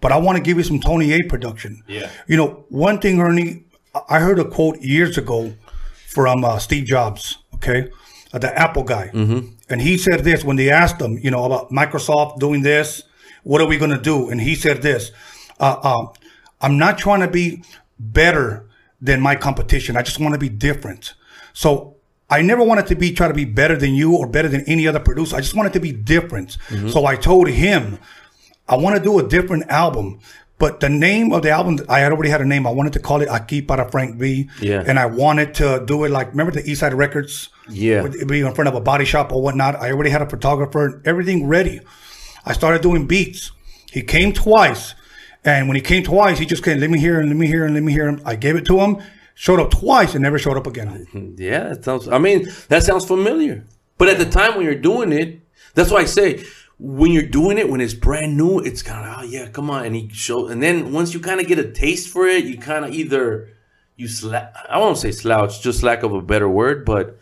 [0.00, 1.82] but I want to give you some Tony A production.
[1.86, 2.10] Yeah.
[2.26, 3.64] You know, one thing, Ernie,
[4.08, 5.52] I heard a quote years ago
[6.06, 7.38] from uh, Steve Jobs.
[7.56, 7.90] Okay,
[8.32, 9.10] uh, the Apple guy,
[9.68, 13.02] and he said this when they asked him, you know, about Microsoft doing this.
[13.42, 14.30] What are we going to do?
[14.30, 15.10] And he said this.
[15.60, 16.06] Uh, uh,
[16.60, 17.62] I'm not trying to be
[17.98, 18.66] better
[19.00, 19.96] than my competition.
[19.96, 21.14] I just want to be different.
[21.52, 21.96] So
[22.30, 24.86] I never wanted to be try to be better than you or better than any
[24.88, 25.36] other producer.
[25.36, 26.56] I just wanted to be different.
[26.90, 27.98] So I told him
[28.66, 30.20] I want to do a different album.
[30.58, 32.66] But the name of the album, I had already had a name.
[32.66, 34.48] I wanted to call it Aquí para Frank V.
[34.60, 34.84] Yeah.
[34.86, 37.48] And I wanted to do it like, remember the East Side Records?
[37.68, 38.04] Yeah.
[38.06, 39.74] It'd be in front of a body shop or whatnot.
[39.76, 41.80] I already had a photographer, and everything ready.
[42.46, 43.50] I started doing beats.
[43.90, 44.94] He came twice.
[45.44, 47.64] And when he came twice, he just came, let me hear and let me hear
[47.64, 48.22] and let me hear him.
[48.24, 48.98] I gave it to him,
[49.34, 51.34] showed up twice and never showed up again.
[51.38, 52.08] Yeah, that sounds.
[52.08, 53.64] I mean, that sounds familiar.
[53.98, 55.40] But at the time when you're doing it,
[55.74, 56.44] that's why I say
[56.78, 59.84] when you're doing it when it's brand new, it's kind of oh yeah, come on,
[59.84, 60.48] and he show.
[60.48, 63.50] And then once you kind of get a taste for it, you kind of either
[63.96, 67.18] you sla I won't say slouch, just lack of a better word, but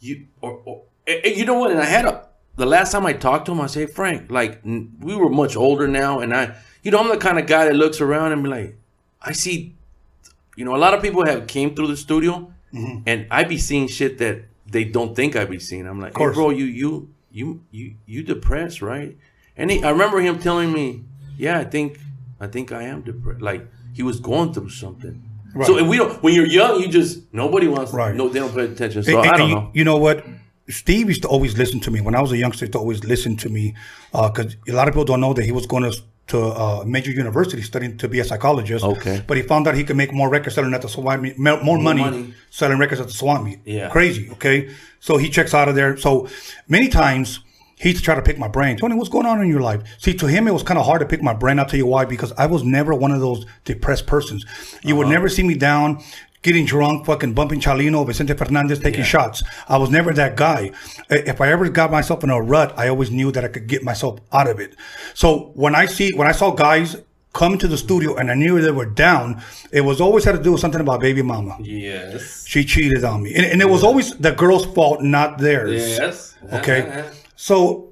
[0.00, 0.82] you or, or
[1.24, 1.70] you know what?
[1.70, 2.26] And I had a
[2.56, 5.56] the last time I talked to him, I say Frank, like n- we were much
[5.56, 8.42] older now, and I, you know, I'm the kind of guy that looks around and
[8.42, 8.78] be like,
[9.20, 9.76] I see
[10.56, 13.02] you know, a lot of people have came through the studio, mm-hmm.
[13.06, 15.86] and I be seeing shit that they don't think I be seeing.
[15.86, 19.16] I'm like, hey, bro, you you you you you depressed, right?
[19.56, 21.04] And he, I remember him telling me,
[21.38, 21.98] yeah, I think
[22.40, 23.42] I think I am depressed.
[23.42, 25.22] Like he was going through something.
[25.64, 25.82] So Right.
[25.82, 27.92] if we don't, when you're young, you just nobody wants.
[27.92, 28.14] Right.
[28.14, 29.02] No, they don't pay attention.
[29.02, 29.70] So And- I don't you, know.
[29.78, 30.24] You know what?
[30.68, 32.64] Steve used to always listen to me when I was a youngster.
[32.64, 33.74] He used to always listen to me
[34.12, 35.92] uh, because a lot of people don't know that he was going to
[36.28, 38.84] to a major university studying to be a psychologist.
[38.84, 39.22] Okay.
[39.26, 41.62] but he found out he could make more records selling at the swap meet, mo-
[41.62, 42.34] more money, money.
[42.50, 43.60] selling records at the swap meet.
[43.64, 43.90] Yeah.
[43.90, 44.30] crazy.
[44.30, 45.96] Okay, so he checks out of there.
[45.96, 46.28] So
[46.68, 47.40] many times.
[47.78, 48.78] He used to try to pick my brain.
[48.78, 49.82] Tony, what's going on in your life?
[49.98, 51.58] See, to him, it was kind of hard to pick my brain.
[51.58, 52.06] I'll tell you why.
[52.06, 54.46] Because I was never one of those depressed persons.
[54.82, 55.12] You would uh-huh.
[55.12, 56.02] never see me down,
[56.42, 59.42] getting drunk, fucking bumping Chalino, Vicente Fernandez, taking shots.
[59.68, 60.70] I was never that guy.
[61.10, 63.82] If I ever got myself in a rut, I always knew that I could get
[63.82, 64.74] myself out of it.
[65.14, 66.96] So when I see, when I saw guys
[67.32, 70.42] come to the studio and I knew they were down, it was always had to
[70.42, 71.58] do with something about baby mama.
[71.60, 72.46] Yes.
[72.46, 73.34] She cheated on me.
[73.34, 75.82] And, and it was always the girl's fault, not theirs.
[75.98, 76.34] Yes.
[76.52, 77.10] Okay.
[77.38, 77.85] So,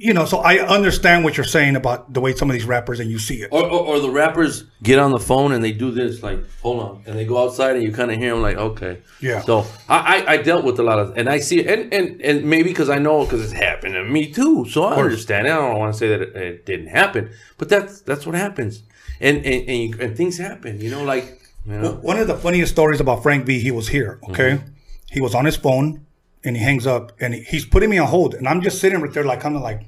[0.00, 3.00] you know, so I understand what you're saying about the way some of these rappers
[3.00, 3.50] and you see it.
[3.52, 6.82] Or, or, or the rappers get on the phone and they do this, like, hold
[6.82, 9.42] on, and they go outside and you kind of hear them, like, okay, Yeah.
[9.42, 12.22] So I, I, I dealt with a lot of, and I see it, and and,
[12.22, 15.46] and maybe because I know because it's happened to me too, so I understand.
[15.46, 18.82] I don't want to say that it, it didn't happen, but that's that's what happens,
[19.20, 22.36] and and and, you, and things happen, you know, like you know, One of the
[22.36, 24.52] funniest stories about Frank V, he was here, okay?
[24.52, 24.68] Mm-hmm.
[25.10, 26.06] He was on his phone
[26.42, 28.34] and he hangs up and he's putting me on hold.
[28.34, 29.82] And I'm just sitting right there, like, kind of like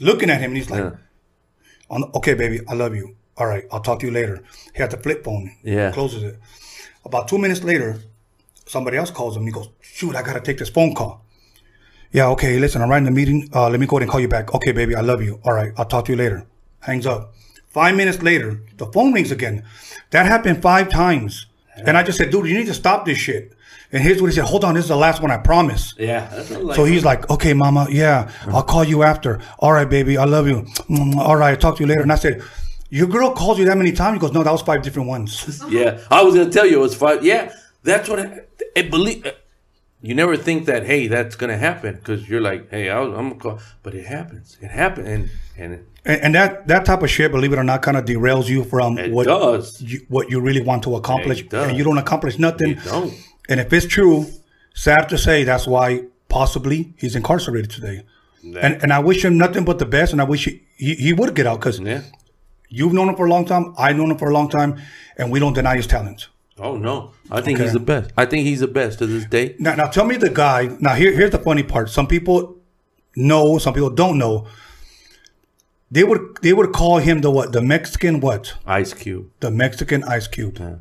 [0.00, 0.50] looking at him.
[0.50, 0.92] And he's like,
[1.90, 1.98] Yeah.
[2.14, 3.16] okay, baby, I love you.
[3.36, 4.42] All right, I'll talk to you later.
[4.74, 5.54] He had the flip phone.
[5.62, 5.90] Yeah.
[5.92, 6.38] Closes it.
[7.04, 7.98] About two minutes later,
[8.66, 9.44] somebody else calls him.
[9.44, 11.24] He goes, shoot, I got to take this phone call.
[12.12, 13.50] Yeah, okay, listen, I'm right in the meeting.
[13.52, 14.54] Uh, let me go ahead and call you back.
[14.54, 15.40] Okay, baby, I love you.
[15.44, 16.46] All right, I'll talk to you later.
[16.80, 17.34] Hangs up.
[17.66, 19.64] Five minutes later, the phone rings again.
[20.10, 21.46] That happened five times.
[21.76, 23.52] And I just said, dude, you need to stop this shit.
[23.94, 24.44] And here's what he said.
[24.44, 25.94] Hold on, this is the last one, I promise.
[25.96, 26.28] yeah,
[26.60, 29.40] like, So he's like, okay, mama, yeah, I'll call you after.
[29.60, 30.62] All right, baby, I love you.
[30.90, 32.02] Mm, All right, I'll talk to you later.
[32.02, 32.42] And I said,
[32.90, 34.16] your girl calls you that many times?
[34.16, 35.62] He goes, no, that was five different ones.
[35.70, 37.24] yeah, I was gonna tell you it was five.
[37.24, 37.52] Yeah,
[37.84, 38.40] that's what I,
[38.74, 39.30] it believe.
[40.02, 43.28] You never think that hey, that's gonna happen because you're like, hey, I was, I'm
[43.30, 44.58] gonna call, but it happens.
[44.60, 47.80] It happened, and and And, and that, that type of shit, believe it or not,
[47.80, 49.80] kind of derails you from what does.
[49.80, 51.44] you, what you really want to accomplish.
[51.52, 52.70] And you don't accomplish nothing.
[52.70, 53.14] you don't.
[53.48, 54.26] And if it's true,
[54.74, 58.02] sad to say, that's why possibly he's incarcerated today.
[58.42, 60.12] And and I wish him nothing but the best.
[60.12, 62.02] And I wish he, he, he would get out because Yeah.
[62.68, 63.74] you've known him for a long time.
[63.78, 64.80] I've known him for a long time.
[65.16, 66.28] And we don't deny his talent.
[66.58, 67.64] Oh no, I think Okay.
[67.64, 68.10] he's the best.
[68.16, 69.56] I think he's the best to this day.
[69.58, 70.76] Now, now tell me the guy.
[70.78, 71.90] Now, here, here's the funny part.
[71.90, 72.56] Some people
[73.16, 74.46] know, some people don't know.
[75.90, 77.52] They would they would call him the what?
[77.52, 78.54] The Mexican what?
[78.66, 80.58] Ice Cube, The Mexican Ice Cube.
[80.58, 80.76] Yeah.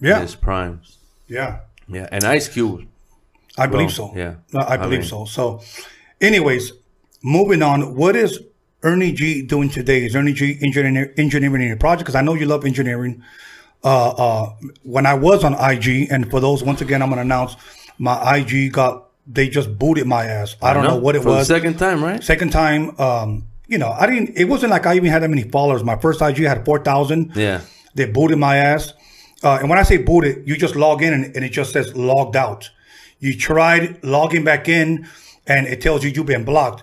[0.00, 0.98] Yeah, his primes.
[1.26, 1.60] yeah.
[1.88, 2.86] Yeah, and Ice Cube.
[3.56, 4.16] I believe Well, so.
[4.16, 4.34] yeah.
[4.56, 5.24] I, I believe mean- so.
[5.24, 5.62] So,
[6.20, 6.72] anyways,
[7.22, 7.94] moving on.
[7.96, 8.40] What is
[8.82, 10.04] Ernie G doing today?
[10.04, 12.04] Is Ernie G engineering engineering your project?
[12.06, 13.22] Because I know you love engineering.
[13.84, 14.50] Uh, uh,
[14.82, 17.56] when I was on IG, and for those, once again, I'm gonna announce
[17.98, 20.56] my IG got they just booted my ass.
[20.62, 21.46] I don't know, what it For was.
[21.46, 22.22] Second time, right?
[22.22, 24.36] Second time, um, you know, I didn't.
[24.36, 25.84] It wasn't like I even had that many followers.
[25.84, 27.32] My first IG had four thousand.
[27.36, 27.60] Yeah.
[27.94, 28.92] They booted my ass.
[29.42, 31.94] Uh, and when I say booted, you just log in and, and it just says
[31.94, 32.70] logged out.
[33.20, 35.08] You tried logging back in
[35.46, 36.82] and it tells you you've been blocked.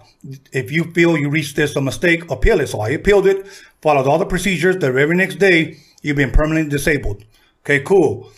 [0.51, 2.67] If you feel you reached this a mistake, appeal it.
[2.67, 3.45] So I appealed it,
[3.81, 4.77] followed all the procedures.
[4.77, 7.23] The very next day, you've been permanently disabled.
[7.63, 8.31] Okay, cool.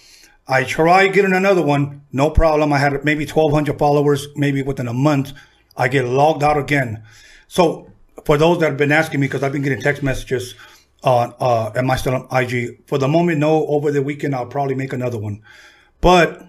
[0.47, 2.71] I tried getting another one, no problem.
[2.71, 5.33] I had maybe 1,200 followers, maybe within a month.
[5.75, 7.03] I get logged out again.
[7.47, 7.91] So
[8.25, 10.55] for those that have been asking me, because I've been getting text messages
[11.03, 12.87] on, uh, am I still on IG?
[12.87, 13.65] For the moment, no.
[13.67, 15.41] Over the weekend, I'll probably make another one.
[16.01, 16.43] But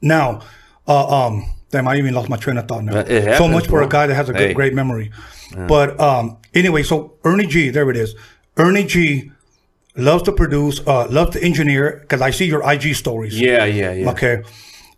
[0.00, 0.42] now,
[0.86, 2.98] uh, um, damn, I even lost my train of thought now.
[3.00, 3.86] It so much for bro.
[3.86, 4.54] a guy that has a good, Hey.
[4.54, 5.10] great memory.
[5.66, 8.14] But um, anyway, so Ernie G, there it is.
[8.56, 9.30] Ernie G
[9.96, 13.38] loves to produce, uh, loves to engineer, because I see your IG stories.
[13.40, 14.10] Yeah, yeah, yeah.
[14.10, 14.42] Okay.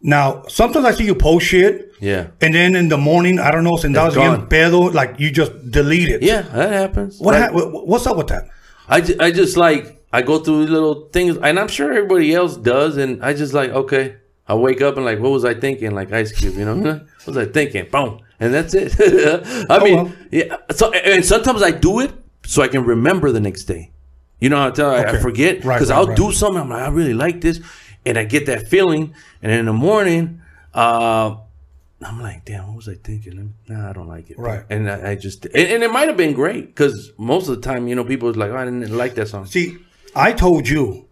[0.03, 1.90] Now, sometimes I see you post shit.
[2.01, 2.29] Yeah.
[2.41, 4.49] And then in the morning, I don't know, since gone.
[4.49, 6.23] pedo, like you just delete it.
[6.23, 7.19] Yeah, that happens.
[7.21, 8.49] What Like, wh- What's up with that?
[8.89, 12.57] I, ju- I just like I go through little things, and I'm sure everybody else
[12.57, 14.17] does, and I just like okay.
[14.49, 15.93] I wake up and like, what was I thinking?
[15.93, 17.87] Like Ice Cube, you know, what was I thinking?
[17.89, 18.95] Boom, and that's it.
[19.71, 20.13] I mean, well.
[20.33, 20.57] yeah.
[20.73, 22.11] So and sometimes I do it
[22.45, 23.93] so I can remember the next day.
[24.41, 25.21] You know, I tell I, I Okay.
[25.21, 26.17] forget Right, because right, I'll right.
[26.17, 26.63] do something.
[26.63, 27.61] I'm like, I really like this,
[28.07, 30.41] and I get that feeling, and in the morning,
[30.75, 31.37] uh,
[32.03, 33.55] I'm like, damn, what was I thinking?
[33.69, 34.39] Nah, I don't like it.
[34.39, 34.65] Right.
[34.71, 37.61] And I, I just, and, and it might have been great because most of the
[37.61, 39.45] time, you know, people was like, oh, I didn't like that song.
[39.47, 39.77] See,
[40.17, 41.07] I told you.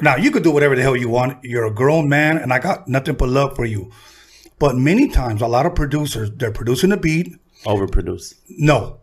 [0.00, 1.44] Now you could do whatever the hell you want.
[1.44, 3.90] You're a grown man, and I got nothing but love for you.
[4.58, 8.34] But many times, a lot of producers they're producing a beat, Overproduced.
[8.48, 9.00] no,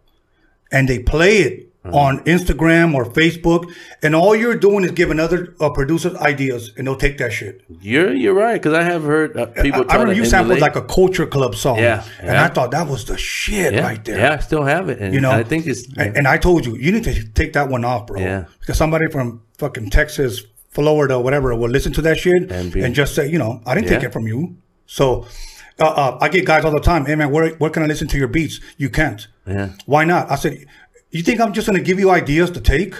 [0.71, 1.97] and they play it Uh-huh.
[1.97, 3.71] on Instagram or Facebook,
[4.01, 7.63] and all you're doing is giving other uh, producers ideas, and they'll take that shit.
[7.81, 9.85] You're you're right because I have heard uh, people.
[9.89, 12.45] I, I remember you sampled like a Culture Club song, Yeah, and yeah.
[12.45, 14.17] I thought that was the shit yeah, right there.
[14.17, 16.65] Yeah, I still have it, and You know, I think it's and, and I told
[16.65, 18.19] you, you need to take that one off, bro.
[18.19, 18.45] Yeah.
[18.59, 23.15] Because somebody from fucking Texas, Florida, whatever, will listen to that shit And and, just
[23.15, 24.57] say, you know, I didn't take it from you.
[24.85, 25.27] So,
[25.79, 28.07] uh, uh, I get guys all the time, hey man, where, where can I listen
[28.09, 28.59] to your beats?
[28.77, 29.27] You can't.
[29.47, 29.69] Yeah.
[29.85, 30.29] Why not?
[30.31, 30.65] I said,
[31.11, 32.93] you think I'm just going to give you ideas to take?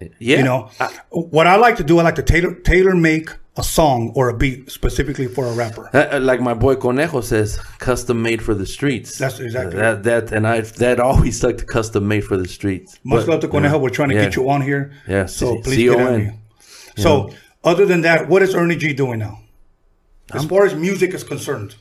[0.00, 3.30] yeah, You know, I- what I like to do, I like to tailor tailor make
[3.58, 5.88] a song or a beat specifically for a rapper.
[5.94, 9.16] Uh, uh, like my boy Conejo says, custom made for the streets.
[9.16, 10.02] That's exactly that.
[10.02, 12.98] That and I that always like to custom made for the streets.
[13.02, 13.76] Much But, love to Conejo.
[13.76, 14.24] yeah, We're trying to yeah.
[14.24, 14.92] get you on here.
[15.08, 16.26] Yeah, So please get on C-O-N.
[16.26, 16.32] me.
[17.02, 17.30] So
[17.64, 19.40] other than that, what is Ernie G doing now?
[20.34, 21.76] As far as music is concerned.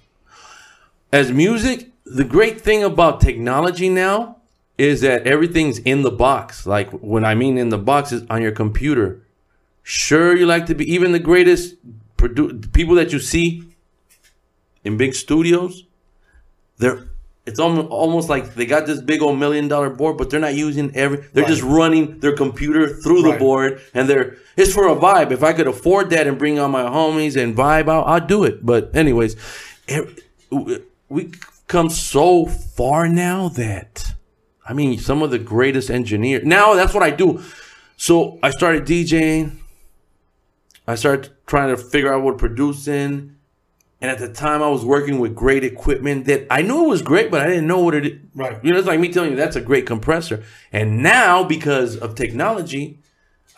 [1.11, 4.37] As music, the great thing about technology now
[4.77, 6.65] is that everything's in the box.
[6.65, 9.21] Like when I mean in the box is on your computer.
[9.83, 11.75] Sure, you like to be even the greatest
[12.17, 13.63] produ- people that you see
[14.83, 15.85] in big studios.
[16.77, 17.07] They're
[17.45, 20.55] it's almost almost like they got this big old million dollar board, but they're not
[20.55, 21.19] using every.
[21.31, 25.31] They're just running their computer through the board, and they're it's for a vibe.
[25.31, 28.43] If I could afford that and bring on my homies and vibe out, I'd do
[28.45, 28.65] it.
[28.65, 29.35] But anyways,
[29.87, 30.23] it,
[31.07, 31.31] we
[31.67, 34.14] come so far now that
[34.65, 36.43] I mean, some of the greatest engineers.
[36.43, 37.43] Now that's what I do.
[37.97, 39.57] So I started DJing.
[40.87, 43.35] I started trying to figure out what producing.
[44.01, 47.01] And at the time, I was working with great equipment that I knew it was
[47.01, 48.19] great, but I didn't know what it.
[48.35, 48.63] Right.
[48.63, 50.43] You know, it's like me telling you that's a great compressor.
[50.71, 52.99] And now, because of technology,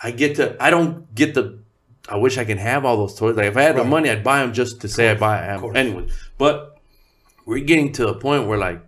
[0.01, 0.55] I get to.
[0.61, 1.59] I don't get the.
[2.07, 3.35] I wish I can have all those toys.
[3.35, 5.75] Like if I had the money, I'd buy them just to say I buy them.
[5.75, 6.07] Anyway,
[6.37, 6.79] but
[7.45, 8.79] we're getting to a point where like,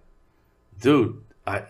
[0.79, 1.63] dude, I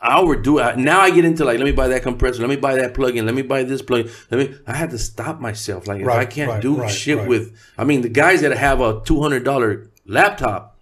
[0.00, 0.76] I overdo it.
[0.76, 3.24] Now I get into like, let me buy that compressor, let me buy that plug-in,
[3.24, 4.10] let me buy this plugin.
[4.30, 4.56] Let me.
[4.66, 5.86] I had to stop myself.
[5.86, 7.28] Like, if I can't right, do right, shit right.
[7.28, 10.78] with, I mean, the guys that have a two hundred dollar laptop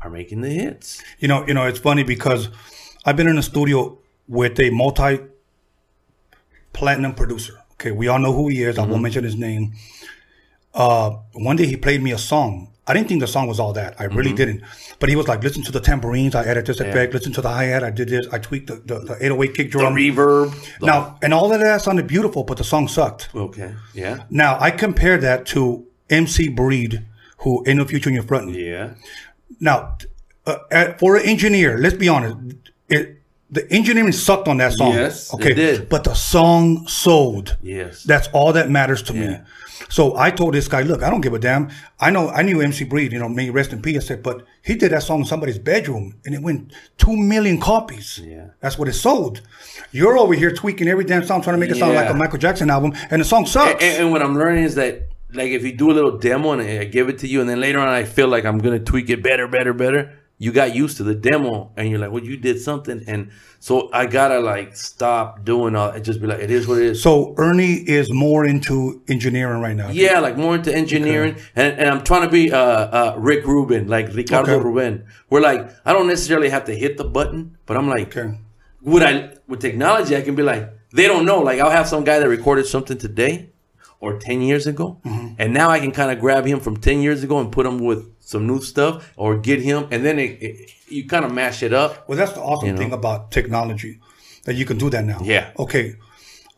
[0.00, 1.02] are making the hits.
[1.20, 2.48] You know, you know, it's funny because
[3.04, 5.20] I've been in a studio with a multi
[6.72, 7.54] platinum producer.
[7.74, 8.78] Okay, we all know who he is.
[8.78, 9.74] I won't mention his name.
[10.74, 12.71] Uh, one day he played me a song.
[12.86, 13.94] I didn't think the song was all that.
[14.00, 14.62] I really didn't.
[14.98, 16.34] But he was like, listen to the tambourines.
[16.34, 17.14] I added this effect.
[17.14, 17.84] Listen to the hi hat.
[17.84, 18.26] I did this.
[18.32, 19.94] I tweaked the, the, the 808 kick drum.
[19.94, 20.78] The reverb.
[20.80, 23.28] the- now, and all of that sounded beautiful, but the song sucked.
[23.34, 27.06] okay, yeah, Now, I compare that to MC Breed,
[27.38, 28.50] who In the future in your front.
[28.54, 28.94] yeah,
[29.60, 29.96] Now,
[30.44, 32.36] uh, for an engineer, let's be honest,
[32.88, 34.92] it, the engineering sucked on that song.
[34.94, 35.88] Yes, it okay, did.
[35.88, 37.56] but the song sold.
[37.62, 38.02] yes.
[38.02, 39.36] That's all that matters to me.
[39.82, 39.86] Yeah.
[39.88, 41.70] So I told this guy, look, I don't give a damn.
[42.00, 43.96] I know I knew MC Breed, you know, may rest in peace.
[43.96, 47.60] I said, but he did that song in somebody's bedroom and it went two million
[47.60, 48.18] copies.
[48.22, 48.48] Yeah.
[48.60, 49.42] That's what it sold.
[49.90, 52.38] You're over here tweaking every damn song, trying to make it sound like a Michael
[52.38, 53.82] Jackson album, and the song sucks.
[53.82, 56.62] and, and what I'm learning is that like if you do a little demo and
[56.62, 59.10] I give it to you, and then later on I feel like I'm gonna tweak
[59.10, 60.18] it better, better, better.
[60.42, 63.04] You got used to the demo and you're like, well, you did something.
[63.06, 66.78] And so I gotta like stop doing all and just be like, it is what
[66.78, 67.02] it is.
[67.02, 69.90] So Ernie is more into engineering right now.
[69.90, 73.86] Yeah, like more into engineering, and, and I'm trying to be uh, uh, Rick Rubin,
[73.86, 74.64] like Ricardo Okay.
[74.64, 75.04] Rubin.
[75.28, 78.36] Where like I don't necessarily have to hit the button, but I'm like, Okay.
[78.80, 81.38] would I with technology I can be like, they don't know.
[81.38, 83.51] Like I'll have some guy that recorded something today
[84.02, 85.34] or ten years ago, Mm-hmm.
[85.40, 87.78] and now I can kind of grab him from ten years ago and put him
[87.88, 90.54] with some new stuff, or get him, and then it, it,
[90.88, 91.90] you kind of mash it up.
[92.08, 92.78] Well, that's the awesome You know?
[92.82, 93.92] thing about technology
[94.44, 95.20] that you can do that now.
[95.22, 95.50] Yeah.
[95.58, 95.94] Okay.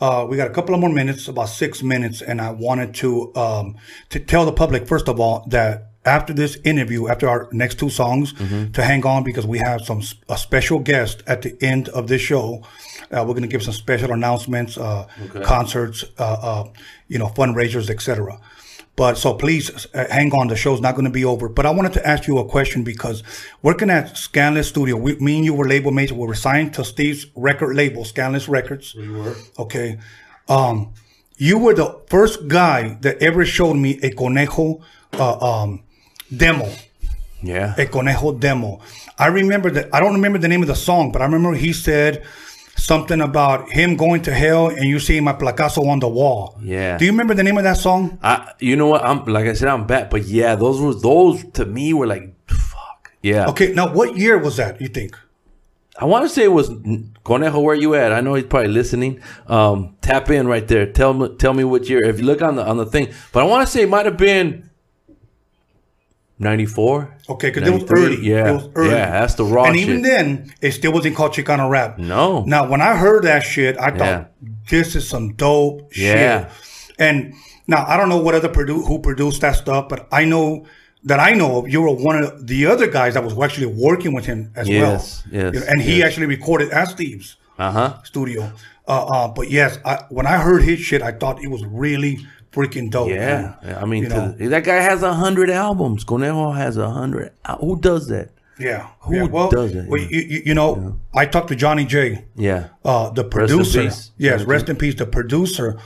[0.01, 3.11] Uh, we got a couple of more minutes, about six minutes, and I wanted to
[3.37, 3.77] um,
[4.11, 7.91] to tell the public first of all that after this interview, after our next two
[7.91, 8.73] songs, Mm-hmm.
[8.73, 12.21] to hang on because we have some a special guest at the end of this
[12.23, 12.63] show.
[13.11, 15.07] Uh, we're going to give some special announcements, uh,
[15.45, 16.65] concerts, uh, uh,
[17.09, 18.41] you know, fundraisers, etc.
[18.97, 20.49] But so please uh, hang on.
[20.49, 21.49] The show's not going to be over.
[21.49, 23.23] But I wanted to ask you a question because
[23.63, 26.13] working at Skanless Studio, we, me and you were label mates.
[26.13, 28.95] We were signed to Steve's record label, Skanless Records.
[28.95, 29.35] We were.
[29.59, 29.99] Okay.
[30.49, 30.93] Um,
[31.37, 34.81] you were the first guy that ever showed me a Conejo
[35.15, 35.83] uh, um,
[36.37, 36.69] demo.
[37.43, 38.81] Yeah, A Conejo demo.
[39.19, 39.95] I remember that.
[39.95, 42.25] I don't remember the name of the song, but I remember he said
[42.77, 46.59] something about him going to hell and you seeing my placazo on the wall.
[46.63, 46.97] Yeah.
[46.99, 48.19] Do you remember the name of that song?
[48.23, 51.45] I you know what I'm like I said I'm back, but yeah, those were those
[51.53, 52.85] to me were like fuck
[53.25, 53.47] yeah.
[53.49, 53.73] Okay.
[53.73, 54.83] Now, what year was that?
[54.83, 55.17] You think?
[55.99, 56.69] I want to say it was
[57.25, 57.61] Conejo.
[57.61, 58.13] Where you at?
[58.13, 59.23] I know he's probably listening.
[59.47, 60.85] Um, tap in right there.
[60.93, 62.05] Tell me, tell me what year.
[62.05, 64.05] If you look on the on the thing, but I want to say it might
[64.05, 64.69] have been
[66.39, 67.17] ninety four.
[67.29, 68.21] Okay, because it was early.
[68.27, 68.91] Yeah, it was early.
[68.91, 69.11] yeah.
[69.21, 69.89] That's the raw and shit.
[69.89, 71.99] even then, it still wasn't called Chicano rap.
[71.99, 72.45] No.
[72.45, 74.25] Now, when I heard that shit, I thought Yeah.
[74.71, 76.49] this is some dope Yeah.
[76.49, 76.53] shit.
[76.99, 77.35] And
[77.67, 80.67] now I don't know what other produ- who produced that stuff, but I know
[81.05, 84.13] that I know of you were one of the other guys that was actually working
[84.15, 85.53] with him as Yes, well.
[85.55, 86.07] yes, and he yes.
[86.07, 87.95] actually recorded at Steve's uh huh.
[88.05, 88.53] studio.
[88.87, 92.19] Uh, uh, but yes, I, when I heard his shit, I thought it was really
[92.55, 93.11] freaking dope.
[93.11, 93.57] Yeah.
[93.63, 93.77] man.
[93.77, 96.05] I mean, the- that guy has a hundred albums.
[96.05, 97.33] Conejo has a hundred.
[97.45, 98.31] Uh, Who does that?
[98.59, 98.89] Yeah.
[99.01, 99.23] Who yeah.
[99.25, 99.89] Well, does it?
[99.89, 102.25] well you, you, you know, I talked to Johnny J.
[102.37, 102.69] Yeah.
[102.85, 103.83] uh, the in producer.
[103.83, 104.13] peace.
[104.17, 104.95] Yes, rest in peace.
[104.95, 105.79] The producer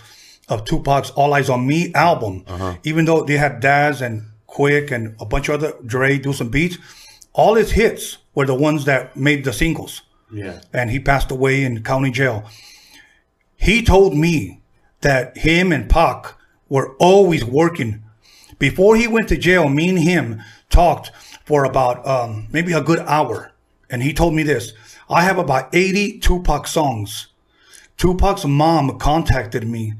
[0.49, 2.45] of Tupac's "All Eyez on Me" album.
[2.47, 2.75] Uh-huh.
[2.85, 6.51] Even though they had Daz and Quik and a bunch of other Dre do some
[6.51, 6.77] beats,
[7.33, 10.03] all his hits were the ones that made the singles.
[10.31, 10.61] Yeah.
[10.75, 12.45] And he passed away in county jail.
[13.57, 14.61] He told me
[15.01, 16.35] that him and Pac
[16.69, 18.03] were always working.
[18.59, 21.13] Before he went to jail, me and him talked
[21.45, 23.53] for about um, maybe a good hour.
[23.91, 24.73] And he told me this
[25.09, 27.29] I have about 80 Tupac songs.
[27.97, 29.95] Tupac's mom contacted me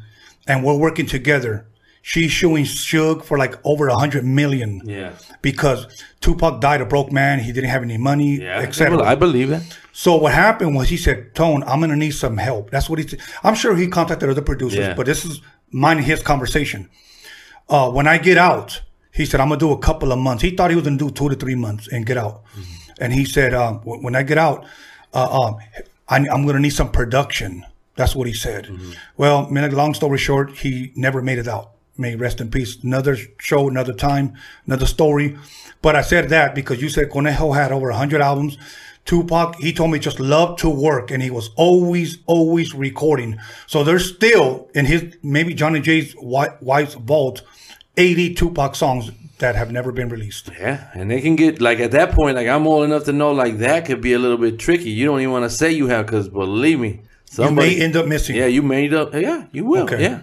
[0.47, 1.67] and we're working together.
[2.03, 5.13] She's suing Suge for like over a hundred million Yeah.
[5.43, 5.87] because
[6.21, 7.41] Tupac died a broke man.
[7.41, 8.61] He didn't have any money, Yeah.
[8.61, 9.03] etc.
[9.03, 9.63] I believe it.
[9.93, 13.07] So what happened was he said, "Tone, I'm gonna need some help." That's what he
[13.07, 13.19] said.
[13.43, 14.95] I'm sure he contacted other producers, Yeah.
[14.95, 16.89] but this is mine and his conversation.
[17.69, 18.81] Uh, when I get out,
[19.13, 21.11] he said, "I'm gonna do a couple of months." He thought he was gonna do
[21.11, 22.43] two to three months and get out.
[23.01, 24.65] And he said, um, "When when I get out,
[25.15, 25.57] uh, um,
[26.09, 27.65] I, I'm gonna need some production."
[27.97, 28.69] That's what he said.
[29.17, 31.73] Well, man, long story short, he never made it out.
[31.97, 32.79] May rest in peace.
[32.85, 34.35] Another show, another time,
[34.67, 35.37] another story.
[35.83, 38.57] But I said that because you said Conejo had over 100 albums.
[39.09, 43.39] Tupac, he told me just loved to work and he was always, always recording.
[43.67, 47.41] So there's still in his, maybe Johnny J's White's vault,
[47.97, 50.51] 80 Tupac songs that have never been released.
[50.61, 53.33] Yeah, and they can get like at that point, like I'm old enough to know
[53.33, 54.91] like that could be a little bit tricky.
[54.91, 57.71] You don't even want to say you have, because believe me, somebody.
[57.71, 58.37] You may end up missing.
[58.37, 59.15] yeah, you made up.
[59.15, 59.85] Yeah, you will.
[59.85, 60.03] Okay.
[60.03, 60.21] Yeah.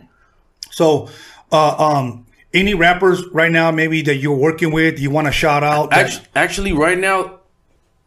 [0.70, 1.10] So,
[1.52, 5.64] uh, um, any rappers right now maybe that you're working with, you want to shout
[5.64, 5.90] out?
[5.90, 7.40] that- Actually, actually, right now,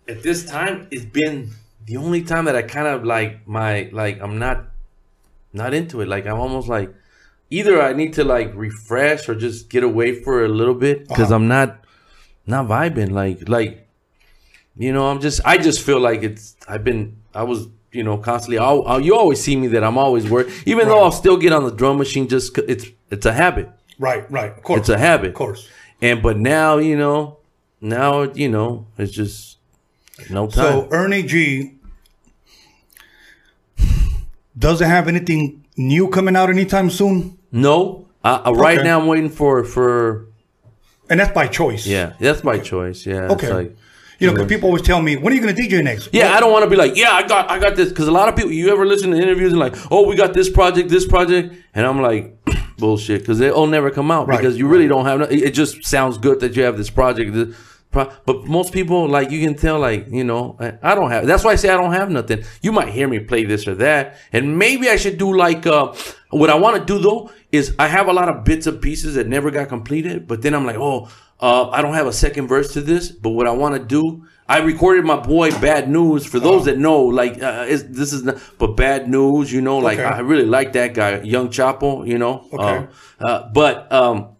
[0.08, 1.50] at this time, it's been
[1.86, 4.66] the only time that I kind of like my like I'm not
[5.52, 6.08] not into it.
[6.08, 6.94] Like I'm almost like
[7.50, 11.26] either I need to like refresh or just get away for a little bit because
[11.26, 11.36] Uh-huh.
[11.36, 11.84] I'm not
[12.46, 13.10] not vibing.
[13.10, 13.86] Like like
[14.76, 18.18] you know I'm just I just feel like it's I've been I was you know
[18.18, 21.36] constantly I'll, I'll, you always see me that I'm always working even though I'll still
[21.38, 23.70] get on the drum machine just it's it's a habit.
[23.98, 24.52] right, right.
[24.56, 24.80] Of course.
[24.80, 25.28] It's a habit.
[25.28, 25.68] Of course.
[26.02, 27.38] And but now, you know,
[27.80, 29.57] now you know, it's just
[30.30, 30.52] no time.
[30.72, 31.74] So Ernie G
[34.58, 38.86] doesn't have anything new coming out anytime soon, no, uh, right Okay.
[38.88, 40.26] now I'm waiting for for
[41.10, 41.86] and that's by choice.
[41.86, 43.06] yeah, that's my choice.
[43.06, 43.52] Yeah, it's Okay.
[43.52, 43.76] like-
[44.20, 46.34] You know, because people always tell me, "When are you going to DJ next?" yeah,
[46.36, 48.28] I don't want to be like, yeah, I got I got this because a lot
[48.28, 48.50] of people.
[48.50, 51.86] You ever listen to interviews and like, oh, we got this project, this project, and
[51.86, 52.36] I'm like,
[52.78, 54.36] bullshit, because they'll never come out Right.
[54.38, 55.20] because you really don't have.
[55.20, 57.30] No, it just sounds good that you have this project.
[57.90, 61.26] But most people, like you can tell, like you know, I, I don't have.
[61.26, 62.44] That's why I say I don't have nothing.
[62.60, 65.94] You might hear me play this or that, and maybe I should do like uh,
[66.30, 69.14] what I want to do though is I have a lot of bits and pieces
[69.14, 70.26] that never got completed.
[70.28, 71.10] But then I'm like, oh,
[71.40, 73.10] uh, I don't have a second verse to this.
[73.10, 76.26] But what I want to do, I recorded my boy Bad News.
[76.26, 79.98] For those that know, like uh, this is not, but Bad News, you know, like
[79.98, 80.08] Okay.
[80.08, 82.46] I really like that guy, Young Chapo, you know.
[82.52, 82.86] Okay.
[83.20, 84.36] Uh, uh, but um,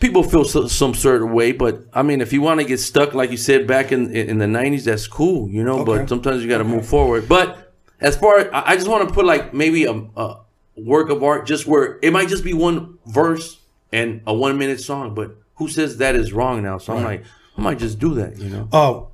[0.00, 3.14] people feel so, some certain way, but I mean, if you want to get stuck,
[3.14, 5.80] like you said back in in the '90s, that's cool, you know.
[5.80, 5.98] Okay.
[5.98, 7.28] But sometimes you got to move forward.
[7.28, 10.40] But as far, I I just want to put like maybe a, a
[10.76, 13.60] work of art, just where it might just be one verse
[13.92, 15.14] and a one minute song.
[15.14, 16.78] But who says that is wrong now?
[16.78, 17.24] So I'm like,
[17.56, 18.68] I might just do that, you know.
[18.72, 19.04] Uh,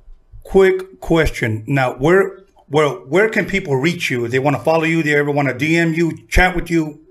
[0.43, 1.63] quick question.
[1.67, 4.25] Now, where where where can people reach you?
[4.25, 7.02] If they want to follow you, they ever want to DM you, chat with you,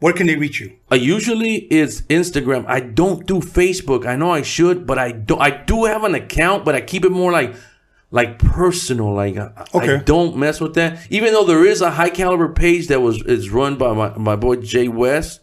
[0.00, 0.72] where can they reach you?
[0.90, 2.64] Uh, usually it's Instagram.
[2.66, 4.06] I don't do Facebook.
[4.06, 5.36] I know I should, but I do.
[5.36, 7.54] I do have an account, but I keep it more like
[8.10, 9.12] like personal.
[9.14, 10.02] Like I, I Okay.
[10.04, 10.98] don't mess with that.
[11.10, 14.36] Even though there is a high caliber page that was is run by my, my
[14.36, 15.40] boy Jay West,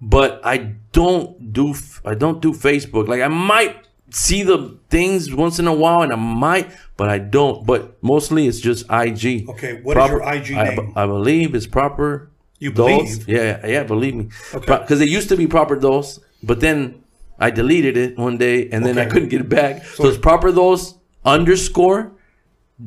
[0.00, 1.74] but I don't do
[2.04, 3.06] I don't do Facebook.
[3.08, 3.76] Like I might
[4.10, 7.64] see the things once in a while, and I might, but I don't.
[7.66, 9.48] But mostly it's just IG.
[9.50, 10.92] Okay, what is your IG I, name?
[10.96, 12.30] I believe it's proper.
[12.62, 13.16] You Dose.
[13.18, 13.28] believe?
[13.28, 14.28] Yeah, yeah, believe me.
[14.54, 14.66] Okay.
[14.78, 17.02] Because it used to be Proper Dos, but then
[17.38, 19.84] I deleted it one day, and then I couldn't get it back.
[19.84, 20.94] So, it's Proper Dos
[21.24, 22.12] underscore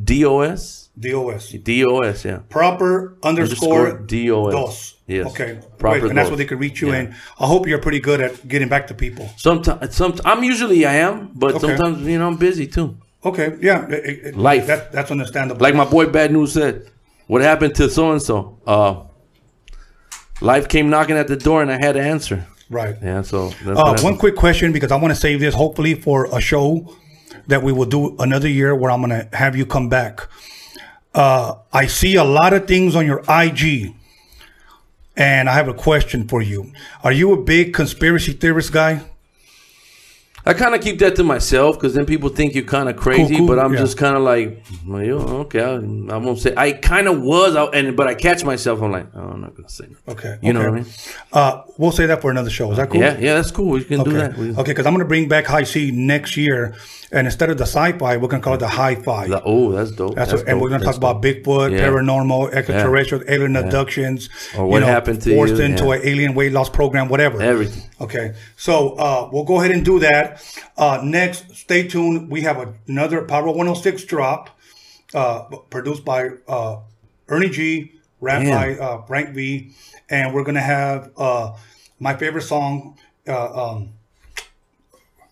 [0.03, 1.51] dos DOS.
[1.69, 2.25] dos.
[2.25, 2.39] Yeah.
[2.49, 4.53] Proper underscore, Underscore DOS.
[4.53, 4.95] DOS.
[5.07, 5.27] Yes.
[5.31, 5.59] Okay.
[5.77, 6.09] Proper Great.
[6.09, 6.87] And that's where they can reach you.
[6.89, 6.95] Yeah.
[6.99, 9.29] And I hope you're pretty good at getting back to people.
[9.37, 11.67] Sometimes, some I'm usually I am, but Okay.
[11.67, 12.95] sometimes you know I'm busy too.
[13.23, 13.55] Okay.
[13.61, 13.87] Yeah.
[13.89, 14.67] it- it- Life.
[14.67, 15.61] That, that's understandable.
[15.61, 16.87] Like my boy Bad News said,
[17.27, 18.57] what happened to so and so?
[20.41, 22.45] Life came knocking at the door, and I had to answer.
[22.69, 22.95] right.
[23.01, 23.21] Yeah.
[23.21, 26.41] So that's Uh, one quick question because I want to save this hopefully for a
[26.41, 26.93] show
[27.47, 30.27] that we will do another year where I'm going to have you come back.
[31.13, 33.93] Uh, I see a lot of things on your IG,
[35.15, 36.71] and I have a question for you.
[37.03, 39.01] Are you a big conspiracy theorist guy?
[40.47, 43.37] I kind of keep that to myself because then people think you're kind of crazy.
[43.37, 43.79] cool, but I'm yeah.
[43.79, 46.53] just kind of like, well, okay, I, I won't say.
[46.55, 48.81] I kind of was, I, and but I catch myself.
[48.81, 49.85] I'm like, oh, I'm not gonna say.
[49.87, 49.97] Nothing.
[50.07, 50.37] Okay.
[50.41, 50.85] You know what I mean?
[51.33, 52.69] Uh, we'll say that for another show.
[52.71, 53.01] Is that cool?
[53.01, 53.69] Yeah, yeah, that's cool.
[53.71, 54.17] We can do Okay.
[54.19, 54.37] that.
[54.37, 56.75] We, Okay, because I'm going to bring back Hi-C next year,
[57.11, 59.27] and instead of the sci-fi, we're to call it the Hi-Fi.
[59.27, 60.15] the- oh, that's dope.
[60.15, 61.87] That's, That's what, and we're going to talk That's about Bigfoot, Yeah.
[61.87, 65.95] paranormal, extraterrestrial, alien abductions, Or what happened to forced you, into yeah.
[65.95, 67.41] an alien weight loss program, whatever.
[67.41, 67.83] Everything.
[68.01, 70.34] Okay, so uh, we'll go ahead and do that.
[70.77, 72.29] Uh, next, stay tuned.
[72.29, 74.49] We have another Power 106 drop,
[75.13, 76.79] uh, produced by uh,
[77.27, 78.51] Ernie G, rap Damn.
[78.51, 79.71] by uh, Frank V,
[80.09, 81.55] and we're gonna have uh,
[81.99, 82.97] my favorite song.
[83.27, 83.93] Uh, um,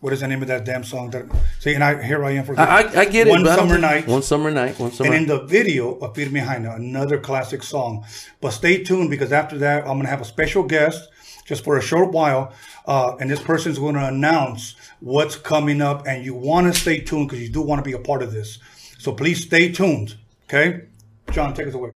[0.04, 1.12] what is the name of that damn song?
[1.12, 1.26] That
[1.60, 3.30] see, and I here I am for I, I, get it.
[3.30, 4.06] One summer night.
[4.06, 4.78] One summer night.
[4.78, 5.14] One summer.
[5.14, 8.06] And in the video of Jaina, another classic song.
[8.42, 11.08] But stay tuned because after that, I'm going to have a special guest
[11.46, 12.54] just for a short while.
[12.86, 16.08] Uh, and this person's going to announce what's coming up.
[16.08, 18.32] And you want to stay tuned because you do want to be a part of
[18.32, 18.60] this.
[19.00, 20.18] So please stay tuned.
[20.46, 20.84] Okay?
[21.32, 21.92] John, take us away.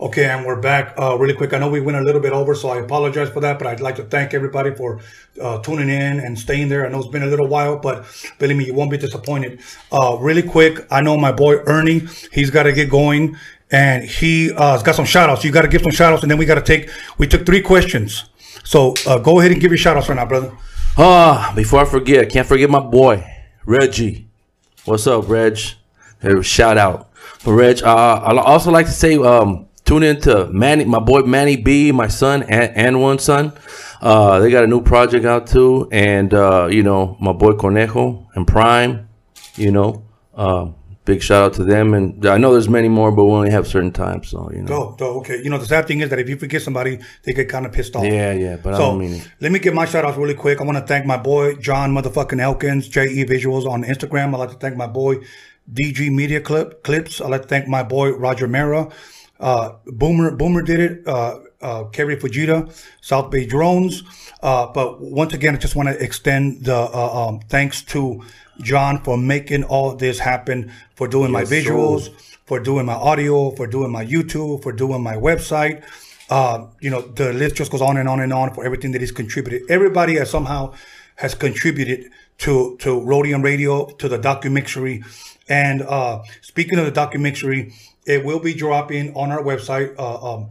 [0.00, 1.52] Okay, and we're back uh, really quick.
[1.52, 3.58] I know we went a little bit over, so I apologize for that.
[3.58, 5.00] But I'd like to thank everybody for
[5.42, 6.86] uh, tuning in and staying there.
[6.86, 8.06] I know it's been a little while, but
[8.38, 9.60] believe me, you won't be disappointed.
[9.90, 13.36] Uh, really quick, I know my boy Ernie, he's got to get going,
[13.70, 15.44] and he uh, has got some shout outs.
[15.44, 17.44] You got to give some shout outs, and then we got to take, we took
[17.44, 18.24] three questions.
[18.64, 20.52] So uh, go ahead and give your shout outs right now, brother.
[20.96, 23.24] Ah, before I forget, can't forget my boy
[23.64, 24.28] Reggie.
[24.84, 25.58] What's up, Reg?
[26.20, 27.82] Hey, shout out for Reg.
[27.82, 31.92] Uh, I'd also like to say, um, tune in to Manny, my boy Manny B,
[31.92, 33.52] my son, and, and one son.
[34.00, 38.26] Uh, they got a new project out too, and uh, you know my boy Cornejo
[38.34, 39.08] and Prime.
[39.56, 40.04] You know,
[40.34, 40.70] uh,
[41.08, 43.66] big shout out to them, and I know there's many more, but we only have
[43.66, 44.74] certain times, so you know.
[44.74, 45.38] Oh, oh, okay.
[45.42, 47.72] You know, the sad thing is that if you forget somebody, they get kind of
[47.72, 48.04] pissed off.
[48.04, 49.28] Yeah, yeah, but I So don't mean it.
[49.40, 50.60] let me give my shout outs really quick.
[50.60, 54.34] I want to thank my boy John motherfucking Elkins, JE Visuals on Instagram.
[54.34, 55.16] I'd like to thank my boy
[55.72, 57.20] DG Media Clip Clips.
[57.20, 58.90] I'd like to thank my boy Roger Mera.
[59.40, 61.08] Uh, Boomer Boomer did it.
[61.08, 62.58] Uh, uh, Kerry Fujita,
[63.00, 64.02] South Bay Drones.
[64.42, 68.22] Uh, but once again, I just want to extend the uh, um, thanks to
[68.60, 71.62] John for making all this happen, for doing my Yes, sir.
[71.62, 72.10] visuals,
[72.46, 75.82] for doing my audio, for doing my YouTube, for doing my website.
[76.30, 79.00] Uh, you know, the list just goes on and on and on for everything that
[79.00, 79.62] he's contributed.
[79.70, 80.74] Everybody has somehow
[81.16, 85.02] has contributed to to Roadium Radio, to the documentary.
[85.48, 87.72] And uh, speaking of the documentary,
[88.06, 90.50] it will be dropping on our website, uh, um,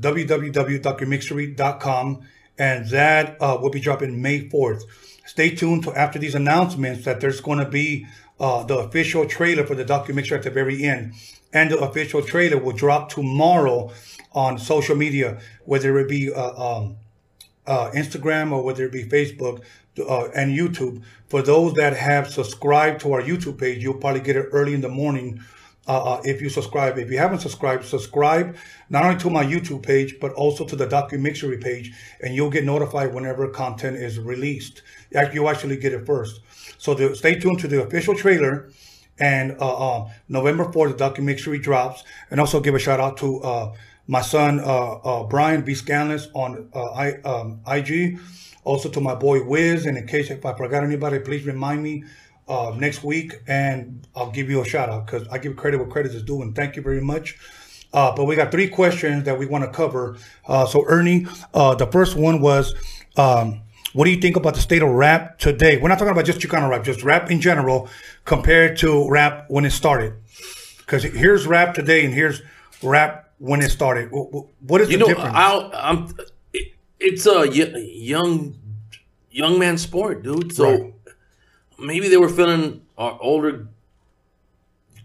[0.00, 2.22] www.documentary.com,
[2.58, 4.82] and that uh, will be dropping May 4th.
[5.32, 8.06] Stay tuned to after these announcements that there's going to be
[8.38, 11.14] uh, the official trailer for the documentary at the very end.
[11.54, 13.92] And the official trailer will drop tomorrow
[14.32, 16.96] on social media, whether it be uh, um,
[17.66, 19.62] uh, Instagram or whether it be Facebook
[19.98, 21.02] uh, and YouTube.
[21.28, 24.82] For those that have subscribed to our YouTube page, you'll probably get it early in
[24.82, 25.40] the morning
[25.88, 26.98] uh, uh, if you subscribe.
[26.98, 28.56] If you haven't subscribed, subscribe
[28.88, 32.64] not only to my YouTube page, but also to the documentary page, and you'll get
[32.64, 34.82] notified whenever content is released.
[35.32, 36.40] You actually get it first.
[36.78, 38.70] So the, stay tuned to the official trailer.
[39.18, 42.04] And uh, uh November 4th, the documentary drops.
[42.30, 43.74] And also give a shout out to uh,
[44.06, 45.72] my son, uh, Brian B.
[45.72, 48.18] Skanless on I, um, IG.
[48.64, 49.86] Also to my boy Wiz.
[49.86, 52.04] And in case if I forgot anybody, please remind me
[52.48, 55.86] uh, next week, and I'll give you a shout out because I give credit where
[55.86, 56.42] credit is due.
[56.42, 57.38] And thank you very much.
[57.92, 60.16] Uh, but we got three questions that we want to cover.
[60.46, 62.74] Uh, so, Ernie, uh, the first one was,
[63.16, 63.61] um,
[63.92, 65.76] what do you think about the state of rap today?
[65.76, 67.88] We're not talking about just Chicano rap, just rap in general
[68.24, 70.14] compared to rap when it started.
[70.78, 72.42] Because here's rap today, and here's
[72.82, 74.10] rap when it started.
[74.10, 75.34] What is you the know, difference?
[75.34, 76.16] I'll, I'm,
[76.98, 78.56] it's a young
[79.30, 80.54] young man sport, dude.
[80.54, 80.70] So.
[80.70, 80.92] Right
[81.82, 83.68] maybe they were feeling our uh, older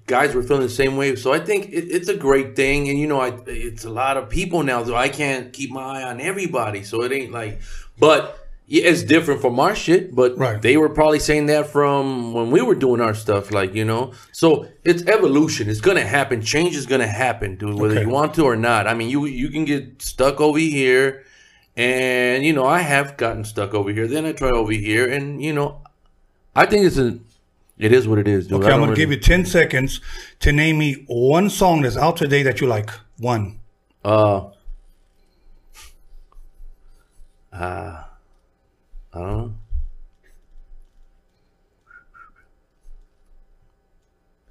[0.05, 1.15] guys were feeling the same way.
[1.15, 4.17] So I think it, it's a great thing, and you know, I, it's a lot
[4.17, 4.83] of people now.
[4.83, 6.83] So I can't keep my eye on everybody.
[6.83, 7.61] So it ain't like,
[7.99, 10.13] but yeah, it's different from our shit.
[10.13, 10.61] But right.
[10.61, 14.13] they were probably saying that from when we were doing our stuff, like you know.
[14.31, 15.69] So it's evolution.
[15.69, 16.41] It's gonna happen.
[16.41, 18.03] Change is gonna happen, dude, whether okay.
[18.03, 18.87] you want to or not.
[18.87, 21.23] I mean, you you can get stuck over here.
[21.77, 24.07] And you know, I have gotten stuck over here.
[24.07, 25.81] Then I try over here, and you know,
[26.55, 27.19] I think it's a.
[27.77, 28.63] It is what it is, dude.
[28.63, 28.95] Okay, I'm gonna really...
[28.95, 30.01] give you ten seconds
[30.39, 32.89] to name me one song that's out today that you like.
[33.19, 33.59] One.
[34.03, 34.49] Uh.
[37.53, 38.05] Uh.
[39.17, 39.53] I don't know.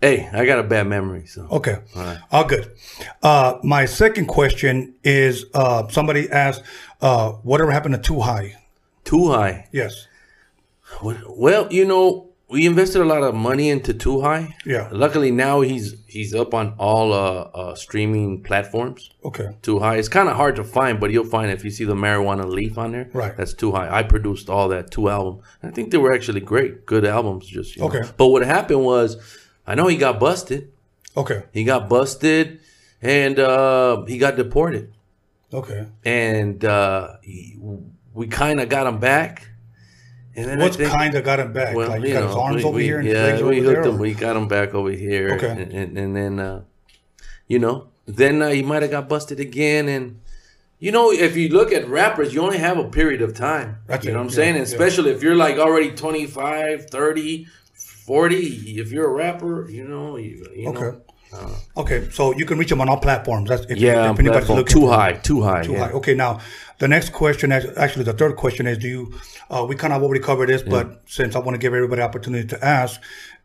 [0.01, 2.19] Hey, I got a bad memory, so okay, all, right.
[2.31, 2.71] all good.
[3.23, 6.63] Uh, my second question is: uh, somebody asked,
[7.01, 8.57] uh, "Whatever happened to Too High?"
[9.05, 9.69] Too High.
[9.73, 10.07] Yes.
[11.03, 14.55] Well, you know, we invested a lot of money into Too High.
[14.65, 14.89] Yeah.
[14.93, 19.11] Luckily now he's he's up on all uh, uh streaming platforms.
[19.25, 19.57] Okay.
[19.63, 19.97] Too High.
[19.97, 21.55] It's kind of hard to find, but you'll find it.
[21.55, 23.11] if you see the marijuana leaf on there.
[23.13, 23.37] Right.
[23.37, 23.93] That's Too High.
[23.93, 25.43] I produced all that two album.
[25.63, 27.47] I think they were actually great, good albums.
[27.47, 28.01] Just okay.
[28.01, 28.11] Know.
[28.17, 29.17] But what happened was,
[29.67, 30.71] I know he got busted.
[31.17, 31.43] Okay.
[31.53, 32.61] He got busted,
[33.03, 34.93] and uh, he got deported.
[35.53, 35.87] Okay.
[36.05, 37.57] And uh, he,
[38.13, 39.49] we kind of got him back
[40.37, 41.75] and then What's kind of got him back?
[41.75, 43.61] Well, like, you got know, his arms we, over we, here and yeah, legs we
[43.61, 43.93] over hooked there?
[43.93, 43.99] him.
[43.99, 45.35] We got him back over here.
[45.35, 45.49] Okay.
[45.49, 46.63] And, and, and then, uh,
[47.49, 49.89] you know, then uh, he might have got busted again.
[49.89, 50.21] And,
[50.79, 53.79] you know, if you look at rappers, you only have a period of time.
[53.87, 54.57] That's you know what I'm yeah, saying?
[54.57, 58.37] especially if you're like already 25, 30, 40.
[58.79, 60.81] If you're a rapper, you know, you, you okay.
[60.81, 61.01] know.
[61.33, 63.49] Uh, okay, so you can reach them on all platforms.
[63.49, 65.89] That's if, yeah, if anybody's looking too high, too high, too yeah.
[65.89, 65.93] high.
[65.93, 66.41] Okay, now
[66.79, 69.15] the next question, actually, the third question is: Do you?
[69.49, 70.71] Uh, we kind of already covered this, yeah.
[70.71, 73.01] but since I want to give everybody opportunity to ask,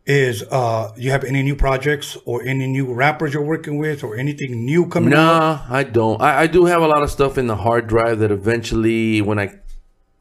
[0.05, 4.17] is uh, you have any new projects or any new rappers you're working with or
[4.17, 5.11] anything new coming?
[5.11, 5.61] Nah?
[5.69, 6.21] I don't.
[6.21, 9.39] I, I do have a lot of stuff in the hard drive that eventually, when
[9.39, 9.59] I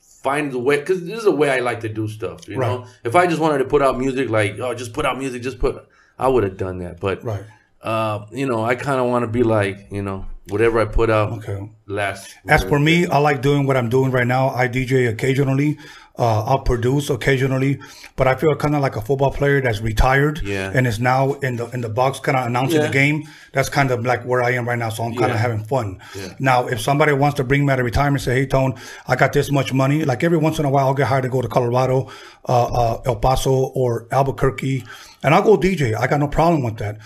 [0.01, 2.47] find the way because this is the way I like to do stuff.
[2.49, 2.69] You right.
[2.69, 5.43] know, if I just wanted to put out music, like oh, just put out music,
[5.43, 5.89] just put
[6.19, 7.01] I would have done that.
[7.01, 7.45] But right.
[7.83, 11.11] Uh, you know, I kind of want to be like, you know, whatever I put
[11.11, 11.33] out.
[11.39, 11.71] Okay.
[11.87, 12.35] Last.
[12.49, 14.51] As for me, I like doing what I'm doing right now.
[14.51, 15.79] I DJ occasionally.
[16.19, 17.81] Uh, I'll produce occasionally,
[18.15, 20.71] but I feel kind of like a football player that's retired yeah.
[20.75, 22.89] and is now in the in the box, kind of announcing yeah.
[22.89, 23.27] the game.
[23.55, 24.91] That's kind of like where I am right now.
[24.91, 25.43] So I'm kind of yeah.
[25.43, 25.99] having fun.
[26.39, 28.75] Now, if somebody wants to bring me out of retirement, say, "Hey, Tone,
[29.07, 31.31] I got this much money." Like every once in a while, I'll get hired to
[31.31, 32.11] go to Colorado,
[32.47, 34.85] uh, uh, El Paso, or Albuquerque,
[35.23, 35.95] and I'll go DJ.
[35.99, 36.99] I got no problem with that.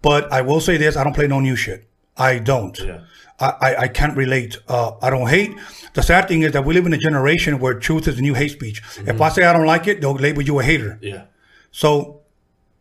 [0.00, 1.89] But I will say this: I don't play no new shit.
[2.20, 2.78] I don't.
[2.78, 3.00] Yeah.
[3.40, 4.58] I, I, can't relate.
[4.68, 5.56] Uh, I don't hate.
[5.94, 8.34] The sad thing is that we live in a generation where truth is the new
[8.34, 8.82] hate speech.
[8.82, 9.08] Mm-hmm.
[9.08, 10.98] If I say I don't like it, they'll label you a hater.
[11.00, 11.24] Yeah.
[11.70, 12.20] So.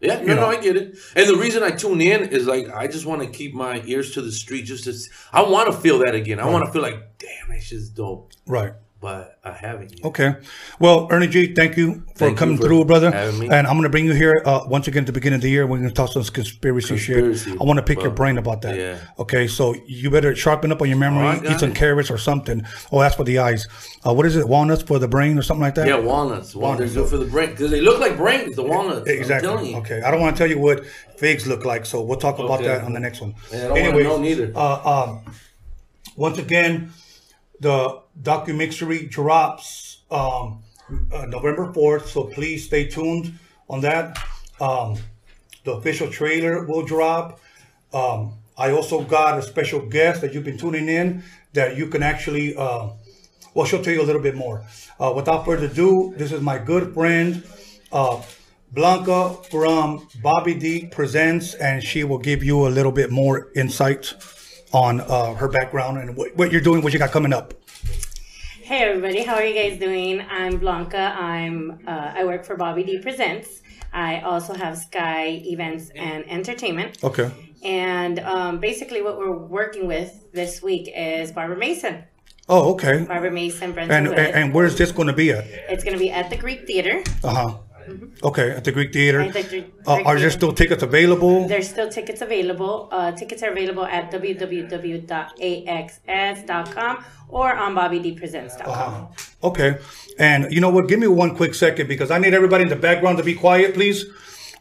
[0.02, 0.36] Yeah, no, know.
[0.42, 0.98] no, I get it.
[1.16, 4.14] And the reason I tune in is like I just want to keep my ears
[4.14, 4.64] to the street.
[4.64, 4.94] Just to,
[5.32, 6.40] I want to feel that again.
[6.40, 6.54] I right.
[6.54, 8.32] want to feel like, damn, it's just dope.
[8.46, 10.06] Right but I haven't yet.
[10.06, 10.36] Okay.
[10.80, 13.14] Well, Ernie G, thank you for thank coming you for through, brother.
[13.14, 15.50] And I'm going to bring you here uh, once again at the beginning of the
[15.50, 15.66] year.
[15.66, 17.62] We're going to talk some conspiracy, conspiracy shit.
[17.62, 18.76] I want to pick well, your brain about that.
[18.76, 19.00] Yeah.
[19.18, 19.48] Okay.
[19.48, 21.76] So you better sharpen up on your memory, oh, eat some it.
[21.78, 22.66] carrots or something.
[22.92, 23.68] Oh, that's for the eyes.
[24.06, 24.48] Uh, what is it?
[24.48, 25.88] Walnuts for the brain or something like that?
[25.88, 26.54] Yeah, walnuts.
[26.54, 29.08] Walnuts, are good for the brain because they look like brains, the walnuts.
[29.10, 29.76] Exactly.
[29.76, 30.02] Okay.
[30.02, 30.86] I don't want to tell you what
[31.18, 32.68] figs look like, so we'll talk about okay.
[32.68, 33.36] that on the next one.
[33.52, 34.52] Yeah, I don't Anyways, know neither.
[34.56, 35.34] Uh, um,
[36.18, 36.92] once again,
[37.60, 40.64] the documentary drops um,
[41.14, 43.38] uh, November 4th, so please stay tuned
[43.70, 44.18] on that.
[44.60, 44.98] Um,
[45.64, 47.40] the official trailer will drop.
[47.94, 51.24] Um, I also got a special guest that you've been tuning in
[51.54, 52.90] that you can actually, uh,
[53.54, 54.66] well, she'll tell you a little bit more.
[55.00, 57.44] Uh, without further ado, this is my good friend,
[57.92, 58.22] uh,
[58.72, 64.14] Blanca from Bobby D Presents, and she will give you a little bit more insight
[64.74, 67.59] on uh, her background and what, what you're doing, what you got coming up.
[68.70, 70.22] Hey everybody, how are you guys doing?
[70.30, 71.16] I'm Blanca.
[71.18, 73.64] I'm uh, I work for Bobby D Presents.
[73.92, 77.04] I also have Sky Events and Entertainment.
[77.04, 77.32] Okay.
[77.64, 82.04] And um, basically, what we're working with this week is Barbara Mason.
[82.48, 83.06] Oh, okay.
[83.06, 85.46] Barbara Mason, Brent And, and and where's this going to be at?
[85.48, 87.02] It's going to be at the Greek Theater.
[87.24, 87.58] Uh huh.
[88.24, 89.22] Okay, at the Greek Theater.
[89.22, 91.48] At the Greek- Uh, Greek are there still tickets available?
[91.48, 92.88] There's still tickets available.
[92.92, 95.10] Uh, tickets are available at www.axs.com
[97.30, 98.70] or on bobbydpresents.com.
[98.70, 99.48] Uh-huh.
[99.48, 99.78] Okay.
[100.18, 100.88] And you know what?
[100.88, 103.74] Give me one quick second because I need everybody in the background to be quiet,
[103.74, 104.06] please.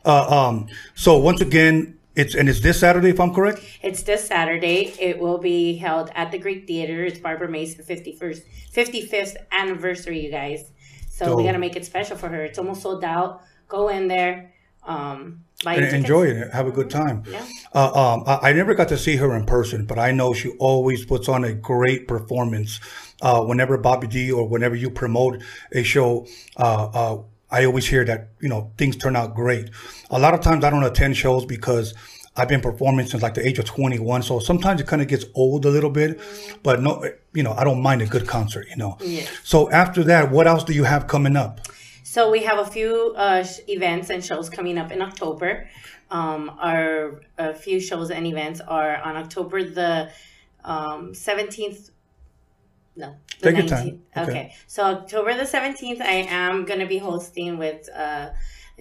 [0.05, 3.61] Uh, um, so once again, it's and it's this Saturday, if I'm correct.
[3.83, 4.93] It's this Saturday.
[5.01, 7.05] It will be held at the Greek Theater.
[7.05, 8.43] It's Barbara Mason 51st,
[8.75, 10.71] 55th anniversary, you guys.
[11.27, 12.45] So we got to make it special for her.
[12.45, 13.43] It's almost sold out.
[13.69, 14.53] Go in there.
[14.87, 15.45] Um,
[15.77, 16.53] And enjoy it.
[16.53, 17.25] Have a good time.
[17.29, 17.45] Yeah.
[17.75, 20.51] Uh, um, I, I never got to see her in person, but I know she
[20.59, 22.81] always puts on a great performance.
[23.21, 25.43] Uh, whenever Bobby D or whenever you promote
[25.73, 26.27] a show,
[26.57, 29.71] uh, uh, I always hear that you know things turn out great.
[30.11, 31.95] A lot of times I don't attend shows because
[32.39, 35.25] I've been performing since like the age of 21, so sometimes it kind of gets
[35.35, 36.21] old a little bit.
[36.63, 37.05] But no,
[37.35, 38.67] you know I don't mind a good concert.
[38.71, 38.99] You know.
[39.45, 41.61] So after that, what else do you have coming up?
[42.03, 45.69] So we have a few uh, events and shows coming up in October.
[46.11, 50.11] Um, our a few shows and events are on October the
[50.65, 51.91] um, 17th.
[52.97, 53.87] No, the Take your time.
[54.17, 54.23] 19th.
[54.23, 54.31] Okay.
[54.31, 54.55] Okay.
[54.67, 58.31] So October the 17th, I am going to be hosting with uh,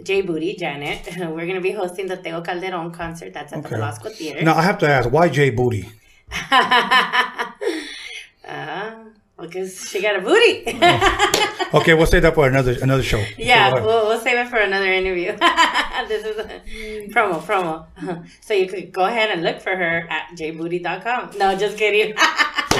[0.03, 1.07] Jay Booty, Janet.
[1.17, 3.33] We're going to be hosting the Tego Calderon concert.
[3.33, 3.75] That's at the Okay.
[3.77, 4.41] Velasco Theater.
[4.43, 5.89] Now I have to ask, why Jay Booty?
[8.47, 8.95] uh,
[9.39, 10.63] because she got a booty.
[11.73, 13.23] Okay, we'll save that for another another show.
[13.37, 13.85] Yeah, Go ahead.
[13.85, 15.35] we'll, we'll save it for another interview.
[16.07, 16.61] this is a
[17.13, 17.85] promo, promo.
[18.41, 21.37] So you could go ahead and look for her at jbooty.com.
[21.37, 22.15] No, just kidding.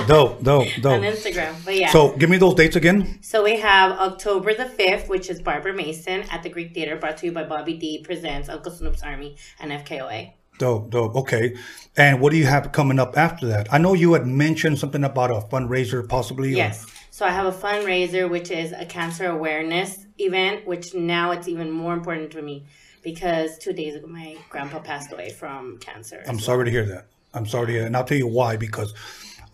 [0.06, 0.94] Dope, dope, dope.
[0.94, 1.02] On.
[1.02, 1.54] Instagram.
[1.66, 1.90] But yeah.
[1.90, 3.20] So give me those dates again.
[3.22, 7.18] So we have October the 5th, which is Barbara Mason at the Greek Theater, brought
[7.18, 10.32] to you by Bobby D Presents, Uncle Snoop's Army, and FKOA.
[10.60, 11.16] Dope, dope.
[11.16, 11.56] Okay.
[11.96, 13.72] And what do you have coming up after that?
[13.72, 16.54] I know you had mentioned something about a fundraiser, possibly.
[16.54, 16.86] or- Yes.
[17.12, 21.72] So I have a fundraiser, which is a cancer awareness event, which now it's even
[21.72, 22.66] more important to me
[23.04, 26.24] because two days ago my grandpa passed away from cancer.
[26.28, 27.08] I'm sorry to hear that.
[27.34, 27.88] I'm sorry to hear that.
[27.88, 28.58] And I'll tell you why.
[28.58, 28.94] Because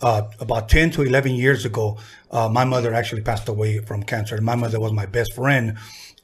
[0.04, 1.98] uh, about 10 to 11 years ago,
[2.30, 4.40] uh, my mother actually passed away from cancer.
[4.42, 5.78] My mother was my best friend.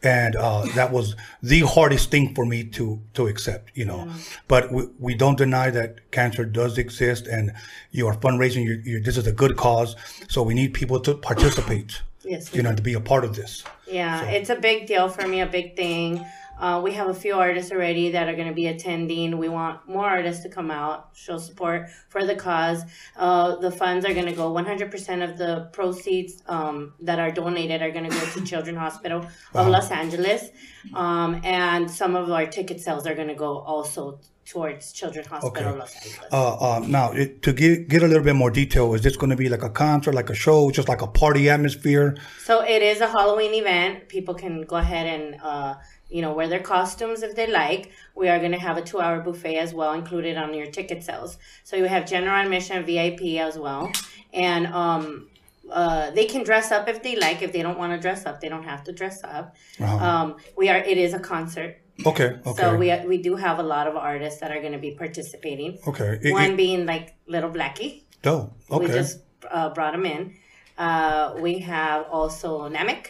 [0.04, 4.10] And uh, that was the hardest thing for me to to accept, you know.
[4.48, 7.52] But we, we don't deny that cancer does exist, and
[7.92, 8.64] you are fundraising.
[8.64, 9.98] You, you, this is a good cause,
[10.30, 13.66] so we need people to participate, Yes, you know, to be a part of this.
[13.92, 16.26] Yeah, it's a big deal for me, a big thing.
[16.60, 19.38] Uh, we have a few artists already that are going to be attending.
[19.38, 22.84] We want more artists to come out, show support for the cause.
[23.16, 27.82] Uh, the funds are going to go 100% of the proceeds um, that are donated
[27.82, 30.50] are going to go to Children's Hospital of Los Angeles.
[30.94, 34.20] Um, and some of our ticket sales are going to go also
[34.50, 36.34] towards Children's Hospital of Los Angeles.
[36.34, 39.30] Uh, uh, now, it, to get get a little bit more detail, is this going
[39.30, 42.18] to be like a concert, like a show, just like a party atmosphere?
[42.44, 44.10] So it is a Halloween event.
[44.10, 45.76] People can go ahead and uh,
[46.10, 47.92] you know wear their costumes if they like.
[48.16, 51.38] We are going to have a two-hour buffet as well, included on your ticket sales.
[51.64, 53.92] So you have general admission, VIP as well,
[54.34, 55.30] and um,
[55.72, 57.42] uh, they can dress up if they like.
[57.42, 59.56] If they don't want to dress up, they don't have to dress up.
[59.80, 60.78] Um, we are.
[60.78, 61.82] It is a concert.
[62.06, 64.80] Okay, okay, So we, we do have a lot of artists that are going to
[64.80, 65.78] be participating.
[65.86, 66.18] okay.
[66.24, 68.04] It- One it- being like Little Blackie.
[68.24, 68.32] We
[68.72, 69.20] Okay, just
[69.52, 70.34] uh, brought him in.
[70.78, 73.08] Uh, we have also Namek.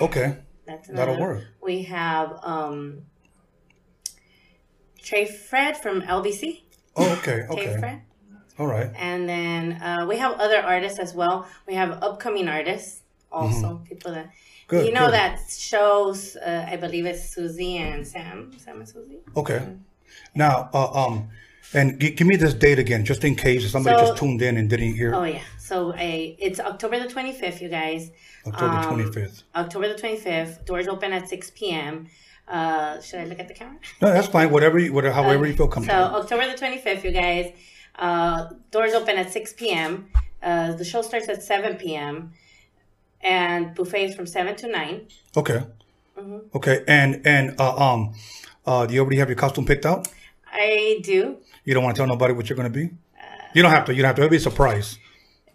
[0.00, 0.36] okay.
[0.66, 1.44] That's That'll work.
[1.62, 3.02] We have um,
[5.02, 6.62] Trey Fred from LBC.
[6.96, 7.76] Oh, okay, Trey okay.
[7.78, 8.02] Fred.
[8.58, 8.90] All right.
[8.96, 11.46] And then uh, we have other artists as well.
[11.66, 13.82] We have upcoming artists also.
[13.88, 14.78] People that Mm-hmm.
[14.78, 15.14] Good, you know good.
[15.14, 16.34] that shows.
[16.36, 18.52] Uh, I believe it's Susie and Sam.
[18.56, 19.18] Sam and Susie.
[19.36, 19.60] Okay.
[20.34, 21.28] Now, uh, um,
[21.74, 24.56] and g- give me this date again, just in case somebody So- just tuned in
[24.56, 25.14] and didn't hear.
[25.14, 25.42] Oh yeah.
[25.58, 28.12] So a it's October the twenty fifth, you guys.
[28.46, 29.42] October um, twenty fifth.
[29.54, 30.64] October the twenty fifth.
[30.64, 32.08] Doors open at six p.m.
[32.48, 33.78] Uh, should I look at the camera?
[34.00, 34.50] No, that's fine.
[34.50, 36.08] Whatever, you, whatever, however you feel comfortable.
[36.08, 36.16] So.
[36.16, 37.52] October the 25th, you guys.
[37.94, 40.10] Uh, doors open at 6 p.m.
[40.42, 42.32] Uh, the show starts at 7 p.m.
[43.22, 45.06] and buffet is from seven to nine.
[45.36, 45.62] Okay.
[46.18, 46.38] Mm-hmm.
[46.54, 46.84] Okay.
[46.88, 48.14] And and uh, um,
[48.66, 50.08] uh, do you already have your costume picked out?
[50.52, 51.38] I do.
[51.64, 52.90] You don't want to tell nobody what you're going to be.
[53.54, 53.94] You don't have to.
[53.94, 54.22] You don't have to.
[54.22, 54.98] It'll be a surprise.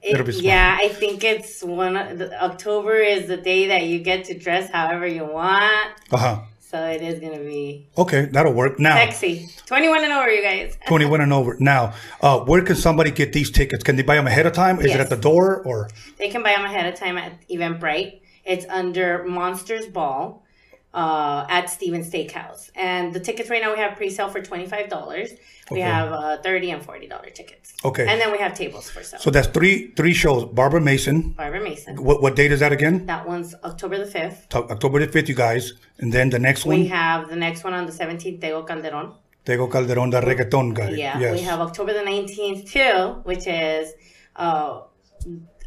[0.02, 0.46] It- It'll be smart.
[0.46, 1.94] yeah, I think it's one.
[1.94, 5.94] the, October is the day that you get to dress however you want.
[6.12, 6.40] Uh huh.
[6.60, 8.78] So it is gonna be Okay, that'll work.
[8.78, 9.48] Now, sexy.
[9.66, 10.78] Twenty-one and over, you guys.
[10.88, 11.56] 21 and over.
[11.62, 13.84] Now, uh, where can somebody get these tickets?
[13.86, 14.80] Can they buy them ahead of time?
[14.82, 15.90] Is it at the door or?
[16.18, 18.20] They can buy them ahead of time at Eventbrite.
[18.44, 20.44] It's under Monsters Ball
[20.94, 22.70] uh, at Steven Steakhouse.
[22.76, 25.30] And the tickets right now we have pre-sale for twenty-five dollars.
[25.70, 25.82] We Okay.
[25.82, 27.74] have uh, thirty and forty dollar tickets.
[27.84, 28.08] Okay.
[28.08, 29.20] And then we have tables for sale.
[29.20, 30.46] So that's three three shows.
[30.46, 31.32] Barbara Mason.
[31.32, 31.96] Barbara Mason.
[32.04, 33.06] What what date is that again?
[33.06, 34.48] That one's October the fifth.
[34.50, 35.74] To- October the fifth, you guys.
[36.00, 36.78] And then the next one.
[36.80, 39.14] We have the next one on the seventeenth, Tego Calderon.
[39.46, 40.90] Tego Calderon, the reggaeton guy.
[40.90, 41.34] Yeah, Yes.
[41.34, 43.94] we have October the 19th too, which is
[44.36, 44.82] uh,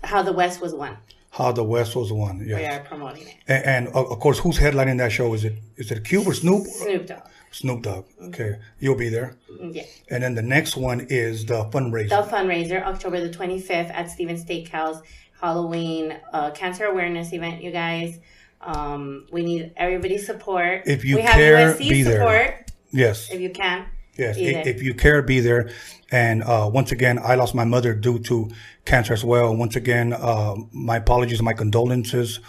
[0.03, 0.97] How the West Was Won.
[1.31, 2.41] How the West was won.
[2.41, 2.81] We Yes.
[2.81, 3.35] are promoting it.
[3.47, 5.33] And, and of course, who's headlining that show?
[5.35, 6.67] Is it is it Cube or Snoop?
[6.67, 7.23] Snoop Dogg.
[7.53, 8.05] Snoop Dogg.
[8.21, 9.37] Okay, you'll be there.
[9.61, 9.85] Yeah.
[10.11, 12.09] And then the next one is the fundraiser.
[12.11, 15.03] The fundraiser, October the 25th at Steven Steakhouse,
[15.41, 18.19] Halloween uh, cancer awareness event, you guys.
[18.61, 20.83] Um, we need everybody's support.
[20.87, 22.19] If you we have care, USC be there.
[22.19, 23.31] support yes.
[23.31, 23.87] if you can.
[24.21, 24.69] Yes, Be i- there.
[24.69, 25.71] if you care, be there.
[26.13, 28.51] And uh, once again, I lost my mother due to
[28.85, 29.55] cancer as well.
[29.57, 32.41] Once again, uh, my apologies, my condolences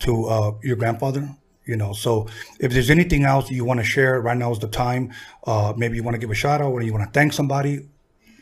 [0.00, 1.28] to uh, your grandfather.
[1.64, 2.28] You know, so
[2.60, 5.12] if there's anything else you want to share, right now is the time.
[5.44, 7.72] Uh, maybe you want to give a shout out or you want to thank somebody.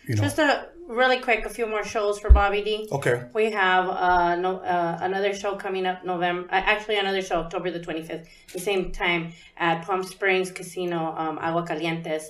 [0.06, 2.86] You know, Just a really quick, a few more shows for Bobby D.
[2.92, 6.46] okay, We have uh, no, uh, another show coming up November.
[6.52, 11.14] Uh, actually, another show October the twenty fifth, the same time at Palm Springs Casino,
[11.16, 12.24] um, Agua Calientes,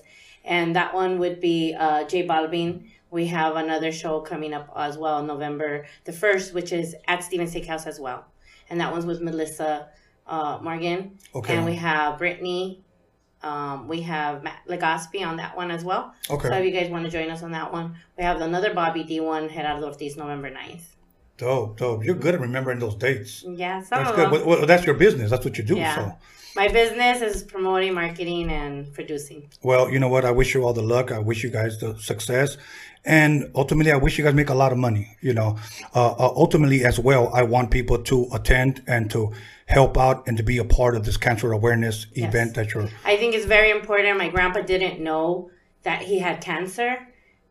[0.45, 2.89] and that one would be uh, J Balvin.
[3.11, 7.47] We have another show coming up as well, November the first, which is at Steven
[7.47, 8.25] Steakhouse as well,
[8.69, 9.89] and that one's with Melissa
[10.27, 11.19] uh, Morgan.
[11.35, 11.57] Okay.
[11.57, 12.81] And we have Brittany.
[13.43, 16.15] Um, we have Matt Legaspi on that one as well.
[16.31, 16.49] Okay.
[16.49, 19.05] So if you guys want to join us on that one, we have another Bobby
[19.05, 20.81] D one, Gerardo Ortiz, November 9th.
[21.37, 22.05] dope, dope.
[22.05, 23.45] You're good at remembering those dates.
[23.47, 24.31] Yeah, some That's good.
[24.31, 25.31] Well, well, that's your business.
[25.31, 25.77] That's what you do.
[25.77, 25.95] yeah.
[25.95, 26.19] So.
[26.57, 29.51] My business is promoting, marketing, and producing.
[29.63, 30.25] Well, you know what?
[30.25, 31.11] I wish you all the luck.
[31.11, 32.57] I wish you guys the success.
[33.05, 35.17] And ultimately, I wish you guys make a lot of money.
[35.21, 35.59] You know,
[35.95, 39.33] uh, uh, ultimately as well, I want people to attend and to
[39.67, 42.89] help out and to be a part of this cancer awareness event that you're.
[43.05, 44.17] I think it's very important.
[44.17, 45.51] My grandpa didn't know
[45.83, 46.97] that he had cancer,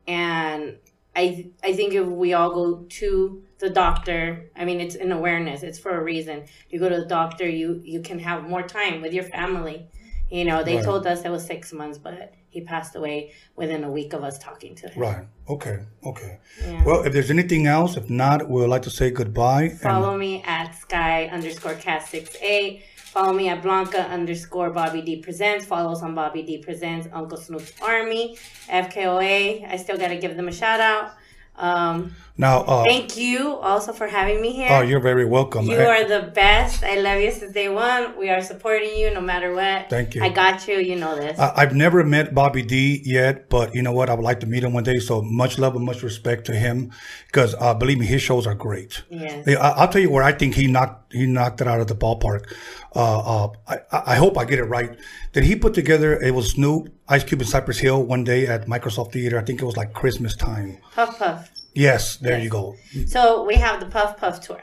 [0.07, 0.77] and
[1.15, 5.63] I I think if we all go to the doctor, I mean it's an awareness.
[5.63, 6.45] It's for a reason.
[6.69, 9.87] You go to the doctor, you you can have more time with your family.
[10.31, 10.83] You know, they Right.
[10.85, 14.39] told us it was six months, but he passed away within a week of us
[14.39, 15.01] talking to him.
[15.01, 15.25] Right.
[15.47, 15.79] Okay.
[16.03, 16.39] Okay.
[16.65, 16.83] Yeah.
[16.83, 19.63] Well, if there's anything else, if not, we would like to say goodbye.
[19.63, 22.83] And Follow me at sky underscore cast six eight.
[23.13, 25.67] Follow me at Blanca underscore Bobby D presents.
[25.67, 27.07] Follow us on Bobby D presents.
[27.13, 28.35] Uncle Snoop's Army,
[28.67, 29.69] FKOA.
[29.71, 31.11] I still gotta give them a shout out.
[31.55, 34.69] Um, now, uh, thank you also for having me here.
[34.71, 35.67] oh, you're very welcome.
[35.67, 36.83] you are the best.
[36.83, 38.17] I love you since day one.
[38.17, 39.87] We are supporting you no matter what.
[39.87, 40.23] Thank you.
[40.23, 40.77] I got you.
[40.79, 41.37] You know this.
[41.37, 44.09] I- I've never met Bobby D yet, but you know what?
[44.09, 44.97] I would like to meet him one day.
[44.97, 46.89] So much love and much respect to him,
[47.27, 49.03] because uh, believe me, his shows are great.
[49.11, 49.45] Yes.
[49.45, 51.85] Yeah, I- I'll tell you where I think he knocked he knocked it out of
[51.85, 52.51] the ballpark.
[52.95, 53.77] Uh, uh, I,
[54.13, 54.95] I hope I get it right.
[55.31, 56.19] Did he put together?
[56.21, 59.39] It was Snoop, Ice Cube, and Cypress Hill one day at Microsoft Theater.
[59.39, 60.77] I think it was like Christmas time.
[60.93, 61.49] Puff Puff.
[61.73, 62.75] Yes, there you go.
[63.07, 64.61] So we have the Puff Puff tour.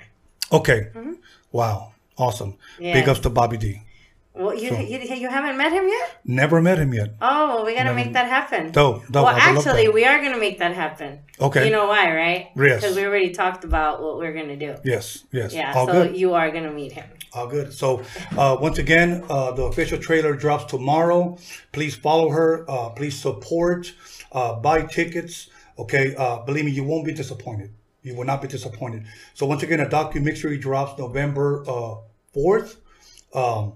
[0.52, 0.88] Okay,
[1.52, 2.56] wow, awesome.
[2.78, 3.10] Big Mm-hmm.
[3.10, 3.82] Ups to Bobby D.
[4.40, 6.20] Well, you, you, you haven't met him yet?
[6.24, 7.14] Never met him yet.
[7.20, 8.72] Oh, we gotta make that happen.
[8.72, 9.26] Dope, dope.
[9.26, 11.20] Well, actually, we are gonna make that happen.
[11.38, 11.66] Okay.
[11.66, 12.48] You know why, right?
[12.56, 12.80] Yes.
[12.80, 14.76] Because we already talked about what we're gonna do.
[14.82, 15.52] Yes, yes.
[15.52, 15.74] Yeah.
[15.74, 16.16] All so good.
[16.16, 17.04] you are gonna meet him.
[17.34, 17.74] All good.
[17.74, 18.02] So,
[18.36, 21.36] uh, once again, uh, the official trailer drops tomorrow.
[21.72, 22.64] Please follow her.
[22.68, 23.92] Uh, please support.
[24.32, 25.48] Uh, buy tickets.
[25.78, 26.14] Okay.
[26.16, 27.72] Uh, believe me, you won't be disappointed.
[28.02, 29.04] You will not be disappointed.
[29.34, 31.96] So, once again, a docu-mixery drops November uh,
[32.34, 32.76] 4th.
[33.34, 33.74] Um,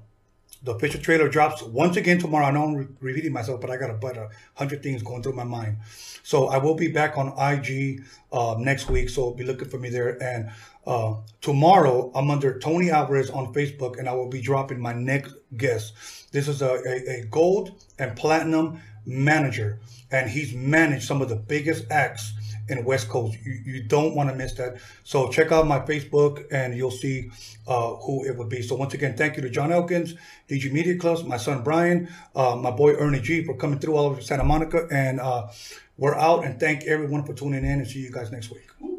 [0.65, 2.47] the official trailer drops once again tomorrow.
[2.47, 5.35] I know I'm re- repeating myself, but I got about a hundred things going through
[5.35, 5.77] my mind.
[6.23, 9.11] So I will be back on IG uh, next week.
[9.11, 10.23] So be looking for me there.
[10.23, 10.51] And
[10.86, 15.35] uh, tomorrow I'm under Tony Alvarez on Facebook, and I will be dropping my next
[15.57, 15.93] guest.
[16.32, 19.81] This is a, a, a gold and platinum manager,
[20.11, 22.32] and he's managed some of the biggest acts
[22.69, 23.36] in West Coast.
[23.45, 24.77] You, you don't want to miss that.
[25.03, 27.31] So check out my Facebook and you'll see
[27.66, 28.62] uh, who it would be.
[28.62, 30.15] So once again, thank you to John Elkins,
[30.49, 34.07] DG Media Clubs, my son Brian, uh, my boy Ernie G for coming through all
[34.07, 34.86] over Santa Monica.
[34.91, 35.49] And uh,
[35.99, 38.94] we're out and thank everyone for tuning in and see you guys next week.